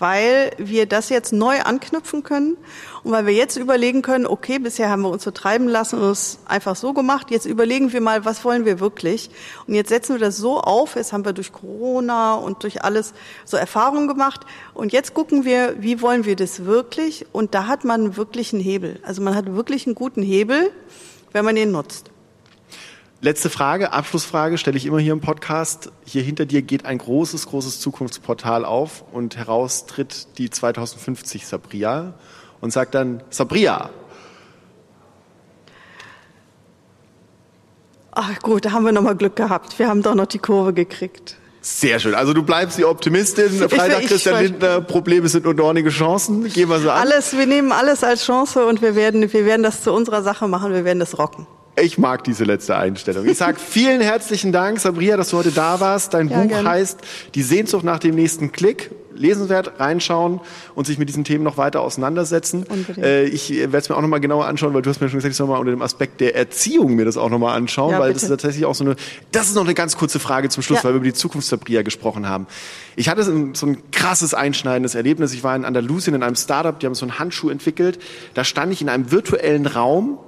weil 0.00 0.52
wir 0.56 0.86
das 0.86 1.10
jetzt 1.10 1.32
neu 1.32 1.60
anknüpfen 1.60 2.22
können 2.22 2.56
und 3.04 3.12
weil 3.12 3.26
wir 3.26 3.34
jetzt 3.34 3.56
überlegen 3.56 4.02
können, 4.02 4.26
okay, 4.26 4.58
bisher 4.58 4.90
haben 4.90 5.02
wir 5.02 5.10
uns 5.10 5.24
so 5.24 5.30
treiben 5.30 5.68
lassen 5.68 6.00
und 6.00 6.10
es 6.10 6.38
einfach 6.46 6.74
so 6.74 6.92
gemacht, 6.92 7.30
jetzt 7.30 7.46
überlegen 7.46 7.92
wir 7.92 8.00
mal, 8.00 8.24
was 8.24 8.44
wollen 8.44 8.64
wir 8.64 8.80
wirklich? 8.80 9.30
Und 9.66 9.74
jetzt 9.74 9.90
setzen 9.90 10.14
wir 10.14 10.20
das 10.20 10.38
so 10.38 10.60
auf, 10.60 10.96
jetzt 10.96 11.12
haben 11.12 11.24
wir 11.24 11.34
durch 11.34 11.52
Corona 11.52 12.34
und 12.34 12.62
durch 12.62 12.82
alles 12.82 13.12
so 13.44 13.56
Erfahrungen 13.56 14.08
gemacht 14.08 14.40
und 14.74 14.92
jetzt 14.92 15.12
gucken 15.14 15.44
wir, 15.44 15.76
wie 15.80 16.00
wollen 16.00 16.24
wir 16.24 16.34
das 16.34 16.64
wirklich? 16.64 17.26
Und 17.32 17.54
da 17.54 17.66
hat 17.66 17.84
man 17.84 18.16
wirklich 18.16 18.54
einen 18.54 18.62
Hebel. 18.62 18.98
Also 19.02 19.20
man 19.22 19.34
hat 19.34 19.54
wirklich 19.54 19.86
einen 19.86 19.94
guten 19.94 20.22
Hebel, 20.22 20.70
wenn 21.32 21.44
man 21.44 21.56
ihn 21.56 21.70
nutzt. 21.70 22.10
Letzte 23.22 23.50
Frage, 23.50 23.92
Abschlussfrage 23.92 24.56
stelle 24.56 24.78
ich 24.78 24.86
immer 24.86 24.98
hier 24.98 25.12
im 25.12 25.20
Podcast. 25.20 25.92
Hier 26.06 26.22
hinter 26.22 26.46
dir 26.46 26.62
geht 26.62 26.86
ein 26.86 26.96
großes, 26.96 27.48
großes 27.48 27.78
Zukunftsportal 27.80 28.64
auf 28.64 29.04
und 29.12 29.36
heraus 29.36 29.84
tritt 29.84 30.38
die 30.38 30.48
2050 30.48 31.46
Sabria 31.46 32.14
und 32.62 32.72
sagt 32.72 32.94
dann, 32.94 33.22
Sabria. 33.28 33.90
Ach 38.12 38.40
gut, 38.40 38.64
da 38.64 38.72
haben 38.72 38.84
wir 38.84 38.92
nochmal 38.92 39.16
Glück 39.16 39.36
gehabt. 39.36 39.78
Wir 39.78 39.88
haben 39.88 40.02
doch 40.02 40.14
noch 40.14 40.26
die 40.26 40.38
Kurve 40.38 40.72
gekriegt. 40.72 41.36
Sehr 41.62 41.98
schön. 41.98 42.14
Also 42.14 42.32
du 42.32 42.42
bleibst 42.42 42.78
die 42.78 42.84
Optimistin. 42.84 43.50
Freitag, 43.50 43.98
ich, 43.98 44.04
ich, 44.04 44.10
Christian 44.10 44.42
Lindner, 44.42 44.80
Probleme 44.80 45.28
sind 45.28 45.44
nur 45.44 45.54
dornige 45.54 45.90
Chancen. 45.90 46.44
Gehen 46.48 46.68
wir 46.70 46.78
so 46.80 46.90
an. 46.90 46.98
Alles, 46.98 47.36
wir 47.36 47.46
nehmen 47.46 47.70
alles 47.72 48.02
als 48.02 48.24
Chance 48.24 48.64
und 48.64 48.80
wir 48.80 48.94
werden, 48.94 49.30
wir 49.32 49.44
werden 49.44 49.62
das 49.62 49.82
zu 49.82 49.92
unserer 49.92 50.22
Sache 50.22 50.48
machen. 50.48 50.72
Wir 50.72 50.84
werden 50.84 51.00
das 51.00 51.18
rocken. 51.18 51.46
Ich 51.82 51.98
mag 51.98 52.24
diese 52.24 52.44
letzte 52.44 52.76
Einstellung. 52.76 53.26
Ich 53.26 53.38
sage 53.38 53.58
vielen 53.58 54.00
herzlichen 54.00 54.52
Dank, 54.52 54.80
Sabria, 54.80 55.16
dass 55.16 55.30
du 55.30 55.38
heute 55.38 55.50
da 55.50 55.80
warst. 55.80 56.14
Dein 56.14 56.28
ja, 56.28 56.40
Buch 56.40 56.48
gern. 56.48 56.68
heißt 56.68 56.98
Die 57.34 57.42
Sehnsucht 57.42 57.84
nach 57.84 57.98
dem 57.98 58.14
nächsten 58.14 58.52
Klick. 58.52 58.90
Lesenswert, 59.12 59.78
reinschauen 59.78 60.40
und 60.74 60.86
sich 60.86 60.96
mit 60.96 61.08
diesen 61.08 61.24
Themen 61.24 61.44
noch 61.44 61.58
weiter 61.58 61.82
auseinandersetzen. 61.82 62.64
Äh, 62.96 63.24
ich 63.24 63.50
werde 63.50 63.76
es 63.76 63.88
mir 63.90 63.96
auch 63.96 64.00
nochmal 64.00 64.20
genauer 64.20 64.46
anschauen, 64.46 64.72
weil 64.72 64.80
du 64.80 64.88
hast 64.88 65.00
mir 65.00 65.10
schon 65.10 65.18
gesagt, 65.18 65.32
ich 65.32 65.36
soll 65.36 65.46
mal 65.46 65.58
unter 65.58 65.72
dem 65.72 65.82
Aspekt 65.82 66.20
der 66.20 66.34
Erziehung 66.34 66.94
mir 66.94 67.04
das 67.04 67.18
auch 67.18 67.28
nochmal 67.28 67.54
anschauen, 67.54 67.92
ja, 67.92 67.98
weil 67.98 68.08
bitte. 68.08 68.14
das 68.14 68.22
ist 68.22 68.28
tatsächlich 68.30 68.64
auch 68.64 68.74
so 68.74 68.84
eine, 68.84 68.96
das 69.30 69.48
ist 69.48 69.56
noch 69.56 69.64
eine 69.64 69.74
ganz 69.74 69.98
kurze 69.98 70.20
Frage 70.20 70.48
zum 70.48 70.62
Schluss, 70.62 70.78
ja. 70.78 70.84
weil 70.84 70.92
wir 70.92 70.96
über 70.96 71.04
die 71.04 71.12
Zukunft 71.12 71.48
Sabria 71.48 71.82
gesprochen 71.82 72.28
haben. 72.28 72.46
Ich 72.96 73.10
hatte 73.10 73.22
so 73.22 73.66
ein 73.66 73.78
krasses, 73.90 74.32
einschneidendes 74.32 74.94
Erlebnis. 74.94 75.34
Ich 75.34 75.44
war 75.44 75.54
in 75.54 75.66
Andalusien 75.66 76.14
in 76.14 76.22
einem 76.22 76.36
Startup, 76.36 76.78
die 76.78 76.86
haben 76.86 76.94
so 76.94 77.04
einen 77.04 77.18
Handschuh 77.18 77.50
entwickelt. 77.50 77.98
Da 78.32 78.44
stand 78.44 78.72
ich 78.72 78.80
in 78.80 78.88
einem 78.88 79.10
virtuellen 79.10 79.66
Raum 79.66 80.18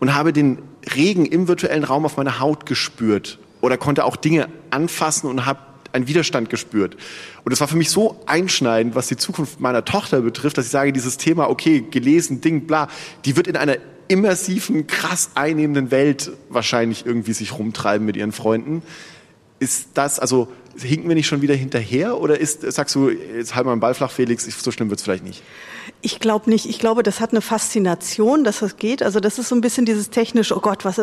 und 0.00 0.14
habe 0.14 0.32
den 0.32 0.58
Regen 0.94 1.26
im 1.26 1.48
virtuellen 1.48 1.84
Raum 1.84 2.04
auf 2.04 2.16
meiner 2.16 2.40
Haut 2.40 2.66
gespürt 2.66 3.38
oder 3.60 3.76
konnte 3.76 4.04
auch 4.04 4.16
Dinge 4.16 4.48
anfassen 4.70 5.28
und 5.28 5.46
habe 5.46 5.60
einen 5.92 6.06
Widerstand 6.06 6.50
gespürt. 6.50 6.96
Und 7.44 7.52
es 7.52 7.60
war 7.60 7.68
für 7.68 7.76
mich 7.76 7.90
so 7.90 8.20
einschneidend, 8.26 8.94
was 8.94 9.08
die 9.08 9.16
Zukunft 9.16 9.60
meiner 9.60 9.84
Tochter 9.84 10.20
betrifft, 10.20 10.58
dass 10.58 10.66
ich 10.66 10.70
sage, 10.70 10.92
dieses 10.92 11.16
Thema, 11.16 11.48
okay, 11.48 11.84
gelesen, 11.90 12.40
Ding, 12.40 12.66
bla, 12.66 12.88
die 13.24 13.36
wird 13.36 13.46
in 13.46 13.56
einer 13.56 13.76
immersiven, 14.08 14.86
krass 14.86 15.30
einnehmenden 15.34 15.90
Welt 15.90 16.30
wahrscheinlich 16.48 17.06
irgendwie 17.06 17.32
sich 17.32 17.58
rumtreiben 17.58 18.06
mit 18.06 18.16
ihren 18.16 18.32
Freunden. 18.32 18.82
Ist 19.58 19.88
das, 19.94 20.18
also 20.18 20.48
hinken 20.78 21.08
wir 21.08 21.14
nicht 21.14 21.26
schon 21.26 21.42
wieder 21.42 21.54
hinterher 21.54 22.20
oder 22.20 22.38
ist, 22.38 22.60
sagst 22.70 22.94
du, 22.94 23.08
jetzt 23.08 23.54
halt 23.54 23.66
mal 23.66 23.72
einen 23.72 23.80
Ball 23.80 23.94
flach, 23.94 24.10
Felix, 24.10 24.44
so 24.44 24.70
schlimm 24.70 24.90
wird 24.90 25.00
es 25.00 25.04
vielleicht 25.04 25.24
nicht? 25.24 25.42
Ich 26.02 26.20
glaube 26.20 26.50
nicht. 26.50 26.66
Ich 26.66 26.78
glaube, 26.78 27.02
das 27.02 27.20
hat 27.20 27.30
eine 27.30 27.40
Faszination, 27.40 28.44
dass 28.44 28.60
das 28.60 28.76
geht. 28.76 29.02
Also 29.02 29.20
das 29.20 29.38
ist 29.38 29.48
so 29.48 29.54
ein 29.54 29.60
bisschen 29.60 29.86
dieses 29.86 30.10
technische, 30.10 30.56
oh 30.56 30.60
Gott, 30.60 30.84
was, 30.84 31.00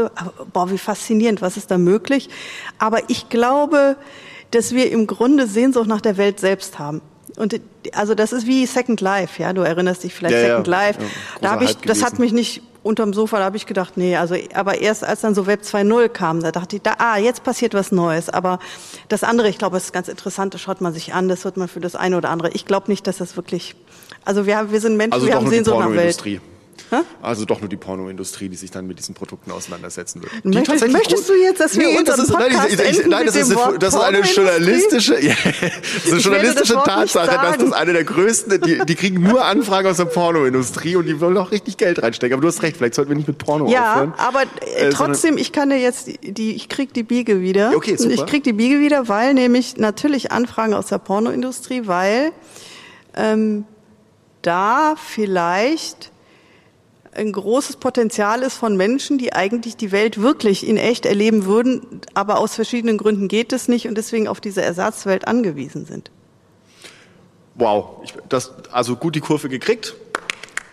boah, 0.51 0.71
wie 0.71 0.77
faszinierend, 0.77 1.41
was 1.41 1.57
ist 1.57 1.71
da 1.71 1.77
möglich? 1.77 2.29
Aber 2.77 3.09
ich 3.09 3.29
glaube, 3.29 3.97
dass 4.51 4.73
wir 4.73 4.91
im 4.91 5.07
Grunde 5.07 5.47
Sehnsucht 5.47 5.87
nach 5.87 6.01
der 6.01 6.17
Welt 6.17 6.39
selbst 6.39 6.77
haben. 6.77 7.01
Und 7.37 7.59
also 7.93 8.13
das 8.13 8.33
ist 8.33 8.45
wie 8.45 8.65
Second 8.65 9.01
Life, 9.01 9.41
ja. 9.41 9.53
Du 9.53 9.61
erinnerst 9.61 10.03
dich 10.03 10.13
vielleicht 10.13 10.35
ja, 10.35 10.41
Second 10.41 10.67
ja. 10.67 10.71
Life. 10.71 11.01
Ja, 11.01 11.07
da 11.41 11.51
habe 11.51 11.65
ich, 11.65 11.77
das 11.77 12.03
hat 12.03 12.19
mich 12.19 12.31
nicht 12.31 12.61
unterm 12.83 13.13
Sofa, 13.13 13.39
da 13.39 13.45
habe 13.45 13.57
ich 13.57 13.65
gedacht, 13.65 13.97
nee, 13.97 14.15
also 14.15 14.35
aber 14.53 14.79
erst 14.79 15.03
als 15.03 15.21
dann 15.21 15.33
so 15.33 15.47
Web 15.47 15.61
2.0 15.61 16.09
kam, 16.09 16.41
da 16.41 16.51
dachte 16.51 16.75
ich, 16.75 16.81
da, 16.81 16.95
ah, 16.99 17.17
jetzt 17.17 17.43
passiert 17.43 17.73
was 17.73 17.91
Neues. 17.91 18.29
Aber 18.29 18.59
das 19.09 19.23
andere, 19.23 19.49
ich 19.49 19.57
glaube, 19.57 19.77
es 19.77 19.85
ist 19.85 19.93
ganz 19.93 20.07
interessant, 20.07 20.53
das 20.53 20.61
schaut 20.61 20.81
man 20.81 20.93
sich 20.93 21.13
an, 21.13 21.27
das 21.27 21.45
wird 21.45 21.57
man 21.57 21.67
für 21.67 21.79
das 21.79 21.95
eine 21.95 22.17
oder 22.17 22.29
andere. 22.29 22.51
Ich 22.51 22.65
glaube 22.65 22.91
nicht, 22.91 23.07
dass 23.07 23.17
das 23.17 23.35
wirklich 23.35 23.75
also 24.25 24.45
wir, 24.45 24.57
haben, 24.57 24.71
wir 24.71 24.79
sind 24.79 24.97
Menschen, 24.97 25.13
also 25.13 25.27
wir 25.27 25.35
haben 25.35 25.49
Sehnsucht 25.49 25.79
nach 25.79 25.91
Welt. 25.91 26.41
Also 27.21 27.45
doch 27.45 27.59
nur 27.59 27.69
die 27.69 27.77
Pornoindustrie, 27.77 28.49
die 28.49 28.55
sich 28.55 28.71
dann 28.71 28.87
mit 28.87 28.99
diesen 28.99 29.15
Produkten 29.15 29.51
auseinandersetzen 29.51 30.21
wird. 30.21 30.45
Möchtest, 30.45 30.87
möchtest 30.89 31.29
du 31.29 31.33
jetzt, 31.33 31.59
dass 31.59 31.77
wir 31.77 31.87
nee, 31.87 31.97
unseren 31.97 32.17
das 32.17 32.29
ist, 32.29 32.31
Podcast 32.31 32.77
nein, 32.77 32.87
ich, 32.91 32.99
ich, 32.99 33.07
nein, 33.07 33.25
das, 33.25 33.35
ist 33.35 33.57
eine, 33.57 33.79
das 33.79 33.93
ist 33.95 33.99
eine 33.99 34.19
journalistische, 34.21 35.19
ja, 35.23 35.33
das 35.43 36.05
ist 36.05 36.11
eine 36.11 36.21
journalistische 36.21 36.73
das 36.73 36.83
Tatsache, 36.83 37.27
dass 37.27 37.57
das 37.57 37.71
eine 37.71 37.93
der 37.93 38.03
größten, 38.03 38.61
die, 38.61 38.79
die 38.85 38.95
kriegen 38.95 39.21
nur 39.21 39.43
Anfragen 39.43 39.87
aus 39.87 39.97
der 39.97 40.05
Pornoindustrie 40.05 40.95
und 40.95 41.05
die 41.05 41.19
wollen 41.19 41.37
auch 41.37 41.51
richtig 41.51 41.77
Geld 41.77 42.01
reinstecken. 42.01 42.33
Aber 42.33 42.41
du 42.41 42.47
hast 42.47 42.61
recht, 42.63 42.77
vielleicht 42.77 42.95
sollten 42.95 43.09
wir 43.09 43.17
nicht 43.17 43.27
mit 43.27 43.37
Porno 43.37 43.69
ja, 43.69 43.93
aufhören. 43.93 44.13
Ja, 44.17 44.27
aber 44.27 44.43
äh, 44.61 44.87
äh 44.87 44.89
trotzdem, 44.89 45.37
ich 45.37 45.51
kann 45.51 45.69
dir 45.69 45.79
jetzt 45.79 46.09
die, 46.21 46.55
ich 46.55 46.69
krieg 46.69 46.93
die 46.93 47.03
Biege 47.03 47.41
wieder. 47.41 47.73
Okay, 47.75 47.95
super. 47.97 48.13
Ich 48.13 48.25
krieg 48.25 48.43
die 48.43 48.53
Biege 48.53 48.79
wieder, 48.79 49.07
weil 49.07 49.33
nämlich 49.33 49.77
natürlich 49.77 50.31
Anfragen 50.31 50.73
aus 50.73 50.87
der 50.87 50.99
Pornoindustrie, 50.99 51.83
weil 51.85 52.31
ähm, 53.15 53.65
da 54.41 54.95
vielleicht 54.97 56.12
ein 57.15 57.31
großes 57.31 57.77
Potenzial 57.77 58.41
ist 58.41 58.55
von 58.55 58.75
Menschen, 58.75 59.17
die 59.17 59.33
eigentlich 59.33 59.75
die 59.77 59.91
Welt 59.91 60.21
wirklich 60.21 60.67
in 60.67 60.77
echt 60.77 61.05
erleben 61.05 61.45
würden, 61.45 62.01
aber 62.13 62.39
aus 62.39 62.55
verschiedenen 62.55 62.97
Gründen 62.97 63.27
geht 63.27 63.53
es 63.53 63.67
nicht 63.67 63.87
und 63.87 63.95
deswegen 63.95 64.27
auf 64.27 64.41
diese 64.41 64.61
Ersatzwelt 64.61 65.27
angewiesen 65.27 65.85
sind. 65.85 66.11
Wow, 67.55 68.01
ich, 68.03 68.13
das, 68.29 68.51
also 68.71 68.95
gut 68.95 69.15
die 69.15 69.19
Kurve 69.19 69.49
gekriegt. 69.49 69.95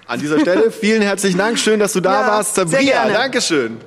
An 0.07 0.21
dieser 0.21 0.41
Stelle 0.41 0.71
vielen 0.71 1.03
herzlichen 1.03 1.39
Dank, 1.39 1.59
schön, 1.59 1.79
dass 1.79 1.93
du 1.93 2.01
da 2.01 2.23
ja, 2.23 2.29
warst. 2.29 2.55
Sabria, 2.55 3.09
Dankeschön. 3.09 3.79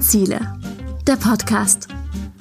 Ziele 0.00 0.40
der 1.06 1.16
Podcast 1.16 1.88